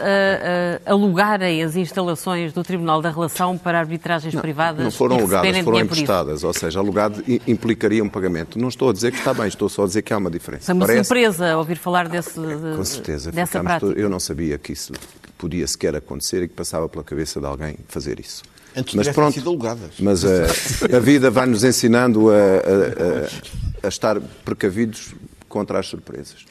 alugarem 0.84 1.62
as 1.62 1.76
instalações 1.76 2.52
do 2.52 2.62
Tribunal 2.62 3.00
da 3.00 3.10
Relação 3.10 3.56
para 3.56 3.78
arbitragens 3.78 4.34
não, 4.34 4.40
privadas? 4.40 4.84
Não 4.84 4.90
foram 4.90 5.16
alugadas, 5.16 5.58
foram 5.58 5.80
emprestadas. 5.80 6.44
Ou 6.44 6.52
seja, 6.52 6.78
alugado 6.78 7.22
implicaria 7.46 8.02
um 8.02 8.08
pagamento. 8.08 8.58
Não 8.58 8.68
estou 8.68 8.90
a 8.90 8.92
dizer 8.92 9.12
que 9.12 9.18
está 9.18 9.32
bem, 9.32 9.46
estou 9.46 9.68
só 9.68 9.84
a 9.84 9.86
dizer 9.86 10.02
que 10.02 10.12
há 10.12 10.18
uma 10.18 10.30
diferença. 10.30 10.66
Foi 10.66 10.74
uma 10.74 10.86
Parece... 10.86 11.04
surpresa 11.04 11.56
ouvir 11.56 11.76
falar 11.76 12.08
desse, 12.08 12.38
de, 12.40 12.76
Com 12.76 12.84
certeza. 12.84 13.32
dessa 13.32 13.62
prática. 13.62 13.92
Eu 13.98 14.08
não 14.08 14.20
sabia 14.20 14.58
que 14.58 14.72
isso 14.72 14.92
podia 15.38 15.66
sequer 15.66 15.94
acontecer 15.94 16.42
e 16.42 16.48
que 16.48 16.54
passava 16.54 16.88
pela 16.88 17.04
cabeça 17.04 17.40
de 17.40 17.46
alguém 17.46 17.76
fazer 17.88 18.18
isso. 18.20 18.42
Antes 18.76 18.94
mas 18.94 19.08
pronto, 19.08 19.34
sido 19.34 19.48
alugadas. 19.48 19.94
Mas 19.98 20.24
a, 20.24 20.28
eh, 20.28 20.96
a 20.96 21.00
vida 21.00 21.30
vai 21.30 21.46
nos 21.46 21.64
ensinando 21.64 22.30
a, 22.30 22.34
a, 22.34 23.86
a, 23.86 23.88
estar 23.88 24.20
precavidos 24.44 25.14
contra 25.48 25.78
as 25.78 25.86
surpresas. 25.86 26.44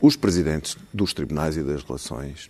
Os 0.00 0.14
presidentes 0.14 0.76
dos 0.92 1.14
tribunais 1.14 1.56
e 1.56 1.62
das 1.62 1.82
relações 1.82 2.48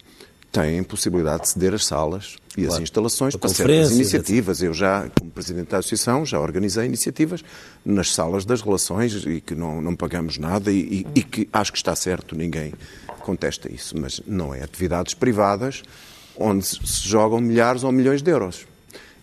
têm 0.51 0.83
possibilidade 0.83 1.43
de 1.43 1.49
ceder 1.51 1.73
as 1.73 1.87
salas 1.87 2.37
e 2.57 2.63
claro. 2.63 2.75
as 2.75 2.81
instalações 2.81 3.37
para 3.37 3.49
certas 3.49 3.93
iniciativas. 3.93 4.61
Eu 4.61 4.75
já, 4.75 5.09
como 5.19 5.31
Presidente 5.31 5.71
da 5.71 5.79
Associação, 5.79 6.27
já 6.27 6.41
organizei 6.41 6.85
iniciativas 6.85 7.45
nas 7.85 8.13
salas 8.13 8.45
das 8.45 8.61
relações 8.61 9.15
e 9.25 9.41
que 9.41 9.55
não, 9.55 9.81
não 9.81 9.95
pagamos 9.95 10.37
nada 10.37 10.71
e, 10.73 11.07
e, 11.15 11.21
e 11.21 11.23
que 11.23 11.49
acho 11.53 11.73
que 11.73 11.79
está 11.79 11.95
certo, 11.95 12.37
ninguém 12.37 12.75
contesta 13.21 13.73
isso, 13.73 13.97
mas 13.97 14.21
não 14.27 14.53
é 14.53 14.63
atividades 14.63 15.15
privadas 15.15 15.83
onde 16.37 16.67
se 16.67 17.09
jogam 17.09 17.41
milhares 17.41 17.85
ou 17.85 17.93
milhões 17.93 18.21
de 18.21 18.31
euros. 18.31 18.67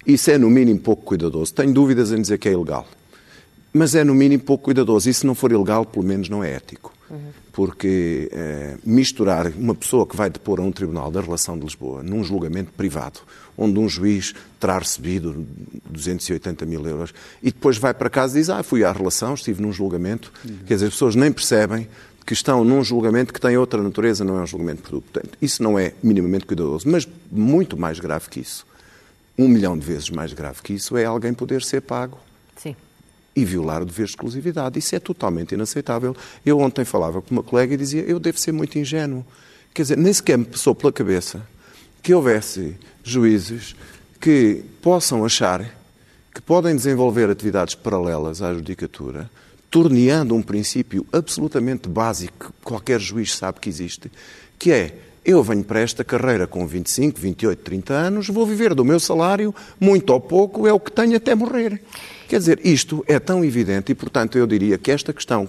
Isso 0.05 0.31
é, 0.31 0.38
no 0.38 0.49
mínimo, 0.49 0.79
pouco 0.79 1.03
cuidadoso. 1.03 1.53
Tenho 1.53 1.73
dúvidas 1.73 2.12
em 2.12 2.21
dizer 2.21 2.38
que 2.38 2.49
é 2.49 2.53
ilegal. 2.53 2.88
Mas 3.71 3.93
é, 3.93 4.03
no 4.03 4.15
mínimo, 4.15 4.43
pouco 4.43 4.65
cuidadoso. 4.65 5.09
E 5.09 5.13
se 5.13 5.25
não 5.25 5.35
for 5.35 5.51
ilegal, 5.51 5.85
pelo 5.85 6.05
menos 6.05 6.29
não 6.29 6.43
é 6.43 6.53
ético. 6.53 6.93
Porque 7.51 8.29
é, 8.31 8.77
misturar 8.85 9.47
uma 9.47 9.73
pessoa 9.73 10.05
que 10.05 10.15
vai 10.15 10.29
depor 10.29 10.59
a 10.59 10.63
um 10.63 10.71
tribunal 10.71 11.09
da 11.09 11.19
relação 11.19 11.57
de 11.57 11.63
Lisboa 11.63 12.03
num 12.03 12.23
julgamento 12.23 12.71
privado, 12.71 13.19
onde 13.57 13.79
um 13.79 13.89
juiz 13.89 14.33
terá 14.59 14.77
recebido 14.77 15.45
280 15.89 16.65
mil 16.67 16.85
euros 16.85 17.12
e 17.41 17.51
depois 17.51 17.77
vai 17.77 17.93
para 17.93 18.09
casa 18.09 18.38
e 18.38 18.41
diz: 18.41 18.49
Ah, 18.49 18.62
fui 18.62 18.83
à 18.83 18.91
relação, 18.91 19.33
estive 19.33 19.59
num 19.62 19.73
julgamento. 19.73 20.31
Uhum. 20.45 20.59
Quer 20.67 20.75
dizer, 20.75 20.85
as 20.85 20.93
pessoas 20.93 21.15
nem 21.15 21.31
percebem 21.31 21.87
que 22.25 22.33
estão 22.33 22.63
num 22.63 22.83
julgamento 22.83 23.33
que 23.33 23.41
tem 23.41 23.58
outra 23.58 23.81
natureza, 23.81 24.23
não 24.23 24.37
é 24.37 24.43
um 24.43 24.47
julgamento 24.47 24.83
produto. 24.83 25.06
Portanto, 25.12 25.35
isso 25.41 25.63
não 25.63 25.79
é 25.79 25.93
minimamente 26.04 26.45
cuidadoso. 26.45 26.87
Mas 26.87 27.08
muito 27.31 27.75
mais 27.75 28.00
grave 28.00 28.29
que 28.29 28.39
isso 28.39 28.68
um 29.40 29.48
milhão 29.48 29.77
de 29.77 29.85
vezes 29.85 30.10
mais 30.10 30.33
grave 30.33 30.62
que 30.62 30.73
isso 30.73 30.98
é 30.98 31.06
alguém 31.06 31.33
poder 31.33 31.63
ser 31.63 31.81
pago 31.81 32.19
Sim. 32.58 32.75
e 33.33 33.46
violar 33.46 33.81
o 33.81 33.85
dever 33.85 34.06
de 34.06 34.12
exclusividade. 34.12 34.77
Isso 34.77 34.94
é 34.94 35.00
totalmente 35.00 35.54
inaceitável. 35.54 36.13
Eu 36.46 36.60
ontem 36.60 36.83
falava 36.83 37.21
com 37.21 37.31
uma 37.31 37.42
colega 37.42 37.73
e 37.73 37.77
dizia 37.77 38.02
eu 38.02 38.19
devo 38.19 38.37
ser 38.37 38.52
muito 38.52 38.77
ingênuo. 38.77 39.25
Quer 39.73 39.83
dizer, 39.83 39.98
nem 39.98 40.12
sequer 40.12 40.37
me 40.37 40.44
passou 40.44 40.75
pela 40.75 40.92
cabeça 40.92 41.42
que 42.04 42.13
houvesse 42.13 42.75
juízes 43.02 43.77
que 44.19 44.62
possam 44.81 45.23
achar 45.23 45.73
que 46.33 46.42
podem 46.42 46.75
desenvolver 46.75 47.29
atividades 47.29 47.75
paralelas 47.75 48.42
à 48.42 48.54
judicatura, 48.54 49.29
torneando 49.71 50.35
um 50.35 50.42
princípio 50.42 51.06
absolutamente 51.13 51.87
básico 51.87 52.48
que 52.48 52.62
qualquer 52.62 53.00
juiz 53.00 53.35
sabe 53.35 53.62
que 53.62 53.69
existe, 53.69 54.12
que 54.58 54.71
é 54.71 54.98
eu 55.30 55.44
venho 55.44 55.63
para 55.63 55.80
esta 55.80 56.04
carreira 56.04 56.48
com 56.48 56.65
25, 56.65 57.19
28, 57.19 57.60
30 57.60 57.94
anos, 57.94 58.27
vou 58.30 58.48
viver 58.48 58.73
do 58.73 58.84
meu 58.84 59.00
salário, 59.00 59.54
muito 59.80 60.10
ou 60.12 60.19
pouco, 60.19 60.65
é 60.65 60.73
o 60.73 60.80
que 60.80 60.92
tenho 60.92 61.15
até 61.15 61.36
morrer. 61.36 61.80
Quer 62.27 62.40
dizer, 62.40 62.60
isto 62.65 63.06
é 63.08 63.19
tão 63.19 63.46
evidente 63.46 63.92
e, 63.92 63.96
portanto, 63.96 64.40
eu 64.40 64.48
diria 64.48 64.75
que 64.80 64.90
esta 64.90 65.13
questão, 65.13 65.48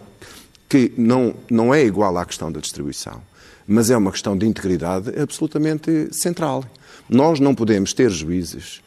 que 0.69 0.93
não, 0.99 1.35
não 1.51 1.73
é 1.73 1.83
igual 1.83 2.19
à 2.19 2.27
questão 2.27 2.53
da 2.53 2.61
distribuição, 2.61 3.23
mas 3.67 3.91
é 3.91 3.97
uma 3.97 4.13
questão 4.13 4.37
de 4.37 4.47
integridade 4.47 5.19
absolutamente 5.19 6.09
central. 6.13 6.63
Nós 7.09 7.41
não 7.41 7.55
podemos 7.55 7.95
ter 7.95 8.11
juízes 8.11 8.83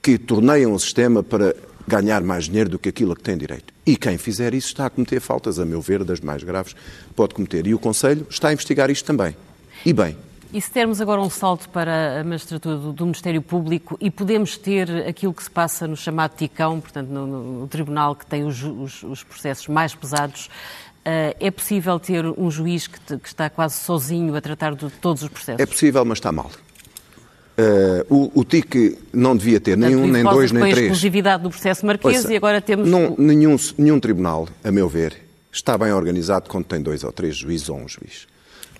que 0.00 0.16
torneiam 0.16 0.72
o 0.72 0.80
sistema 0.80 1.22
para 1.22 1.54
ganhar 1.86 2.22
mais 2.22 2.44
dinheiro 2.46 2.70
do 2.70 2.78
que 2.78 2.88
aquilo 2.88 3.12
a 3.12 3.16
que 3.16 3.22
tem 3.22 3.36
direito. 3.36 3.74
E 3.84 3.98
quem 3.98 4.16
fizer 4.16 4.54
isso 4.54 4.68
está 4.68 4.86
a 4.86 4.90
cometer 4.90 5.20
faltas, 5.20 5.58
a 5.58 5.66
meu 5.66 5.82
ver, 5.82 6.04
das 6.04 6.20
mais 6.20 6.42
graves, 6.42 6.74
pode 7.14 7.34
cometer. 7.34 7.66
E 7.66 7.74
o 7.74 7.78
Conselho 7.78 8.26
está 8.30 8.48
a 8.48 8.52
investigar 8.54 8.90
isto 8.90 9.04
também. 9.04 9.36
E 9.86 9.92
bem. 9.92 10.16
E 10.52 10.60
se 10.60 10.68
termos 10.68 11.00
agora 11.00 11.20
um 11.20 11.30
salto 11.30 11.68
para 11.68 12.20
a 12.20 12.24
magistratura 12.24 12.76
do, 12.76 12.92
do 12.92 13.04
Ministério 13.04 13.40
Público 13.40 13.96
e 14.00 14.10
podemos 14.10 14.58
ter 14.58 14.90
aquilo 15.06 15.32
que 15.32 15.44
se 15.44 15.50
passa 15.50 15.86
no 15.86 15.96
chamado 15.96 16.36
TICão, 16.36 16.80
portanto, 16.80 17.08
no, 17.08 17.26
no 17.60 17.68
tribunal 17.68 18.16
que 18.16 18.26
tem 18.26 18.44
os, 18.44 18.64
os, 18.64 19.04
os 19.04 19.22
processos 19.22 19.68
mais 19.68 19.94
pesados, 19.94 20.46
uh, 20.46 21.36
é 21.38 21.50
possível 21.52 22.00
ter 22.00 22.26
um 22.26 22.50
juiz 22.50 22.88
que, 22.88 22.98
te, 22.98 23.16
que, 23.16 23.28
está 23.28 23.48
quase 23.48 23.76
sozinho 23.76 24.34
a 24.34 24.40
tratar 24.40 24.74
de 24.74 24.90
todos 24.90 25.22
os 25.22 25.28
processos? 25.28 25.60
É 25.60 25.66
possível, 25.66 26.04
mas 26.04 26.18
está 26.18 26.32
mal. 26.32 26.50
Uh, 27.56 28.32
o, 28.34 28.40
o, 28.40 28.44
TIC 28.44 28.98
não 29.12 29.36
devia 29.36 29.60
ter 29.60 29.76
Portanto, 29.76 29.94
nenhum, 29.94 30.10
nem 30.10 30.24
dois, 30.24 30.50
nem 30.50 30.62
três. 30.62 30.78
a 30.78 30.80
exclusividade 30.80 31.44
do 31.44 31.50
processo 31.50 31.86
marquês 31.86 32.16
Ouça, 32.16 32.32
e 32.32 32.36
agora 32.36 32.60
temos... 32.60 32.88
Não, 32.88 33.14
nenhum, 33.16 33.56
nenhum 33.78 34.00
tribunal, 34.00 34.48
a 34.64 34.72
meu 34.72 34.88
ver, 34.88 35.16
está 35.52 35.78
bem 35.78 35.92
organizado 35.92 36.50
quando 36.50 36.64
tem 36.64 36.82
dois 36.82 37.04
ou 37.04 37.12
três 37.12 37.36
juízes 37.36 37.68
ou 37.68 37.76
um 37.76 37.88
juiz. 37.88 38.26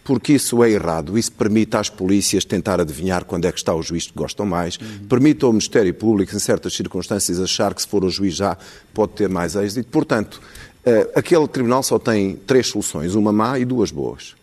Porque 0.06 0.34
isso 0.34 0.62
é 0.62 0.70
errado. 0.70 1.18
Isso 1.18 1.32
permite 1.32 1.76
às 1.76 1.90
polícias 1.90 2.44
tentar 2.44 2.80
adivinhar 2.80 3.24
quando 3.24 3.44
é 3.44 3.52
que 3.52 3.58
está 3.58 3.74
o 3.74 3.82
juiz 3.82 4.06
que 4.06 4.12
gostam 4.14 4.46
mais. 4.46 4.76
Uhum. 4.76 5.08
Permite 5.08 5.44
ao 5.44 5.52
Ministério 5.52 5.92
Público, 5.92 6.34
em 6.34 6.38
certas 6.38 6.74
circunstâncias, 6.74 7.40
achar 7.40 7.74
que 7.74 7.82
se 7.82 7.88
for 7.88 8.04
o 8.04 8.08
juiz 8.08 8.36
já 8.36 8.56
pode 8.94 9.12
ter 9.14 9.28
mais 9.28 9.56
êxito. 9.56 9.90
Portanto, 9.90 10.40
uh, 10.86 11.18
aquele 11.18 11.48
tribunal 11.48 11.82
só 11.82 11.98
tem 11.98 12.36
três 12.46 12.68
soluções, 12.68 13.16
uma 13.16 13.32
má 13.32 13.58
e 13.58 13.64
duas 13.64 13.90
boas 13.90 14.36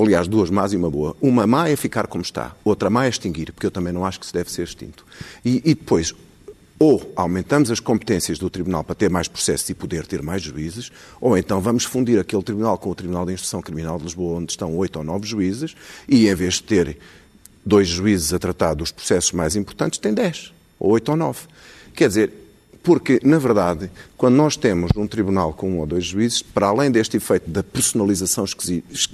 aliás, 0.00 0.28
duas 0.28 0.48
más 0.48 0.72
e 0.72 0.76
uma 0.76 0.88
boa. 0.88 1.16
Uma 1.20 1.44
má 1.44 1.68
é 1.68 1.74
ficar 1.74 2.06
como 2.06 2.22
está, 2.22 2.54
outra 2.64 2.88
má 2.88 3.06
é 3.06 3.08
extinguir, 3.08 3.52
porque 3.52 3.66
eu 3.66 3.70
também 3.70 3.92
não 3.92 4.04
acho 4.04 4.20
que 4.20 4.26
se 4.26 4.32
deve 4.32 4.48
ser 4.48 4.62
extinto. 4.62 5.04
E, 5.44 5.56
e 5.64 5.74
depois, 5.74 6.14
ou 6.78 7.12
aumentamos 7.16 7.70
as 7.70 7.80
competências 7.80 8.38
do 8.38 8.48
Tribunal 8.48 8.84
para 8.84 8.94
ter 8.94 9.10
mais 9.10 9.26
processos 9.26 9.68
e 9.68 9.74
poder 9.74 10.06
ter 10.06 10.22
mais 10.22 10.42
juízes, 10.42 10.92
ou 11.20 11.36
então 11.36 11.60
vamos 11.60 11.84
fundir 11.84 12.20
aquele 12.20 12.42
Tribunal 12.42 12.78
com 12.78 12.90
o 12.90 12.94
Tribunal 12.94 13.26
de 13.26 13.32
Instrução 13.32 13.60
Criminal 13.60 13.98
de 13.98 14.04
Lisboa, 14.04 14.38
onde 14.38 14.52
estão 14.52 14.76
oito 14.76 14.96
ou 14.96 15.04
nove 15.04 15.26
juízes, 15.26 15.74
e 16.08 16.28
em 16.28 16.34
vez 16.34 16.54
de 16.54 16.62
ter 16.62 16.98
dois 17.66 17.88
juízes 17.88 18.32
a 18.32 18.38
tratar 18.38 18.74
dos 18.74 18.92
processos 18.92 19.32
mais 19.32 19.56
importantes, 19.56 19.98
tem 19.98 20.14
dez, 20.14 20.52
ou 20.78 20.92
oito 20.92 21.10
ou 21.10 21.16
nove. 21.16 21.40
Quer 21.94 22.08
dizer, 22.08 22.32
porque, 22.82 23.20
na 23.22 23.38
verdade, 23.38 23.90
quando 24.16 24.36
nós 24.36 24.56
temos 24.56 24.90
um 24.96 25.06
tribunal 25.06 25.52
com 25.52 25.72
um 25.72 25.78
ou 25.80 25.86
dois 25.86 26.06
juízes, 26.06 26.40
para 26.40 26.68
além 26.68 26.90
deste 26.90 27.16
efeito 27.16 27.50
da 27.50 27.62
personalização 27.62 28.44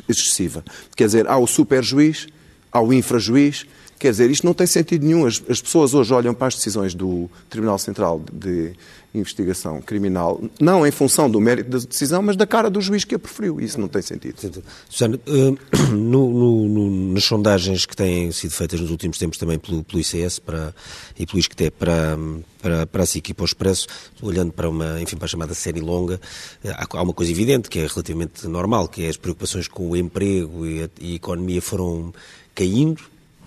excessiva, 0.09 0.63
quer 0.95 1.07
dizer, 1.07 1.27
há 1.27 1.37
o 1.37 1.47
superjuiz, 1.47 2.29
há 2.71 2.81
o 2.81 2.93
infrajuiz, 2.93 3.67
quer 3.99 4.11
dizer, 4.11 4.31
isto 4.31 4.45
não 4.45 4.55
tem 4.55 4.67
sentido 4.67 5.05
nenhum. 5.05 5.27
As, 5.27 5.43
as 5.49 5.61
pessoas 5.61 5.95
hoje 5.95 6.13
olham 6.13 6.35
para 6.35 6.49
as 6.49 6.55
decisões 6.55 6.95
do 6.95 7.31
Tribunal 7.49 7.79
Central 7.79 8.23
de 8.33 8.75
investigação 9.15 9.81
criminal, 9.81 10.43
não 10.61 10.85
em 10.85 10.91
função 10.91 11.31
do 11.31 11.41
mérito 11.41 11.71
da 11.71 11.79
decisão, 11.79 12.21
mas 12.21 12.37
da 12.37 12.47
cara 12.47 12.69
do 12.69 12.81
juiz 12.81 13.05
que 13.05 13.15
a 13.15 13.19
preferiu. 13.19 13.61
Isso 13.61 13.81
não 13.81 13.87
tem 13.87 14.03
sentido. 14.03 14.63
Susana, 14.89 15.19
uh, 15.29 15.59
no, 15.95 16.31
no, 16.31 16.69
no, 16.69 17.13
nas 17.13 17.25
sondagens 17.25 17.87
que 17.87 17.95
têm 17.95 18.33
sido 18.33 18.51
feitas 18.51 18.81
nos 18.81 18.91
últimos 18.91 19.17
tempos 19.17 19.39
também 19.39 19.59
pelo, 19.59 19.85
pelo 19.85 20.01
ICS 20.01 20.41
para, 20.41 20.75
e 21.17 21.25
pelo 21.25 21.39
ISCTE 21.39 21.71
para, 21.71 22.19
para, 22.61 22.87
para 22.87 23.03
a 23.05 23.07
SIC 23.07 23.31
e 23.31 23.35
para 23.35 23.45
o 23.45 23.47
Expresso, 23.47 23.87
olhando 24.21 24.53
para 24.53 24.69
uma, 24.69 25.01
enfim, 25.01 25.17
para 25.17 25.27
a 25.27 25.29
chamada 25.29 25.55
série 25.55 25.81
longa, 25.81 26.21
há, 26.65 26.87
há 26.91 27.03
uma 27.03 27.15
coisa 27.15 27.31
evidente 27.31 27.71
que 27.71 27.79
é 27.79 27.87
relativamente 27.87 28.49
normal, 28.49 28.89
que 28.89 29.05
é 29.05 29.09
as 29.09 29.17
preocupações 29.17 29.69
com 29.69 29.91
o 29.91 29.97
emprego 29.97 30.67
e 30.67 30.83
a, 30.83 30.89
e 31.01 31.13
a 31.13 31.17
economia 31.17 31.63
foram 31.63 32.13
caindo, 32.53 33.03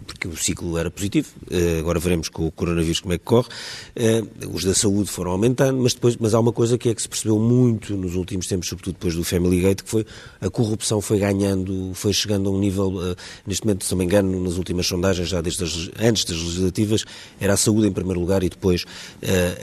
porque 0.07 0.27
o 0.27 0.35
ciclo 0.35 0.77
era 0.77 0.89
positivo. 0.89 1.27
Uh, 1.51 1.79
agora 1.79 1.99
veremos 1.99 2.29
com 2.29 2.47
o 2.47 2.51
coronavírus 2.51 3.01
como 3.01 3.13
é 3.13 3.17
que 3.17 3.25
corre. 3.25 3.49
Uh, 3.95 4.55
os 4.55 4.63
da 4.63 4.73
saúde 4.73 5.09
foram 5.09 5.31
aumentando, 5.31 5.79
mas 5.83 5.93
depois, 5.93 6.15
mas 6.17 6.33
há 6.33 6.39
uma 6.39 6.53
coisa 6.53 6.77
que 6.77 6.89
é 6.89 6.95
que 6.95 7.01
se 7.01 7.09
percebeu 7.09 7.37
muito 7.37 7.95
nos 7.95 8.15
últimos 8.15 8.47
tempos, 8.47 8.69
sobretudo 8.69 8.93
depois 8.93 9.13
do 9.13 9.23
Family 9.23 9.61
Gate, 9.61 9.83
que 9.83 9.89
foi 9.89 10.05
a 10.41 10.49
corrupção 10.49 11.01
foi 11.01 11.19
ganhando, 11.19 11.91
foi 11.93 12.13
chegando 12.13 12.49
a 12.49 12.51
um 12.51 12.59
nível, 12.59 12.87
uh, 12.87 13.15
neste 13.45 13.65
momento, 13.65 13.83
se 13.83 13.91
não 13.91 13.97
me 13.99 14.05
engano, 14.05 14.41
nas 14.41 14.57
últimas 14.57 14.87
sondagens, 14.87 15.27
já 15.27 15.41
desde 15.41 15.63
as, 15.63 15.89
antes 15.99 16.23
das 16.23 16.37
legislativas, 16.37 17.03
era 17.39 17.53
a 17.53 17.57
saúde 17.57 17.87
em 17.87 17.91
primeiro 17.91 18.19
lugar 18.19 18.43
e 18.43 18.49
depois 18.49 18.85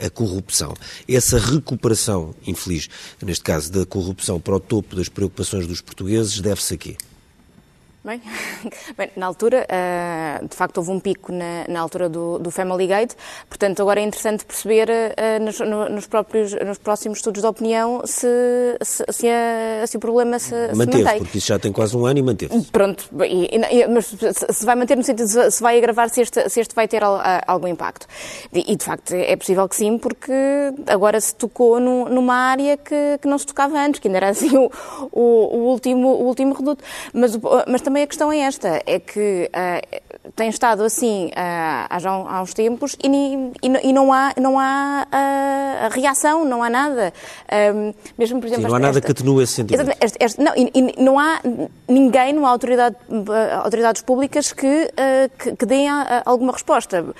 a 0.05 0.09
corrupção. 0.09 0.73
Essa 1.07 1.39
recuperação, 1.39 2.35
infeliz, 2.45 2.87
neste 3.21 3.43
caso, 3.43 3.71
da 3.71 3.85
corrupção 3.85 4.39
para 4.39 4.55
o 4.55 4.59
topo 4.59 4.95
das 4.95 5.09
preocupações 5.09 5.65
dos 5.65 5.81
portugueses, 5.81 6.39
deve-se 6.39 6.73
a 6.73 6.77
quê? 6.77 6.97
Bem, 8.05 8.21
bem, 8.95 9.09
na 9.15 9.25
altura, 9.25 9.65
uh, 9.65 10.47
de 10.47 10.55
facto, 10.55 10.77
houve 10.77 10.91
um 10.91 10.99
pico 10.99 11.31
na, 11.31 11.65
na 11.67 11.79
altura 11.79 12.07
do, 12.07 12.37
do, 12.37 12.51
Family 12.51 12.85
Gate, 12.85 13.13
portanto, 13.49 13.81
agora 13.81 13.99
é 13.99 14.03
interessante 14.03 14.45
perceber 14.45 14.87
uh, 14.87 15.43
nos, 15.43 15.59
no, 15.59 15.89
nos, 15.89 16.05
próprios, 16.05 16.53
nos 16.53 16.77
próximos 16.77 17.17
estudos 17.17 17.41
de 17.41 17.47
opinião 17.47 18.03
se, 18.05 18.27
se, 18.83 19.03
se, 19.09 19.27
a, 19.27 19.87
se 19.87 19.97
o 19.97 19.99
problema 19.99 20.37
se, 20.37 20.53
manteve, 20.75 20.97
se 20.97 21.03
mantém. 21.03 21.19
porque 21.19 21.39
isso 21.39 21.47
já 21.47 21.57
tem 21.57 21.71
quase 21.71 21.97
um 21.97 22.05
ano 22.05 22.19
e 22.19 22.21
manteve. 22.21 22.61
Pronto, 22.71 23.09
e, 23.23 23.49
e, 23.55 23.87
mas 23.87 24.05
se 24.05 24.65
vai 24.67 24.75
manter 24.75 24.95
no 24.95 25.03
sentido 25.03 25.25
de 25.25 25.49
se 25.49 25.63
vai 25.63 25.75
agravar, 25.75 26.07
se 26.11 26.21
este, 26.21 26.47
se 26.47 26.59
este 26.59 26.75
vai 26.75 26.87
ter 26.87 27.01
algum 27.47 27.67
impacto. 27.67 28.05
E, 28.53 28.71
e, 28.71 28.75
de 28.75 28.85
facto, 28.85 29.15
é 29.15 29.35
possível 29.35 29.67
que 29.67 29.75
sim, 29.75 29.97
porque 29.97 30.31
agora 30.85 31.19
se 31.19 31.33
tocou 31.33 31.79
no, 31.79 32.07
numa 32.07 32.35
área 32.35 32.77
que, 32.77 33.17
que, 33.19 33.27
não 33.27 33.39
se 33.39 33.47
tocava 33.47 33.79
antes, 33.79 33.99
que 33.99 34.07
ainda 34.07 34.17
era 34.17 34.29
assim 34.29 34.55
o, 34.55 34.69
o, 35.11 35.21
o 35.21 35.57
último, 35.71 36.07
o 36.07 36.25
último 36.25 36.53
reduto. 36.53 36.83
Mas, 37.11 37.35
mas 37.67 37.81
também 37.81 37.94
também 37.95 38.03
a 38.03 38.07
questão 38.07 38.31
é 38.31 38.39
esta, 38.39 38.83
é 38.85 38.99
que 38.99 39.49
uh, 39.55 40.14
tem 40.35 40.49
estado 40.49 40.83
assim 40.83 41.27
uh, 41.27 41.31
há, 41.89 41.99
já 41.99 42.09
há 42.09 42.41
uns 42.41 42.53
tempos 42.53 42.95
e, 43.03 43.07
e, 43.61 43.89
e 43.89 43.93
não 43.93 44.11
há, 44.11 44.33
não 44.39 44.59
há 44.59 45.05
uh, 45.07 45.93
reação, 45.93 46.45
não 46.45 46.63
há 46.63 46.69
nada. 46.69 47.13
mesmo, 48.17 48.39
por 48.39 48.47
exemplo, 48.47 48.63
Sim, 48.63 48.69
não 48.69 48.75
há 48.75 48.79
nada 48.79 49.01
que 49.01 49.11
atenue 49.11 49.43
esse 49.43 49.53
sentido. 49.53 49.83
Não, 50.37 50.53
e, 50.55 50.95
não 51.01 51.19
há 51.19 51.39
ninguém, 51.87 52.33
não 52.33 52.45
há 52.45 52.49
autoridade, 52.49 52.95
autoridades 53.61 54.01
públicas 54.01 54.51
que, 54.51 54.89
que, 55.37 55.55
que 55.55 55.65
deem 55.65 55.87
alguma 56.25 56.53
resposta. 56.53 57.03
por 57.03 57.15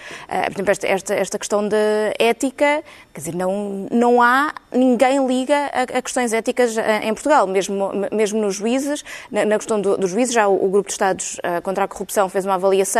exemplo, 0.53 0.71
esta, 0.71 0.87
esta, 0.87 1.13
esta 1.13 1.39
questão 1.39 1.67
da 1.67 1.77
ética, 2.17 2.83
quer 3.13 3.19
dizer, 3.19 3.35
não, 3.35 3.87
não 3.91 4.21
há, 4.21 4.53
ninguém 4.71 5.25
liga 5.27 5.69
a, 5.73 5.97
a 5.97 6.01
questões 6.01 6.33
éticas 6.33 6.75
em 7.03 7.13
Portugal, 7.13 7.47
mesmo, 7.47 7.91
mesmo 8.11 8.41
nos 8.41 8.55
juízes, 8.55 9.03
na, 9.31 9.45
na 9.45 9.57
questão 9.57 9.79
dos 9.79 9.97
do 9.97 10.07
juízes, 10.07 10.33
já 10.33 10.47
o, 10.47 10.65
o 10.65 10.69
Grupo 10.69 10.87
de 10.87 10.93
Estados 10.93 11.39
contra 11.63 11.83
a 11.83 11.87
Corrupção 11.87 12.29
fez 12.29 12.45
uma 12.45 12.55
avaliação 12.55 12.94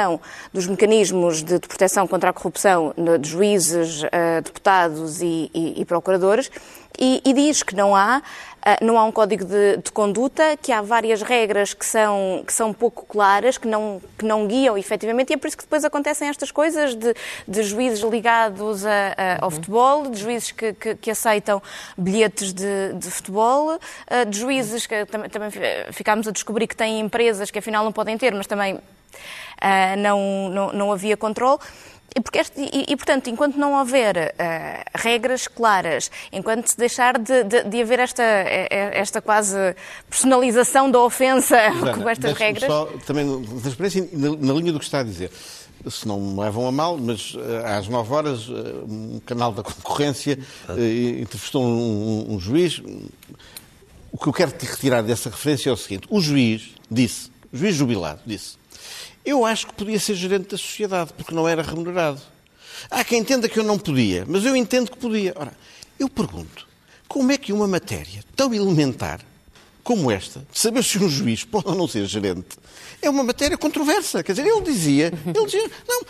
dos 0.54 0.68
mecanismos 0.68 1.44
de, 1.44 1.60
de 1.60 1.68
proteção 1.68 2.08
contra 2.08 2.30
a 2.30 2.34
corrupção 2.34 2.94
de, 3.20 3.30
juízes, 3.30 4.04
uh, 4.04 4.42
deputados 4.44 5.22
e, 5.22 5.50
e, 5.54 5.82
e 5.82 5.86
procuradores 5.86 6.50
e, 7.00 7.22
e, 7.26 7.34
diz 7.34 7.62
que 7.62 7.76
não 7.76 7.96
há, 7.96 8.20
uh, 8.20 8.86
não 8.86 8.98
há 8.98 9.04
um 9.04 9.12
código 9.12 9.46
de, 9.46 9.78
de, 9.78 9.92
conduta, 9.92 10.58
que 10.62 10.72
há 10.72 10.82
várias 10.82 11.22
regras 11.22 11.74
que 11.74 11.86
são, 11.86 12.44
que 12.46 12.54
são 12.54 12.74
pouco 12.74 13.06
claras, 13.06 13.58
que 13.58 13.68
não, 13.68 14.02
que 14.18 14.26
não 14.26 14.48
guiam 14.48 14.78
efetivamente, 14.78 15.32
e 15.32 15.34
é 15.34 15.38
por 15.38 15.48
isso 15.48 15.58
que 15.58 15.64
depois 15.64 15.84
acontecem 15.84 16.30
estas 16.30 16.52
coisas 16.52 16.96
de, 16.96 17.14
de 17.48 17.64
juízes 17.64 18.02
ligados 18.02 18.86
a, 18.86 18.90
a, 18.90 19.38
ao 19.42 19.46
uhum. 19.46 19.52
futebol, 19.52 20.10
de 20.10 20.20
juízes 20.20 20.52
que, 20.52 20.74
que, 20.74 20.96
que 20.96 21.12
aceitam 21.12 21.62
bilhetes 21.98 22.54
de, 22.54 22.94
de 22.94 23.12
futebol, 23.12 23.76
uh, 23.76 24.26
de 24.30 24.40
juízes 24.40 24.88
que 24.88 25.06
também, 25.06 25.30
também 25.30 25.50
ficámos 25.92 26.28
a 26.28 26.32
descobrir 26.32 26.68
que 26.68 26.76
têm 26.76 27.00
empresas 27.00 27.52
que 27.52 27.60
afinal 27.60 27.84
não 27.84 27.92
podem 27.92 28.18
ter, 28.18 28.34
mas 28.34 28.48
também 28.48 28.80
uh, 29.16 29.98
não, 29.98 30.50
não, 30.50 30.74
não 30.74 30.92
havia 30.92 31.18
controle. 31.18 31.60
E, 32.16 32.22
porque 32.22 32.40
este, 32.40 32.62
e, 32.62 32.86
e, 32.94 32.96
portanto, 32.96 33.30
enquanto 33.30 33.58
não 33.58 33.78
houver 33.78 34.16
uh, 34.16 34.90
regras 34.96 35.50
claras, 35.50 36.10
enquanto 36.32 36.68
se 36.68 36.78
deixar 36.78 37.20
de, 37.20 37.44
de, 37.44 37.64
de, 37.64 37.82
haver 37.82 38.00
esta, 38.00 38.24
eh, 38.24 38.68
eh, 38.72 38.92
esta 38.94 39.22
quase 39.22 39.58
personalização 40.10 40.90
da 40.90 41.02
ofensa 41.02 41.58
com 41.94 42.08
estas 42.08 42.32
regras. 42.38 42.72
Só, 42.72 42.86
também, 43.06 43.44
transparência, 43.62 44.08
na, 44.14 44.30
na 44.30 44.54
linha 44.54 44.72
do 44.72 44.80
que 44.80 44.86
está 44.86 45.02
a 45.02 45.04
dizer 45.04 45.30
se 45.90 46.08
não 46.08 46.20
me 46.20 46.42
levam 46.42 46.68
a 46.68 46.72
mal, 46.72 46.98
mas 46.98 47.36
às 47.64 47.88
9 47.88 48.12
horas 48.12 48.50
um 48.50 49.22
canal 49.24 49.52
da 49.52 49.62
concorrência 49.62 50.40
entrevistou 51.22 51.64
um, 51.64 52.34
um, 52.34 52.40
juiz. 52.40 52.82
O 54.12 54.18
que 54.18 54.26
eu 54.26 54.34
quero 54.34 54.52
te 54.52 54.66
retirar 54.66 55.04
dessa 55.04 55.30
referência 55.30 55.70
é 55.70 55.74
o 55.74 55.78
seguinte: 55.78 56.08
o 56.10 56.20
juiz 56.20 56.72
disse 56.90 57.30
juiz 57.54 57.76
jubilado, 57.76 58.20
disse: 58.26 58.58
Eu 59.26 59.46
acho 59.46 59.68
que 59.68 59.74
podia 59.74 60.00
ser 60.00 60.16
gerente 60.16 60.50
da 60.50 60.58
sociedade, 60.58 61.12
porque 61.14 61.34
não 61.34 61.48
era 61.48 61.64
remunerado. 61.64 62.22
Há 62.92 63.04
quem 63.04 63.20
entenda 63.20 63.50
que 63.50 63.58
eu 63.58 63.64
não 63.64 63.80
podia, 63.80 64.24
mas 64.28 64.46
eu 64.46 64.56
entendo 64.56 64.92
que 64.92 64.98
podia. 64.98 65.34
Ora, 65.36 65.58
eu 66.00 66.08
pergunto: 66.08 66.68
como 67.08 67.32
é 67.32 67.38
que 67.38 67.52
uma 67.52 67.68
matéria 67.68 68.24
tão 68.36 68.54
elementar 68.54 69.22
como 69.84 70.10
esta, 70.10 70.46
de 70.52 70.60
saber 70.60 70.84
se 70.84 70.98
um 70.98 71.08
juiz 71.08 71.44
pode 71.44 71.68
ou 71.68 71.76
não 71.76 71.88
ser 71.88 72.08
gerente, 72.08 72.58
é 73.04 73.10
uma 73.10 73.24
matéria 73.24 73.56
controversa. 73.56 74.24
Quer 74.24 74.34
dizer, 74.34 74.48
ele 74.48 74.62
dizia, 74.62 75.14
ele 75.28 75.46
dizia, 75.46 75.72
não, 75.88 76.02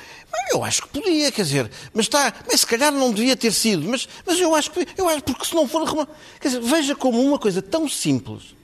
eu 0.49 0.63
acho 0.63 0.83
que 0.83 0.87
podia, 0.87 1.29
quer 1.29 1.43
dizer, 1.43 1.69
mas 1.93 2.05
está, 2.05 2.33
mas 2.47 2.61
se 2.61 2.65
calhar 2.65 2.89
não 2.93 3.11
devia 3.11 3.35
ter 3.35 3.51
sido, 3.51 3.85
mas, 3.89 4.07
mas 4.25 4.39
eu 4.39 4.55
acho 4.55 4.71
que, 4.71 4.87
eu 4.97 5.09
acho, 5.09 5.23
porque 5.23 5.45
se 5.45 5.53
não 5.53 5.67
for, 5.67 6.07
quer 6.39 6.47
dizer, 6.47 6.61
veja 6.61 6.95
como 6.95 7.21
uma 7.21 7.37
coisa 7.37 7.61
tão 7.61 7.87
simples, 7.89 8.55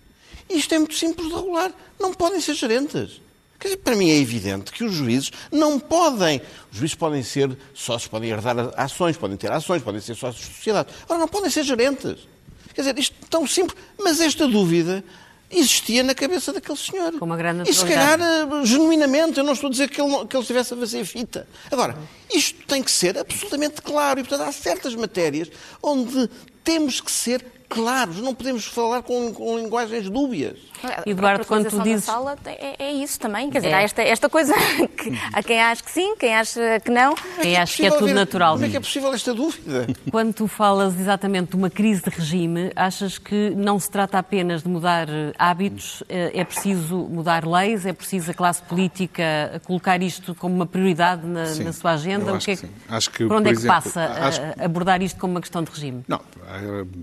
isto 0.49 0.73
é 0.73 0.79
muito 0.79 0.95
simples 0.95 1.27
de 1.27 1.35
regular, 1.35 1.73
não 1.99 2.13
podem 2.13 2.39
ser 2.39 2.53
gerentes. 2.53 3.19
Quer 3.61 3.67
dizer, 3.67 3.77
para 3.77 3.95
mim 3.95 4.09
é 4.09 4.17
evidente 4.17 4.71
que 4.71 4.83
os 4.83 4.91
juízes 4.91 5.31
não 5.51 5.79
podem. 5.79 6.41
Os 6.71 6.79
juízes 6.79 6.95
podem 6.95 7.21
ser 7.21 7.55
sócios, 7.75 8.07
podem 8.09 8.31
herdar 8.31 8.73
ações, 8.75 9.15
podem 9.15 9.37
ter 9.37 9.51
ações, 9.51 9.83
podem 9.83 10.01
ser 10.01 10.15
sócios 10.15 10.47
de 10.47 10.55
sociedade. 10.55 10.89
Ora, 11.07 11.19
não 11.19 11.27
podem 11.27 11.51
ser 11.51 11.63
gerentes. 11.63 12.27
Quer 12.73 12.81
dizer, 12.81 12.97
isto 12.97 13.15
é 13.21 13.25
tão 13.29 13.45
simples. 13.45 13.77
Mas 13.99 14.19
esta 14.19 14.47
dúvida 14.47 15.03
existia 15.51 16.01
na 16.01 16.15
cabeça 16.15 16.51
daquele 16.51 16.77
senhor. 16.77 17.13
Com 17.19 17.25
uma 17.25 17.37
grande 17.37 17.69
E 17.69 17.73
se 17.73 17.85
calhar, 17.85 18.19
eh, 18.19 18.65
genuinamente, 18.65 19.37
eu 19.37 19.43
não 19.43 19.53
estou 19.53 19.67
a 19.67 19.71
dizer 19.71 19.91
que 19.91 20.01
ele, 20.01 20.09
não, 20.09 20.25
que 20.25 20.35
ele 20.35 20.41
estivesse 20.41 20.73
a 20.73 20.77
fazer 20.77 21.05
fita. 21.05 21.47
Agora, 21.69 21.95
isto 22.33 22.65
tem 22.65 22.81
que 22.81 22.89
ser 22.89 23.15
absolutamente 23.15 23.79
claro. 23.83 24.21
E, 24.21 24.23
portanto, 24.23 24.47
há 24.47 24.51
certas 24.51 24.95
matérias 24.95 25.51
onde 25.83 26.27
temos 26.63 26.99
que 26.99 27.11
ser 27.11 27.45
claros, 27.71 28.17
não 28.19 28.35
podemos 28.35 28.65
falar 28.65 29.01
com, 29.01 29.33
com 29.33 29.57
linguagens 29.57 30.09
dúbias. 30.09 30.59
Eduardo, 31.05 31.45
quando 31.45 31.69
tu 31.69 31.81
dizes... 31.81 32.05
Sala, 32.05 32.37
é, 32.45 32.75
é, 32.83 32.91
isso 32.91 33.19
também, 33.19 33.49
quer 33.49 33.59
dizer, 33.59 33.71
é. 33.71 33.75
há 33.75 33.81
esta, 33.81 34.01
esta 34.01 34.29
coisa 34.29 34.53
que 34.97 35.17
há 35.31 35.41
quem 35.41 35.61
acha 35.61 35.83
que 35.83 35.91
sim, 35.91 36.15
quem 36.17 36.35
acha 36.35 36.79
que 36.83 36.91
não. 36.91 37.15
Quem 37.41 37.55
é 37.55 37.61
acha 37.61 37.77
que 37.77 37.85
é 37.85 37.91
tudo 37.91 38.07
ver, 38.07 38.13
natural. 38.13 38.53
Como 38.53 38.65
é 38.65 38.69
que 38.69 38.77
é 38.77 38.79
possível 38.79 39.13
esta 39.13 39.33
dúvida? 39.33 39.87
Quando 40.11 40.33
tu 40.33 40.47
falas 40.47 40.99
exatamente 40.99 41.51
de 41.51 41.55
uma 41.55 41.69
crise 41.69 42.01
de 42.01 42.09
regime, 42.09 42.71
achas 42.75 43.17
que 43.17 43.51
não 43.51 43.79
se 43.79 43.89
trata 43.89 44.17
apenas 44.17 44.63
de 44.63 44.69
mudar 44.69 45.07
eh, 45.07 45.33
hábitos, 45.37 46.03
eh, 46.09 46.31
é 46.33 46.43
preciso 46.43 46.97
mudar 46.97 47.47
leis, 47.47 47.85
é 47.85 47.93
preciso 47.93 48.31
a 48.31 48.33
classe 48.33 48.61
política 48.63 49.61
colocar 49.65 50.01
isto 50.01 50.35
como 50.35 50.55
uma 50.55 50.65
prioridade 50.65 51.25
na, 51.25 51.45
sim, 51.45 51.63
na 51.63 51.73
sua 51.73 51.91
agenda? 51.91 52.33
Acho 52.33 52.45
que, 52.45 52.51
é 52.51 52.55
que, 52.55 52.67
acho 52.89 53.11
que 53.11 53.25
por 53.25 53.37
onde 53.37 53.49
é 53.49 53.53
que 53.53 53.59
exemplo, 53.59 53.75
passa 53.75 54.03
acho... 54.05 54.41
a 54.41 54.65
abordar 54.65 55.01
isto 55.01 55.19
como 55.19 55.33
uma 55.33 55.41
questão 55.41 55.63
de 55.63 55.71
regime? 55.71 56.03
Não, 56.07 56.21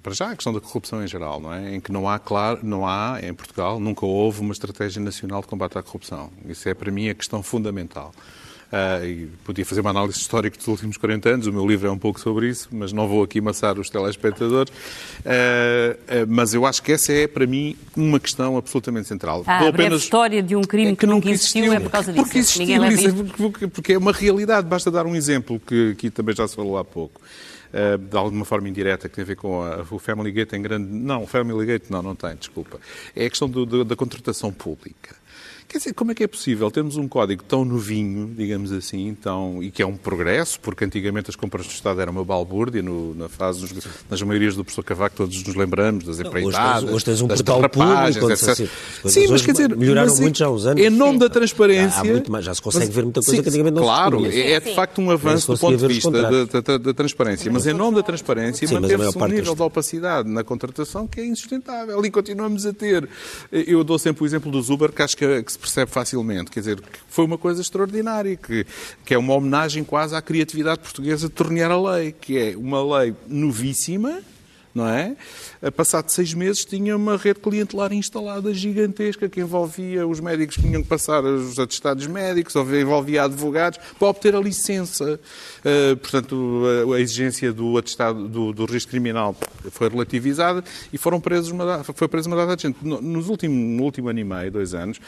para 0.03 0.15
já 0.15 0.31
a 0.31 0.35
questão 0.35 0.53
da 0.59 0.67
corrupção 0.67 1.03
em 1.03 1.07
geral, 1.07 1.41
não 1.41 1.53
é? 1.53 1.77
Em 1.77 1.81
que 1.81 1.93
não 1.93 2.09
há, 2.09 2.19
claro, 2.19 2.61
não 2.63 2.87
há, 2.87 3.19
em 3.23 3.33
Portugal, 3.33 3.79
nunca 3.81 4.05
houve 4.05 4.41
uma 4.41 4.53
estratégia 4.53 5.01
nacional 5.01 5.41
de 5.41 5.47
combate 5.47 5.79
à 5.79 5.83
corrupção. 5.83 6.31
Isso 6.47 6.69
é, 6.69 6.75
para 6.75 6.91
mim, 6.91 7.09
a 7.09 7.15
questão 7.15 7.43
fundamental. 7.43 8.13
Uh, 8.71 9.05
e 9.07 9.27
podia 9.45 9.65
fazer 9.65 9.81
uma 9.81 9.89
análise 9.89 10.19
histórica 10.19 10.59
dos 10.59 10.69
últimos 10.69 10.99
40 10.99 11.27
anos, 11.31 11.47
o 11.47 11.53
meu 11.53 11.67
livro 11.67 11.89
é 11.89 11.91
um 11.91 11.97
pouco 11.97 12.21
sobre 12.21 12.51
isso, 12.51 12.69
mas 12.71 12.93
não 12.93 13.09
vou 13.09 13.23
aqui 13.23 13.41
maçar 13.41 13.79
os 13.79 13.89
telespectadores. 13.89 14.71
Uh, 15.21 15.95
uh, 15.95 16.27
mas 16.29 16.53
eu 16.53 16.67
acho 16.67 16.83
que 16.83 16.93
essa 16.93 17.11
é, 17.11 17.27
para 17.27 17.47
mim, 17.47 17.77
uma 17.97 18.21
questão 18.21 18.59
absolutamente 18.59 19.09
central. 19.09 19.43
Ah, 19.47 19.61
a 19.61 19.69
apenas... 19.69 20.03
história 20.03 20.43
de 20.43 20.55
um 20.55 20.61
crime 20.61 20.89
é 20.89 20.91
que, 20.91 20.99
que, 20.99 21.07
nunca 21.07 21.31
existiu, 21.31 21.65
existiu, 21.65 21.79
é 21.79 21.81
por 21.81 21.91
causa 21.91 22.13
disso. 22.13 22.25
Porque 22.25 22.39
existiu 22.39 22.85
isso, 22.85 23.25
porque, 23.39 23.67
porque 23.69 23.93
é 23.95 23.99
uma 23.99 24.13
realidade. 24.13 24.67
Basta 24.67 24.91
dar 24.91 25.07
um 25.07 25.17
exemplo 25.17 25.59
que 25.67 25.93
aqui 25.93 26.11
também 26.11 26.37
já 26.37 26.47
se 26.47 26.55
falou 26.55 26.77
há 26.77 26.85
pouco. 26.85 27.23
Uh, 27.69 27.99
de 27.99 28.17
alguma 28.17 28.47
forma 28.47 28.69
indireta, 28.69 29.09
que 29.09 29.17
tem 29.17 29.23
a 29.23 29.27
ver 29.27 29.37
com 29.37 29.63
a, 29.63 29.83
o 29.91 29.99
Family 29.99 30.33
Gate 30.33 30.55
em 30.55 30.63
grande. 30.63 30.91
Não, 30.91 31.25
o 31.25 31.27
Family 31.27 31.67
Gate 31.67 31.91
não, 31.91 32.03
não 32.03 32.15
tem, 32.15 32.35
desculpa. 32.35 32.81
É 33.15 33.27
a 33.27 33.29
questão 33.29 33.49
do, 33.49 33.67
do, 33.67 33.85
da 33.85 33.95
contratação 33.95 34.51
pública. 34.51 35.15
Quer 35.69 35.77
dizer, 35.79 35.93
como 35.93 36.13
é 36.13 36.15
que 36.15 36.25
é 36.25 36.27
possível 36.27 36.71
termos 36.71 36.97
um 36.97 37.07
código 37.07 37.45
tão 37.45 37.63
novinho, 37.63 38.33
digamos 38.35 38.73
assim, 38.73 39.15
tão, 39.21 39.63
e 39.63 39.71
que 39.71 39.83
é 39.83 39.87
um 39.87 39.99
progresso, 39.99 40.59
porque 40.61 40.83
antigamente 40.83 41.29
as 41.29 41.37
compras 41.37 41.67
do 41.67 41.73
Estado 41.73 42.01
eram 42.01 42.11
uma 42.11 42.25
balbúrdia, 42.25 42.83
no, 42.83 43.15
na 43.15 43.29
fase 43.29 43.61
dos, 43.61 43.87
nas 44.09 44.23
maiorias 44.23 44.57
do 44.57 44.65
professor 44.65 44.83
Cavaco, 44.83 45.15
todos 45.15 45.43
nos 45.45 45.55
lembramos 45.55 46.05
das 46.05 46.21
empreitadas, 46.21 46.85
hoje 46.85 46.87
tens, 46.87 46.95
hoje 46.95 47.05
tens 47.05 47.21
um 47.21 47.27
das 47.27 47.43
portal 47.43 47.69
público, 47.69 48.31
etc. 48.33 48.49
Assim, 48.49 48.69
Sim, 49.05 49.27
mas 49.29 49.45
quer 49.45 49.53
dizer, 49.53 49.77
melhoraram 49.77 50.09
mas, 50.09 50.21
muito 50.21 50.39
já 50.39 50.47
há 50.47 50.51
uns 50.51 50.65
anos. 50.65 50.83
Em 50.83 50.89
nome 50.89 51.19
da 51.19 51.29
transparência... 51.29 52.03
Já, 52.03 52.13
muito 52.13 52.33
mais, 52.33 52.45
já 52.47 52.55
se 52.55 52.63
consegue 52.63 52.87
mas, 52.87 52.95
ver 52.95 53.03
muita 53.03 53.21
coisa 53.21 53.37
sim, 53.37 53.43
que 53.43 53.49
antigamente 53.51 53.75
não 53.75 53.83
claro, 53.83 54.21
se 54.21 54.41
é, 54.41 54.53
é 54.53 54.61
de 54.61 54.75
facto 54.75 55.03
um 55.03 55.11
avanço 55.11 55.53
do 55.53 55.59
ponto 55.59 55.77
de 55.77 55.87
vista 55.87 56.11
da, 56.11 56.31
da, 56.45 56.79
da, 56.79 56.95
transparência, 56.95 57.53
mas 57.53 57.67
em 57.67 57.75
nome 57.75 57.97
da 57.97 58.03
transparência 58.03 58.67
manteve-se 58.73 59.19
um 59.19 59.27
nível 59.27 59.55
de 59.55 59.63
opacidade 59.63 60.31
na 60.31 60.43
contratação 60.43 61.07
que 61.07 61.21
é 61.21 61.27
insustentável 61.27 62.03
e 62.03 62.11
continuamos 62.11 62.65
a 62.65 62.73
ter. 62.73 63.07
Eu 63.53 63.85
dou 63.85 63.99
sempre 63.99 64.25
o 64.25 64.27
exemplo 64.27 64.51
do 64.51 64.73
Uber, 64.73 64.91
que 64.91 65.03
acho 65.03 65.15
que, 65.15 65.43
que 65.43 65.53
se 65.53 65.58
percebe 65.61 65.91
facilmente 65.91 66.51
Quer 66.51 66.61
dizer, 66.61 66.83
foi 67.09 67.25
uma 67.25 67.39
coisa 67.39 67.61
extraordinária, 67.61 68.37
que, 68.37 68.67
que 69.05 69.15
é 69.15 69.19
uma 69.19 69.35
homenagem 69.35 69.85
quase 69.85 70.15
à 70.15 70.23
criatividade 70.23 70.81
portuguesa 70.81 71.29
de 71.29 71.35
tornear 71.35 71.71
a 71.71 71.81
lei, 71.97 72.13
que 72.13 72.39
é 72.39 72.57
uma 72.57 72.99
lei 72.99 73.15
novíssima, 73.27 74.23
não 74.75 74.87
é? 74.87 75.17
Passado 75.75 76.09
seis 76.11 76.33
meses 76.33 76.65
tinha 76.65 76.97
uma 76.97 77.17
rede 77.17 77.41
clientelar 77.41 77.93
instalada 77.93 78.55
gigantesca 78.55 79.29
que 79.29 79.41
envolvia 79.41 80.07
os 80.07 80.21
médicos 80.21 80.57
que 80.57 80.63
tinham 80.63 80.83
que 80.83 80.89
passar 80.89 81.25
os 81.25 81.59
atestados 81.59 82.07
médicos, 82.07 82.55
envolvia 82.55 83.25
advogados 83.25 83.79
para 83.99 84.09
obter 84.09 84.37
a 84.37 84.41
licença. 84.41 85.19
Uh, 85.61 85.97
portanto, 85.97 86.63
a, 86.95 87.01
exigência 87.01 87.53
do 87.53 87.77
atestado 87.77 88.29
do, 88.29 88.53
do 88.53 88.67
criminal 88.87 89.35
foi 89.71 89.89
relativizada 89.89 90.63
e 90.93 90.99
foram 90.99 91.21
presos 91.21 91.51
uma, 91.51 91.83
foi 91.83 92.07
presa 92.07 92.29
uma 92.29 92.37
data 92.37 92.55
de 92.55 92.63
gente. 92.63 92.79
Nos 92.83 93.29
últimos, 93.29 93.57
no 93.57 93.83
último 93.83 94.09
ano 94.09 94.21
e 94.21 94.25
meio, 94.25 94.53
dois 94.53 94.75
anos, 94.75 95.01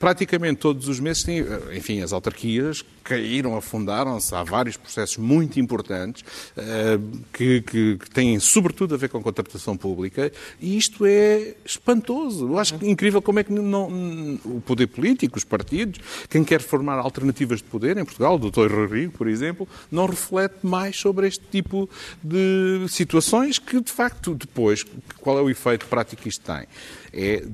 praticamente 0.00 0.60
todos 0.60 0.88
os 0.88 0.98
meses, 0.98 1.22
tem, 1.22 1.44
enfim, 1.76 2.00
as 2.00 2.10
autarquias 2.10 2.82
caíram, 3.04 3.54
afundaram-se. 3.54 4.34
Há 4.34 4.42
vários 4.42 4.76
processos 4.76 5.18
muito 5.18 5.60
importantes 5.60 6.24
uh, 6.56 7.18
que, 7.32 7.60
que, 7.60 7.98
que, 7.98 8.10
têm, 8.10 8.40
sobretudo, 8.40 8.94
a 8.94 8.98
ver 8.98 9.10
com 9.10 9.22
contratação 9.22 9.76
pública 9.76 10.32
e 10.58 10.78
isto 10.78 11.04
é 11.04 11.54
espantoso. 11.64 12.46
Eu 12.46 12.58
acho 12.58 12.74
incrível 12.82 13.20
como 13.20 13.40
é 13.40 13.44
que 13.44 13.52
não, 13.52 14.38
o 14.44 14.62
poder 14.64 14.86
político, 14.86 15.36
os 15.36 15.44
partidos, 15.44 16.00
quem 16.30 16.42
quer 16.42 16.62
formar 16.62 16.94
alternativas 16.94 17.58
de 17.58 17.64
poder 17.64 17.98
em 17.98 18.04
Portugal, 18.04 18.36
o 18.36 18.38
doutor 18.38 18.72
Rodrigo, 18.72 19.12
por 19.12 19.28
exemplo, 19.28 19.68
não 19.90 20.06
reflete 20.06 20.58
mais 20.62 20.96
sobre 20.96 21.28
este 21.28 21.44
tipo 21.50 21.90
de 22.24 22.86
situações 22.88 23.58
que, 23.58 23.78
de 23.82 23.92
facto, 23.92 24.34
depois, 24.34 24.82
qual 25.18 25.38
é 25.38 25.42
o 25.42 25.50
efeito 25.50 25.84
prático 25.86 26.22
que 26.22 26.28
isto 26.30 26.42
tem? 26.42 26.66
É 27.12 27.44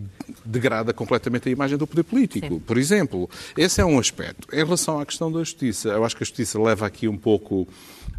degrada 0.44 0.92
completamente 0.92 1.48
a 1.48 1.52
imagem 1.52 1.78
do 1.78 1.86
poder 1.86 2.02
político. 2.02 2.46
Sim. 2.46 2.58
Por 2.60 2.78
exemplo, 2.78 3.28
esse 3.56 3.80
é 3.80 3.84
um 3.84 3.98
aspecto. 3.98 4.48
Em 4.52 4.64
relação 4.64 5.00
à 5.00 5.06
questão 5.06 5.30
da 5.30 5.38
justiça, 5.40 5.88
eu 5.88 6.04
acho 6.04 6.16
que 6.16 6.22
a 6.22 6.26
justiça 6.26 6.60
leva 6.60 6.86
aqui 6.86 7.08
um 7.08 7.16
pouco 7.16 7.66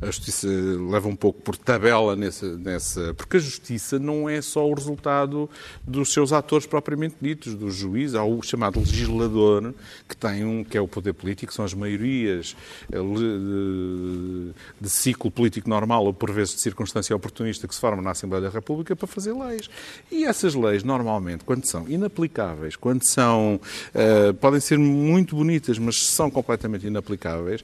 a 0.02 0.06
justiça 0.06 0.48
leva 0.48 1.08
um 1.08 1.16
pouco 1.16 1.41
por 1.41 1.58
tabela 1.58 2.16
nessa, 2.16 2.58
nessa. 2.58 3.14
Porque 3.14 3.38
a 3.38 3.39
justiça 3.39 3.98
não 3.98 4.30
é 4.30 4.41
só 4.41 4.68
o 4.68 4.74
resultado 4.74 5.50
dos 5.86 6.14
seus 6.14 6.32
atores 6.32 6.68
propriamente 6.68 7.16
ditos, 7.22 7.56
do 7.56 7.72
juiz, 7.72 8.14
há 8.14 8.24
o 8.24 8.41
chamado 8.41 8.80
legislador, 8.80 9.74
que 10.08 10.16
tem 10.16 10.45
um, 10.45 10.64
que 10.64 10.78
é 10.78 10.82
o 10.82 10.88
poder 10.88 11.14
político, 11.14 11.54
são 11.54 11.66
as 11.66 11.74
maiorias 11.74 12.56
eh, 12.91 12.98
de, 12.98 14.54
de 14.80 14.89
ciclo 14.89 15.32
político 15.32 15.70
normal 15.70 16.06
ou 16.06 16.14
por 16.14 16.32
vezes 16.32 16.56
de 16.56 16.62
circunstância 16.62 17.16
oportunista 17.16 17.68
que 17.68 17.74
se 17.74 17.82
formam 17.82 18.04
na 18.04 18.12
Assembleia 18.12 18.43
da 18.43 18.50
República 18.50 18.95
para 18.95 19.08
fazer 19.08 19.34
leis. 19.34 19.70
E 20.12 20.26
essas 20.26 20.54
leis, 20.54 20.84
normalmente, 20.84 21.43
quando 21.43 21.66
são 21.66 21.88
inaplicáveis, 21.88 22.76
quando 22.76 23.04
são. 23.04 23.60
Uh, 23.93 24.34
podem 24.36 24.60
ser 24.60 24.78
muito 24.78 25.36
bonitas, 25.36 25.78
mas 25.78 26.04
são 26.04 26.30
completamente 26.30 26.86
inaplicáveis, 26.86 27.64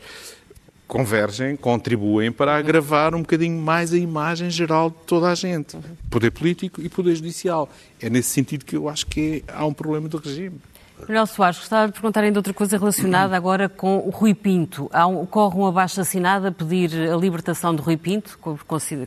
convergem, 0.94 1.56
contribuem 1.56 2.32
para 2.32 2.56
agravar 2.56 3.16
um 3.16 3.22
bocadinho 3.22 3.60
mais 3.60 3.92
a 3.92 3.98
imagem 3.98 4.52
geral 4.52 4.92
de 4.92 4.98
toda 5.08 5.28
a 5.28 5.34
gente. 5.34 5.76
Poder 6.08 6.30
político 6.30 6.80
e 6.84 6.88
poder 6.88 7.16
judicial. 7.16 7.68
É 8.00 8.12
nesse 8.12 8.30
sentido 8.30 8.64
que 8.64 8.76
eu 8.76 8.88
acho 8.88 9.08
que 9.08 9.44
há 9.48 9.66
um 9.66 9.74
problema 9.74 10.08
do 10.08 10.18
regime. 10.18 10.62
Manuel 11.08 11.28
Soares, 11.28 11.58
gostava 11.60 11.88
de 11.88 11.94
perguntar 11.94 12.24
ainda 12.24 12.40
outra 12.40 12.54
coisa 12.54 12.78
relacionada 12.78 13.36
agora 13.36 13.68
com 13.68 13.98
o 14.00 14.10
Rui 14.10 14.34
Pinto. 14.34 14.90
Há 14.94 15.06
um, 15.06 15.26
corre 15.26 15.58
um 15.58 15.66
abaixo-assinado 15.66 16.48
a 16.48 16.52
pedir 16.52 16.92
a 17.12 17.16
libertação 17.16 17.76
de 17.76 17.82
Rui 17.82 17.98
Pinto, 17.98 18.38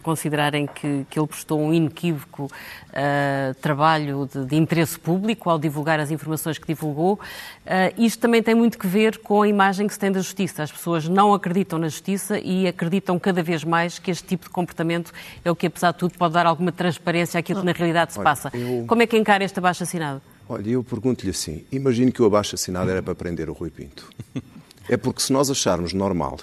considerarem 0.03 0.67
que, 0.67 1.07
que 1.09 1.19
ele 1.19 1.27
prestou 1.27 1.61
um 1.61 1.73
inequívoco 1.73 2.45
uh, 2.45 3.55
trabalho 3.61 4.29
de, 4.33 4.45
de, 4.45 4.57
interesse 4.57 4.99
público 4.99 5.49
ao 5.49 5.59
divulgar 5.59 5.99
as 5.99 6.11
informações 6.11 6.59
que 6.59 6.67
divulgou. 6.67 7.15
Uh, 7.15 8.03
isto 8.03 8.21
também 8.21 8.43
tem 8.43 8.55
muito 8.55 8.79
que 8.79 8.87
ver 8.87 9.19
com 9.19 9.43
a 9.43 9.49
imagem 9.49 9.87
que 9.87 9.93
se 9.93 9.99
tem 9.99 10.13
da 10.13 10.21
justiça. 10.21 10.63
As 10.63 10.73
pessoas 10.73 11.09
não 11.09 11.33
acreditam 11.33 11.79
na 11.79 11.89
justiça 11.89 12.39
e 12.39 12.67
acreditam 12.67 13.19
cada 13.19 13.43
vez 13.43 13.65
mais 13.65 13.99
que 13.99 14.11
este 14.11 14.25
tipo 14.25 14.45
de 14.45 14.51
comportamento 14.51 15.13
é 15.45 15.51
o 15.51 15.57
que, 15.57 15.67
apesar 15.67 15.93
de 15.93 15.99
tudo, 15.99 16.17
pode 16.19 16.35
dar 16.35 16.47
alguma 16.47 16.73
transparência 16.73 17.41
àquilo 17.41 17.61
que 17.61 17.67
na 17.67 17.73
realidade 17.73 18.13
se 18.13 18.23
passa. 18.23 18.51
Como 18.87 19.03
é 19.03 19.07
que 19.07 19.17
encara 19.17 19.45
este 19.45 19.59
abaixo-assinado? 19.59 20.21
Olha, 20.49 20.71
eu 20.71 20.85
pergunto-lhe 20.85 21.31
assim: 21.31 21.65
imagine 21.73 22.13
que 22.13 22.23
o 22.23 22.27
abaixo-assinado 22.27 22.91
era 22.91 23.03
para 23.03 23.15
prender 23.15 23.51
o 23.51 23.53
Rui 23.53 23.71
Pinto. 23.71 24.09
É 24.89 24.97
porque 24.97 25.21
se 25.21 25.33
nós 25.33 25.51
acharmos 25.51 25.93
normal 25.93 26.39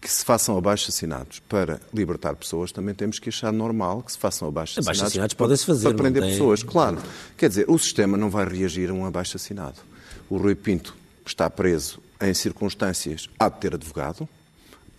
que 0.00 0.10
se 0.10 0.24
façam 0.24 0.58
abaixo-assinados 0.58 1.38
para 1.48 1.80
libertar 1.94 2.34
pessoas, 2.34 2.72
também 2.72 2.92
temos 2.92 3.20
que 3.20 3.28
achar 3.28 3.52
normal 3.52 4.02
que 4.02 4.10
se 4.10 4.18
façam 4.18 4.48
abaixo-assinados 4.48 4.98
abaixo 4.98 5.14
-se 5.56 5.64
fazer, 5.64 5.88
para 5.90 5.94
prender 5.94 6.22
tem... 6.24 6.32
pessoas. 6.32 6.64
Claro. 6.64 6.98
Quer 7.36 7.48
dizer, 7.48 7.66
o 7.68 7.78
sistema 7.78 8.16
não 8.16 8.28
vai 8.28 8.44
reagir 8.48 8.90
a 8.90 8.92
um 8.92 9.06
abaixo-assinado. 9.06 9.76
o 10.28 10.38
Rui 10.38 10.56
Pinto 10.56 10.96
está 11.24 11.48
preso 11.48 12.00
em 12.20 12.34
circunstâncias, 12.34 13.28
há 13.38 13.48
de 13.48 13.60
ter 13.60 13.74
advogado, 13.74 14.28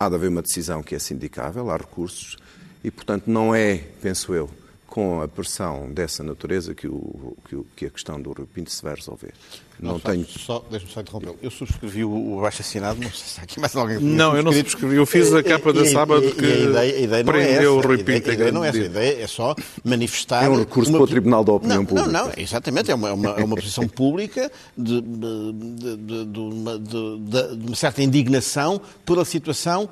há 0.00 0.08
de 0.08 0.14
haver 0.14 0.30
uma 0.30 0.40
decisão 0.40 0.82
que 0.82 0.94
é 0.94 0.98
sindicável, 0.98 1.70
há 1.70 1.76
recursos, 1.76 2.38
e, 2.82 2.90
portanto, 2.90 3.24
não 3.26 3.54
é, 3.54 3.76
penso 4.00 4.32
eu, 4.32 4.48
com 4.94 5.20
a 5.20 5.26
pressão 5.26 5.92
dessa 5.92 6.22
natureza 6.22 6.72
que, 6.72 6.86
o, 6.86 7.36
que, 7.48 7.56
o, 7.56 7.66
que 7.74 7.86
a 7.86 7.90
questão 7.90 8.22
do 8.22 8.30
Rui 8.30 8.46
Pinto 8.46 8.70
se 8.70 8.80
vai 8.80 8.94
resolver. 8.94 9.34
Não, 9.80 9.94
não 9.94 9.98
tenho. 9.98 10.24
Só, 10.24 10.64
Deixa-me 10.70 10.92
só 10.92 11.00
interrompê-lo. 11.00 11.36
Eu 11.42 11.50
subscrevi 11.50 12.04
o, 12.04 12.10
o 12.10 12.38
abaixo 12.38 12.62
assinado, 12.62 13.00
não 13.00 13.10
sei 13.10 13.26
se 13.26 13.40
há 13.40 13.42
aqui 13.42 13.58
mais 13.58 13.74
alguém 13.74 13.98
que 13.98 14.04
Não, 14.04 14.36
eu 14.36 14.44
não 14.44 14.52
subscrevi. 14.52 14.94
Eu 14.94 15.04
fiz 15.04 15.34
a 15.34 15.42
capa 15.42 15.72
da 15.72 15.84
sábado 15.84 16.30
que 16.30 16.44
a 16.44 16.56
ideia, 16.58 16.96
a 16.96 17.00
ideia 17.00 17.24
prendeu 17.24 17.76
o 17.76 17.80
Rui 17.80 18.04
Pinto. 18.04 18.30
A 18.30 18.34
ideia, 18.34 18.52
não 18.52 18.64
é 18.64 18.68
essa. 18.68 18.78
A 18.78 18.84
ideia 18.84 19.22
é 19.24 19.26
só 19.26 19.56
manifestar. 19.82 20.44
É 20.44 20.48
um 20.48 20.60
recurso 20.60 20.92
uma... 20.92 20.98
para 20.98 21.04
o 21.04 21.08
Tribunal 21.08 21.42
da 21.42 21.52
Opinião 21.54 21.78
não, 21.78 21.86
Pública. 21.86 22.12
Não, 22.12 22.26
não, 22.28 22.32
exatamente. 22.36 22.92
É 22.92 22.94
uma, 22.94 23.08
é 23.08 23.12
uma, 23.12 23.30
é 23.30 23.44
uma 23.44 23.56
posição 23.56 23.88
pública 23.88 24.48
de, 24.78 25.00
de, 25.00 25.52
de, 25.52 26.24
de, 26.24 26.38
uma, 26.38 26.78
de 26.78 27.66
uma 27.66 27.74
certa 27.74 28.00
indignação 28.00 28.80
pela 29.04 29.24
situação 29.24 29.90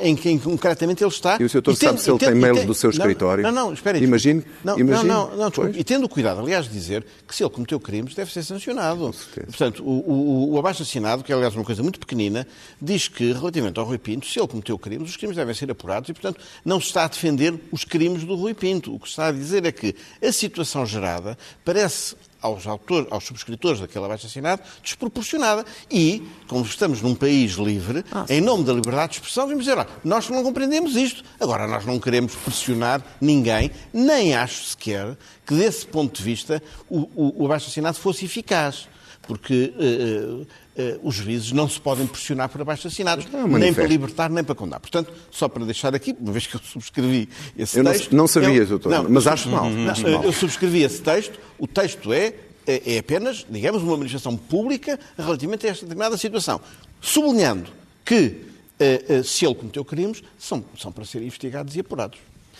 em 0.00 0.16
quem 0.16 0.38
concretamente 0.38 1.04
ele 1.04 1.10
está. 1.10 1.36
E 1.40 1.44
o 1.44 1.48
senhor 1.48 1.62
sabe 1.76 2.00
se 2.00 2.10
ele 2.10 2.18
tem 2.18 2.34
mails 2.34 2.64
do 2.64 2.74
seu 2.74 2.90
escritório? 2.90 3.44
Não, 3.44 3.52
não, 3.52 3.72
espere. 3.72 4.02
Imagine. 4.02 4.44
Não, 4.64 4.78
imagine, 4.78 5.08
não, 5.08 5.30
não, 5.30 5.36
não 5.36 5.48
desculpe. 5.48 5.78
E 5.78 5.84
tendo 5.84 6.08
cuidado, 6.08 6.40
aliás, 6.40 6.66
de 6.66 6.72
dizer 6.72 7.06
que 7.26 7.34
se 7.34 7.44
ele 7.44 7.50
cometeu 7.50 7.78
crimes, 7.78 8.14
deve 8.14 8.32
ser 8.32 8.42
sancionado. 8.42 9.14
Portanto, 9.46 9.84
o, 9.84 9.90
o, 9.90 10.52
o 10.54 10.58
abaixo-assinado, 10.58 11.22
que 11.22 11.32
é, 11.32 11.34
aliás, 11.34 11.54
uma 11.54 11.64
coisa 11.64 11.82
muito 11.82 12.00
pequenina, 12.00 12.46
diz 12.80 13.06
que, 13.06 13.32
relativamente 13.32 13.78
ao 13.78 13.86
Rui 13.86 13.98
Pinto, 13.98 14.26
se 14.26 14.38
ele 14.38 14.48
cometeu 14.48 14.78
crimes, 14.78 15.10
os 15.10 15.16
crimes 15.16 15.36
devem 15.36 15.54
ser 15.54 15.70
apurados 15.70 16.08
e, 16.08 16.12
portanto, 16.12 16.40
não 16.64 16.80
se 16.80 16.86
está 16.88 17.04
a 17.04 17.08
defender 17.08 17.54
os 17.70 17.84
crimes 17.84 18.24
do 18.24 18.34
Rui 18.34 18.54
Pinto. 18.54 18.94
O 18.94 18.98
que 18.98 19.06
se 19.06 19.12
está 19.12 19.28
a 19.28 19.32
dizer 19.32 19.64
é 19.64 19.70
que 19.70 19.94
a 20.22 20.32
situação 20.32 20.84
gerada 20.84 21.38
parece 21.64 22.16
aos 22.40 22.66
autores, 22.66 23.06
aos 23.10 23.24
subscritores 23.24 23.80
daquele 23.80 24.04
abaixo-assinado, 24.04 24.62
desproporcionada. 24.82 25.64
E, 25.90 26.22
como 26.46 26.64
estamos 26.64 27.02
num 27.02 27.14
país 27.14 27.52
livre, 27.52 28.04
ah, 28.12 28.24
em 28.28 28.40
nome 28.40 28.64
da 28.64 28.72
liberdade 28.72 29.12
de 29.12 29.18
expressão, 29.18 29.46
vamos 29.46 29.64
dizer, 29.64 29.86
nós 30.04 30.28
não 30.28 30.42
compreendemos 30.42 30.96
isto. 30.96 31.24
Agora, 31.40 31.66
nós 31.66 31.84
não 31.84 31.98
queremos 31.98 32.34
pressionar 32.34 33.02
ninguém, 33.20 33.70
nem 33.92 34.34
acho 34.34 34.64
sequer 34.64 35.16
que, 35.46 35.54
desse 35.54 35.86
ponto 35.86 36.16
de 36.16 36.22
vista, 36.22 36.62
o, 36.88 37.08
o, 37.14 37.42
o 37.42 37.46
abaixo-assinado 37.46 37.98
fosse 37.98 38.24
eficaz. 38.24 38.88
Porque 39.28 39.74
uh, 39.76 40.40
uh, 40.40 40.42
uh, 40.42 41.00
os 41.06 41.14
juízes 41.14 41.52
não 41.52 41.68
se 41.68 41.78
podem 41.78 42.06
pressionar 42.06 42.48
por 42.48 42.62
abaixo-assinados, 42.62 43.26
é 43.32 43.58
nem 43.58 43.74
para 43.74 43.86
libertar, 43.86 44.30
nem 44.30 44.42
para 44.42 44.54
condenar. 44.54 44.80
Portanto, 44.80 45.12
só 45.30 45.48
para 45.48 45.66
deixar 45.66 45.94
aqui, 45.94 46.16
uma 46.18 46.32
vez 46.32 46.46
que 46.46 46.56
eu 46.56 46.60
subscrevi 46.60 47.28
esse 47.56 47.78
eu 47.78 47.84
texto... 47.84 48.10
Não, 48.10 48.22
não 48.22 48.26
sabia, 48.26 48.64
doutor, 48.64 48.90
não, 48.90 49.06
mas 49.08 49.26
acho 49.26 49.50
mal, 49.50 49.68
não, 49.68 49.90
acho 49.90 50.08
mal. 50.08 50.24
Eu 50.24 50.32
subscrevi 50.32 50.82
esse 50.82 51.02
texto, 51.02 51.38
o 51.58 51.66
texto 51.66 52.10
é 52.10 52.32
é, 52.66 52.94
é 52.94 52.98
apenas, 52.98 53.46
digamos, 53.48 53.82
uma 53.82 53.96
manifestação 53.96 54.36
pública 54.36 55.00
relativamente 55.16 55.66
a 55.66 55.70
esta 55.70 55.86
determinada 55.86 56.18
situação. 56.18 56.60
Sublinhando 57.00 57.70
que, 58.04 58.44
eh, 58.78 59.22
se 59.24 59.46
ele 59.46 59.54
cometeu 59.54 59.84
crimes, 59.84 60.22
são, 60.38 60.62
são 60.76 60.92
para 60.92 61.04
serem 61.06 61.28
investigados 61.28 61.76
e 61.76 61.80
apurados. 61.80 62.18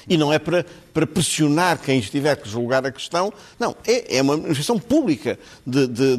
E 0.09 0.16
não 0.16 0.32
é 0.32 0.38
para, 0.38 0.64
para 0.92 1.07
pressionar 1.07 1.78
quem 1.78 1.99
estiver 1.99 2.36
que 2.36 2.49
julgar 2.49 2.84
a 2.86 2.92
questão. 2.92 3.32
Não, 3.59 3.74
é, 3.86 4.18
é 4.18 4.22
uma 4.22 4.36
manifestação 4.36 4.78
pública 4.78 5.38
de, 5.66 5.86
de, 5.86 6.16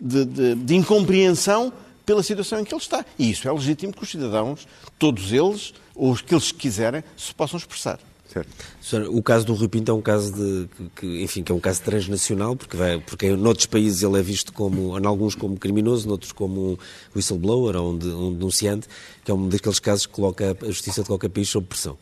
de, 0.00 0.54
de, 0.54 0.74
incompreensão 0.74 1.72
pela 2.06 2.22
situação 2.22 2.60
em 2.60 2.64
que 2.64 2.74
ele 2.74 2.82
está. 2.82 3.04
E 3.18 3.30
isso 3.30 3.48
é 3.48 3.52
legítimo 3.52 3.92
que 3.92 4.02
os 4.02 4.10
cidadãos, 4.10 4.66
todos 4.98 5.32
eles, 5.32 5.74
ou 5.94 6.10
os 6.12 6.20
que 6.20 6.34
eles 6.34 6.50
quiserem, 6.52 7.04
se 7.16 7.34
possam 7.34 7.58
expressar. 7.58 7.98
O 9.10 9.22
caso 9.22 9.44
do 9.44 9.54
Rui 9.54 9.68
Pinto 9.68 9.90
é 9.90 9.94
um 9.94 10.00
caso 10.00 10.32
de, 10.32 10.68
que, 10.94 11.22
enfim, 11.22 11.42
que 11.42 11.50
é 11.50 11.54
um 11.54 11.60
caso 11.60 11.82
transnacional, 11.82 12.54
porque, 12.54 12.76
vai, 12.76 13.00
porque 13.00 13.26
em 13.26 13.46
outros 13.46 13.66
países 13.66 14.02
ele 14.02 14.18
é 14.18 14.22
visto 14.22 14.52
como, 14.52 14.98
em 14.98 15.04
alguns 15.04 15.34
como 15.34 15.58
criminoso, 15.58 16.06
noutros 16.06 16.32
como 16.32 16.78
whistleblower 17.14 17.76
ou 17.76 17.92
um, 17.92 18.28
um 18.28 18.32
denunciante, 18.32 18.86
que 19.24 19.30
é 19.30 19.34
um 19.34 19.48
daqueles 19.48 19.80
casos 19.80 20.06
que 20.06 20.12
coloca 20.12 20.56
a 20.62 20.66
justiça 20.66 21.02
de 21.02 21.08
qualquer 21.08 21.28
país 21.28 21.48
sob 21.48 21.66
pressão. 21.66 21.98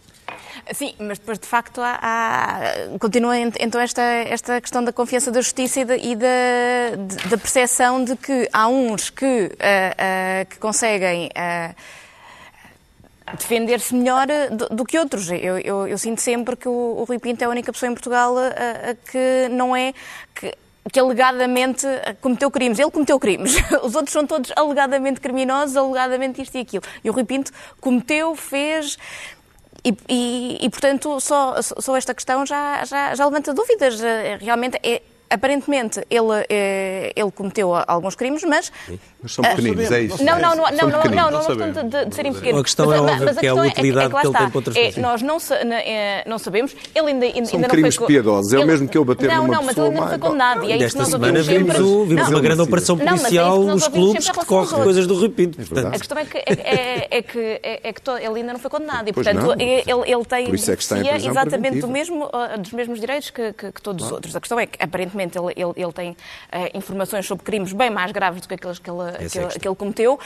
Sim, 0.72 0.94
mas 0.98 1.18
depois 1.18 1.38
de 1.38 1.46
facto 1.46 1.80
há, 1.80 1.98
há, 2.00 2.98
continua 2.98 3.38
então 3.38 3.80
esta, 3.80 4.02
esta 4.02 4.60
questão 4.60 4.84
da 4.84 4.92
confiança 4.92 5.30
da 5.30 5.40
justiça 5.40 5.80
e 5.80 5.84
da, 5.84 5.96
e 5.96 6.16
da, 6.16 7.26
da 7.30 7.38
percepção 7.38 8.04
de 8.04 8.16
que 8.16 8.48
há 8.52 8.68
uns 8.68 9.10
que, 9.10 9.24
uh, 9.24 9.48
uh, 9.48 10.46
que 10.48 10.58
conseguem. 10.58 11.28
Uh, 11.28 11.74
defender-se 13.36 13.94
melhor 13.94 14.26
do, 14.50 14.74
do, 14.74 14.84
que 14.86 14.98
outros. 14.98 15.28
Eu, 15.30 15.58
eu, 15.58 15.86
eu, 15.86 15.98
sinto 15.98 16.22
sempre 16.22 16.56
que 16.56 16.66
o, 16.66 16.96
o 16.98 17.04
Rui 17.04 17.18
Pinto 17.18 17.42
é 17.42 17.46
a 17.46 17.50
única 17.50 17.70
pessoa 17.70 17.90
em 17.90 17.94
Portugal 17.94 18.34
que 19.12 19.48
não 19.50 19.76
é. 19.76 19.92
Que, 20.34 20.54
que 20.90 20.98
alegadamente 20.98 21.86
cometeu 22.22 22.50
crimes. 22.50 22.78
Ele 22.78 22.90
cometeu 22.90 23.20
crimes. 23.20 23.54
Os 23.84 23.94
outros 23.94 24.14
são 24.14 24.26
todos 24.26 24.50
alegadamente 24.56 25.20
criminosos, 25.20 25.76
alegadamente 25.76 26.40
isto 26.40 26.56
e 26.56 26.60
aquilo. 26.60 26.82
E 27.04 27.10
o 27.10 27.12
Rui 27.12 27.24
Pinto 27.24 27.52
cometeu, 27.82 28.34
fez. 28.34 28.96
E, 30.08 30.58
e, 30.60 30.70
portanto, 30.70 31.20
só, 31.20 31.60
só 31.62 31.96
esta 31.96 32.14
questão 32.14 32.44
já, 32.44 32.84
já, 32.84 33.14
já 33.14 33.24
levanta 33.24 33.54
dúvidas. 33.54 34.02
Eh, 34.02 34.38
realmente 34.40 34.78
é 34.82 35.02
aparentemente 35.30 36.00
ele, 36.10 36.44
eh, 36.48 37.12
ele 37.14 37.30
cometeu 37.30 37.74
alguns 37.86 38.14
crimes, 38.14 38.42
mas. 38.44 38.72
Mas 39.22 39.32
são 39.32 39.44
pequeninos, 39.44 39.90
é 39.90 40.02
isso. 40.02 40.24
Não, 40.24 40.38
não, 40.38 40.54
não, 40.54 40.64
não, 40.70 40.88
não, 40.88 41.04
não, 41.04 41.30
não, 41.30 41.44
questão 41.44 41.72
de, 41.88 42.06
de 42.06 42.14
serem 42.14 42.32
pequenos. 42.32 42.60
A 42.60 42.64
questão 42.64 42.92
é 42.92 43.00
óbvia, 43.00 43.34
que 43.34 43.46
é 43.46 43.48
a 43.48 43.54
utilidade 43.54 44.14
que 44.14 44.26
ele 44.26 44.38
tem 44.38 44.50
contra 44.50 44.72
as 44.72 44.78
pessoas. 44.78 44.96
Nós 44.96 45.22
não, 45.22 45.38
eh, 45.74 46.24
não 46.26 46.38
sabemos, 46.38 46.74
ele 46.94 47.08
ainda, 47.08 47.26
ainda 47.26 47.44
são 47.46 47.60
crimes 47.62 47.96
piedosos, 47.96 48.52
é 48.52 48.58
o 48.58 48.66
mesmo 48.66 48.88
que 48.88 48.96
ele 48.96 49.04
bater 49.04 49.28
numa 49.34 49.38
pessoa. 49.38 49.48
Não, 49.48 49.54
não, 49.54 49.66
mas 49.66 49.76
ele 49.76 49.86
ainda 49.86 50.00
não 50.00 50.08
foi 50.08 50.18
condenado. 50.18 50.64
E 50.64 50.72
é 50.72 50.78
Desta 50.78 51.04
semana 51.04 51.42
vimos 51.42 51.78
uma 51.78 52.40
grande 52.40 52.62
operação 52.62 52.96
policial 52.98 53.62
nos 53.62 53.88
clubes 53.88 54.30
que 54.30 54.38
decorre 54.38 54.82
coisas 54.82 55.06
do 55.06 55.14
Rui 55.14 55.28
Pinto. 55.28 55.58
A 55.60 55.98
questão 55.98 56.18
é 56.18 56.24
que 56.24 57.38
ele 58.22 58.40
ainda 58.40 58.52
não 58.52 58.60
foi 58.60 58.70
condenado 58.70 59.08
e, 59.08 59.12
portanto, 59.12 59.54
ele 59.58 60.24
tem 60.28 60.50
exatamente 61.16 61.80
dos 61.80 62.72
mesmos 62.72 63.00
direitos 63.00 63.30
que 63.30 63.82
todos 63.82 64.06
os 64.06 64.12
outros. 64.12 64.36
A 64.36 64.40
questão 64.40 64.58
é 64.58 64.66
que, 64.66 64.82
aparentemente, 64.82 65.17
ele 65.22 65.92
tem 65.92 66.16
informações 66.74 67.26
sobre 67.26 67.44
crimes 67.44 67.72
bem 67.72 67.90
mais 67.90 68.12
graves 68.12 68.40
do 68.40 68.48
que 68.48 68.54
aqueles 68.54 68.78
que 68.78 68.90
ele 68.90 69.28
que, 69.28 69.38
é 69.38 69.48
que 69.48 69.68
ele 69.68 69.76
cometeu 69.76 70.18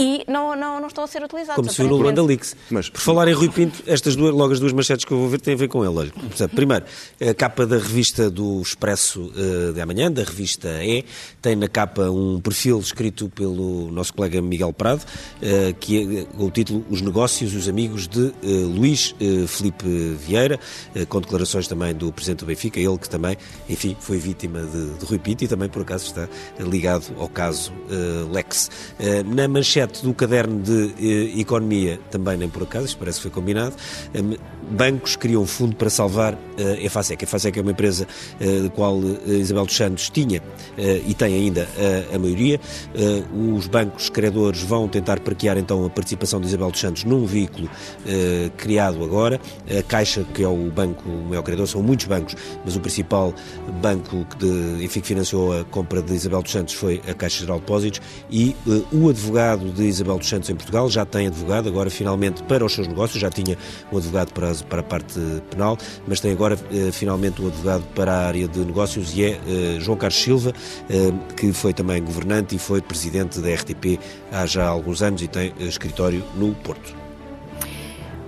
e 0.00 0.24
não, 0.26 0.56
não, 0.56 0.80
não 0.80 0.88
estão 0.88 1.04
a 1.04 1.06
ser 1.06 1.22
utilizados. 1.22 1.56
Como 1.56 1.68
se 1.68 1.82
viu 1.82 1.90
no 1.90 1.96
Luanda 1.96 2.22
Leaks. 2.22 2.56
Mas, 2.70 2.88
por 2.88 3.00
falar 3.00 3.28
em 3.28 3.34
Rui 3.34 3.50
Pinto, 3.50 3.82
estas 3.86 4.16
duas, 4.16 4.34
logo 4.34 4.52
as 4.52 4.58
duas 4.58 4.72
manchetes 4.72 5.04
que 5.04 5.12
eu 5.12 5.18
vou 5.18 5.28
ver 5.28 5.40
têm 5.40 5.52
a 5.52 5.56
ver 5.58 5.68
com 5.68 5.84
ele. 5.84 5.94
Olha, 5.94 6.48
primeiro, 6.48 6.86
a 7.20 7.34
capa 7.34 7.66
da 7.66 7.76
revista 7.76 8.30
do 8.30 8.62
Expresso 8.62 9.20
uh, 9.20 9.74
de 9.74 9.80
amanhã, 9.80 10.10
da 10.10 10.22
revista 10.22 10.82
E, 10.82 11.04
tem 11.40 11.56
na 11.56 11.68
capa 11.68 12.10
um 12.10 12.40
perfil 12.40 12.78
escrito 12.78 13.28
pelo 13.28 13.90
nosso 13.90 14.14
colega 14.14 14.40
Miguel 14.40 14.72
Prado, 14.72 15.02
uh, 15.02 15.74
que 15.78 16.18
é 16.18 16.26
o 16.38 16.50
título 16.50 16.84
Os 16.90 17.00
Negócios 17.00 17.52
e 17.52 17.56
os 17.56 17.68
Amigos 17.68 18.06
de 18.06 18.20
uh, 18.20 18.32
Luís 18.66 19.14
Felipe 19.48 19.86
Vieira, 20.26 20.58
com 21.08 21.20
declarações 21.20 21.66
também 21.66 21.94
do 21.94 22.12
Presidente 22.12 22.40
do 22.40 22.46
Benfica, 22.46 22.78
ele 22.78 22.98
que 22.98 23.08
também, 23.08 23.36
enfim, 23.68 23.96
foi 23.98 24.18
vítima 24.18 24.60
de, 24.62 24.98
de 24.98 25.04
Rui 25.04 25.18
Pinto 25.18 25.44
e 25.44 25.48
também, 25.48 25.68
por 25.68 25.82
acaso, 25.82 26.06
está 26.06 26.28
ligado 26.58 27.04
ao 27.18 27.28
caso 27.28 27.72
Lex. 28.32 28.70
na 29.26 29.48
manchete 29.48 30.02
do 30.02 30.14
caderno 30.14 30.60
de 30.60 30.94
eh, 30.98 31.40
economia, 31.40 31.98
também 32.10 32.36
nem 32.36 32.48
por 32.48 32.62
acaso, 32.62 32.86
isto 32.86 32.98
parece 32.98 33.18
que 33.18 33.22
foi 33.22 33.30
combinado, 33.30 33.74
eh, 34.14 34.38
bancos 34.70 35.16
criam 35.16 35.42
um 35.42 35.46
fundo 35.46 35.74
para 35.76 35.90
salvar 35.90 36.38
eh, 36.56 36.78
a 36.80 36.84
EFASEC. 36.84 37.24
A 37.24 37.26
EFASEC 37.26 37.58
é 37.58 37.62
uma 37.62 37.72
empresa 37.72 38.06
eh, 38.40 38.60
da 38.60 38.70
qual 38.70 39.00
eh, 39.26 39.32
Isabel 39.32 39.66
dos 39.66 39.76
Santos 39.76 40.10
tinha 40.10 40.42
eh, 40.78 41.02
e 41.06 41.14
tem 41.14 41.29
ainda 41.34 41.68
a 42.14 42.18
maioria. 42.18 42.60
os 43.56 43.66
bancos 43.66 44.08
credores 44.08 44.62
vão 44.62 44.88
tentar 44.88 45.20
parquear 45.20 45.58
então 45.58 45.84
a 45.84 45.90
participação 45.90 46.40
de 46.40 46.46
Isabel 46.46 46.70
dos 46.70 46.80
Santos 46.80 47.04
num 47.04 47.24
veículo 47.26 47.68
criado 48.56 49.02
agora. 49.02 49.40
A 49.78 49.82
Caixa, 49.82 50.24
que 50.34 50.42
é 50.42 50.48
o 50.48 50.70
banco 50.70 51.08
o 51.08 51.28
maior 51.28 51.42
credor, 51.42 51.66
são 51.66 51.82
muitos 51.82 52.06
bancos, 52.06 52.36
mas 52.64 52.76
o 52.76 52.80
principal 52.80 53.34
banco 53.80 54.24
que, 54.24 54.36
de, 54.38 54.84
enfim, 54.84 55.00
que 55.00 55.06
financiou 55.06 55.58
a 55.58 55.64
compra 55.64 56.02
de 56.02 56.14
Isabel 56.14 56.42
dos 56.42 56.52
Santos 56.52 56.74
foi 56.74 57.00
a 57.08 57.14
Caixa 57.14 57.40
Geral 57.40 57.56
de 57.56 57.62
Depósitos 57.62 58.00
e 58.30 58.56
o 58.92 59.08
advogado 59.08 59.70
de 59.70 59.84
Isabel 59.84 60.18
dos 60.18 60.28
Santos 60.28 60.50
em 60.50 60.54
Portugal, 60.54 60.88
já 60.88 61.04
tem 61.04 61.26
advogado, 61.26 61.68
agora 61.68 61.90
finalmente 61.90 62.42
para 62.44 62.64
os 62.64 62.74
seus 62.74 62.86
negócios, 62.86 63.20
já 63.20 63.30
tinha 63.30 63.56
um 63.92 63.98
advogado 63.98 64.32
para, 64.32 64.54
para 64.68 64.80
a 64.80 64.84
parte 64.84 65.20
penal, 65.50 65.78
mas 66.06 66.20
tem 66.20 66.32
agora 66.32 66.58
eh, 66.72 66.90
finalmente 66.92 67.40
um 67.40 67.48
advogado 67.48 67.84
para 67.94 68.12
a 68.12 68.26
área 68.26 68.48
de 68.48 68.60
negócios 68.60 69.16
e 69.16 69.24
é 69.24 69.28
eh, 69.46 69.80
João 69.80 69.96
Carlos 69.96 70.20
Silva, 70.20 70.52
eh, 70.88 71.12
que 71.36 71.52
foi 71.52 71.72
também 71.72 72.02
governante 72.02 72.54
e 72.54 72.58
foi 72.58 72.80
presidente 72.80 73.40
da 73.40 73.48
RTP 73.52 73.98
há 74.32 74.46
já 74.46 74.66
alguns 74.66 75.02
anos 75.02 75.22
e 75.22 75.28
tem 75.28 75.52
escritório 75.58 76.24
no 76.34 76.54
Porto. 76.54 77.00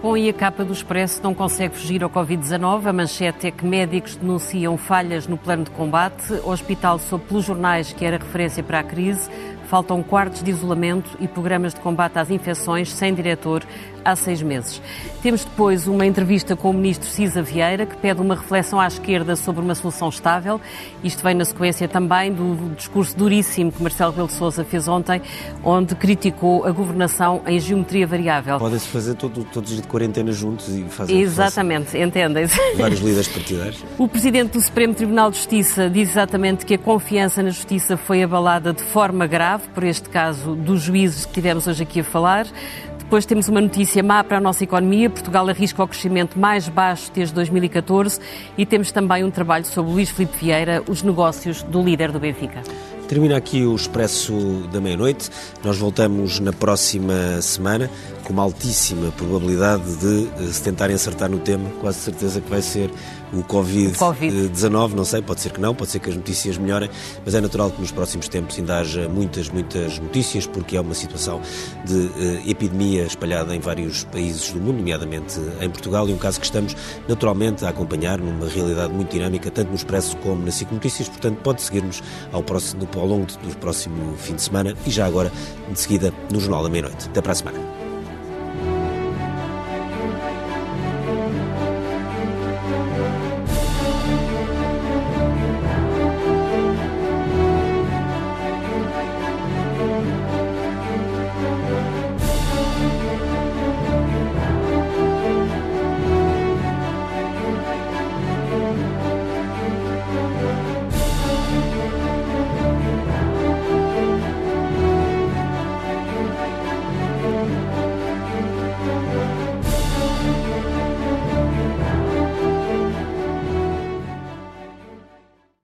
Bom, 0.03 0.17
e 0.17 0.29
a 0.29 0.33
capa 0.33 0.65
do 0.65 0.73
Expresso 0.73 1.23
não 1.23 1.33
consegue 1.33 1.77
fugir 1.77 2.03
ao 2.03 2.11
Covid-19. 2.11 2.87
A 2.87 2.93
manchete 2.93 3.47
é 3.47 3.51
que 3.53 3.65
médicos 3.65 4.17
denunciam 4.17 4.77
falhas 4.77 5.29
no 5.29 5.37
plano 5.37 5.63
de 5.63 5.71
combate. 5.71 6.33
O 6.45 6.51
hospital 6.51 6.99
soube 6.99 7.27
pelos 7.27 7.45
jornais 7.45 7.93
que 7.93 8.05
era 8.05 8.19
referência 8.19 8.65
para 8.65 8.81
a 8.81 8.83
crise 8.83 9.31
faltam 9.73 10.03
quartos 10.03 10.43
de 10.43 10.51
isolamento 10.51 11.17
e 11.19 11.27
programas 11.27 11.73
de 11.73 11.81
combate 11.81 12.19
às 12.19 12.29
infecções 12.29 12.93
sem 12.93 13.15
diretor 13.15 13.65
há 14.05 14.17
seis 14.17 14.43
meses. 14.43 14.81
Temos 15.23 15.45
depois 15.45 15.87
uma 15.87 16.05
entrevista 16.05 16.57
com 16.57 16.71
o 16.71 16.73
ministro 16.73 17.09
Cisa 17.09 17.43
Vieira, 17.43 17.87
que 17.87 17.97
pede 17.97 18.21
uma 18.21 18.35
reflexão 18.35 18.81
à 18.81 18.87
esquerda 18.87 19.37
sobre 19.37 19.63
uma 19.63 19.75
solução 19.75 20.09
estável. 20.09 20.61
Isto 21.03 21.23
vem 21.23 21.35
na 21.35 21.45
sequência 21.45 21.87
também 21.87 22.33
do 22.33 22.75
discurso 22.77 23.17
duríssimo 23.17 23.71
que 23.71 23.83
Marcelo 23.83 24.11
Rebelo 24.11 24.29
de 24.29 24.35
Sousa 24.35 24.65
fez 24.65 24.89
ontem, 24.89 25.23
onde 25.65 25.95
criticou 25.95 26.65
a 26.65 26.71
governação 26.71 27.43
em 27.47 27.59
geometria 27.61 28.07
variável. 28.07 28.59
Podem-se 28.59 28.89
fazer 28.89 29.15
todo, 29.15 29.45
todos 29.45 29.77
de 29.77 29.83
quarentena 29.83 30.33
juntos 30.33 30.69
e 30.69 30.83
fazer 30.85 31.15
Exatamente, 31.15 31.97
entendem-se. 31.97 32.59
Vários 32.77 33.01
líderes 33.01 33.29
partidários. 33.29 33.85
O 34.03 34.09
presidente 34.09 34.53
do 34.53 34.61
Supremo 34.61 34.95
Tribunal 34.95 35.31
de 35.31 35.37
Justiça 35.37 35.89
diz 35.89 36.11
exatamente 36.11 36.67
que 36.67 36.75
a 36.75 36.79
confiança 36.79 37.43
na 37.43 37.51
justiça 37.51 37.97
foi 37.97 38.23
abalada 38.23 38.73
de 38.73 38.83
forma 38.83 39.27
grave 39.27 39.69
por 39.75 39.85
este 39.85 40.09
caso 40.09 40.55
dos 40.57 40.83
juízes 40.83 41.25
que 41.25 41.33
tivemos 41.33 41.67
hoje 41.67 41.83
aqui 41.83 42.01
a 42.01 42.05
falar. 42.05 42.47
Depois 43.13 43.27
temos 43.27 43.47
uma 43.47 43.61
notícia 43.61 44.03
má 44.03 44.25
para 44.25 44.39
a 44.39 44.41
nossa 44.41 44.65
economia. 44.65 45.11
Portugal 45.11 45.47
arrisca 45.47 45.85
o 45.85 45.87
crescimento 45.87 46.39
mais 46.39 46.67
baixo 46.67 47.13
desde 47.15 47.35
2014 47.35 48.19
e 48.57 48.65
temos 48.65 48.91
também 48.91 49.23
um 49.23 49.31
trabalho 49.31 49.67
sobre 49.67 49.93
Luís 49.93 50.09
Filipe 50.09 50.35
Vieira, 50.39 50.83
os 50.89 51.03
negócios 51.03 51.63
do 51.63 51.83
líder 51.83 52.11
do 52.11 52.19
Benfica. 52.19 52.63
Termina 53.07 53.37
aqui 53.37 53.67
o 53.67 53.77
Expresso 53.77 54.67
da 54.73 54.81
Meia-Noite. 54.81 55.29
Nós 55.63 55.77
voltamos 55.77 56.41
na 56.41 56.55
próxima 56.55 57.43
semana 57.43 57.91
com 58.33 58.37
uma 58.37 58.43
altíssima 58.43 59.13
probabilidade 59.13 59.97
de 59.97 60.29
eh, 60.41 60.53
se 60.53 60.63
tentarem 60.63 60.97
acertar 60.97 61.31
no 61.31 61.39
tema. 61.39 61.69
Quase 61.81 61.99
certeza 61.99 62.41
que 62.41 62.49
vai 62.49 62.63
ser 62.63 62.91
o 63.33 63.43
Covid-19. 63.43 63.97
COVID. 63.97 64.97
Não 64.97 65.05
sei, 65.05 65.23
pode 65.23 65.41
ser 65.41 65.53
que 65.53 65.61
não, 65.61 65.75
pode 65.75 65.91
ser 65.91 65.99
que 65.99 66.09
as 66.09 66.17
notícias 66.17 66.57
melhorem, 66.59 66.91
mas 67.25 67.35
é 67.35 67.41
natural 67.41 67.71
que 67.71 67.81
nos 67.81 67.91
próximos 67.91 68.29
tempos 68.29 68.59
ainda 68.59 68.79
haja 68.79 69.09
muitas, 69.09 69.49
muitas 69.49 69.99
notícias, 69.99 70.47
porque 70.47 70.77
é 70.77 70.81
uma 70.81 70.95
situação 70.95 71.41
de 71.85 71.95
uh, 71.95 72.51
epidemia 72.51 73.05
espalhada 73.05 73.55
em 73.55 73.61
vários 73.61 74.05
países 74.05 74.51
do 74.51 74.61
mundo, 74.61 74.79
nomeadamente 74.79 75.41
em 75.61 75.71
Portugal, 75.71 76.09
e 76.09 76.13
um 76.13 76.19
caso 76.19 76.41
que 76.41 76.47
estamos 76.47 76.77
naturalmente 77.09 77.65
a 77.65 77.71
acompanhar 77.71 78.19
numa 78.19 78.49
realidade 78.49 78.93
muito 78.93 79.11
dinâmica, 79.11 79.51
tanto 79.51 79.69
no 79.69 79.77
Expresso 79.77 80.17
como 80.19 80.45
na 80.45 80.51
SIC 80.51 80.71
Notícias. 80.73 81.09
Portanto, 81.09 81.39
pode 81.43 81.63
seguir-nos 81.63 82.03
ao, 82.33 82.43
próximo, 82.43 82.87
ao 82.95 83.07
longo 83.07 83.27
do 83.27 83.57
próximo 83.57 84.15
fim 84.17 84.35
de 84.35 84.43
semana 84.43 84.75
e 84.87 84.91
já 84.91 85.07
agora, 85.07 85.33
de 85.71 85.79
seguida, 85.79 86.13
no 86.31 86.39
Jornal 86.41 86.63
da 86.63 86.69
Meia-Noite. 86.69 87.07
Até 87.09 87.23
para 87.23 87.33
a 87.33 87.35
semana. 87.35 87.82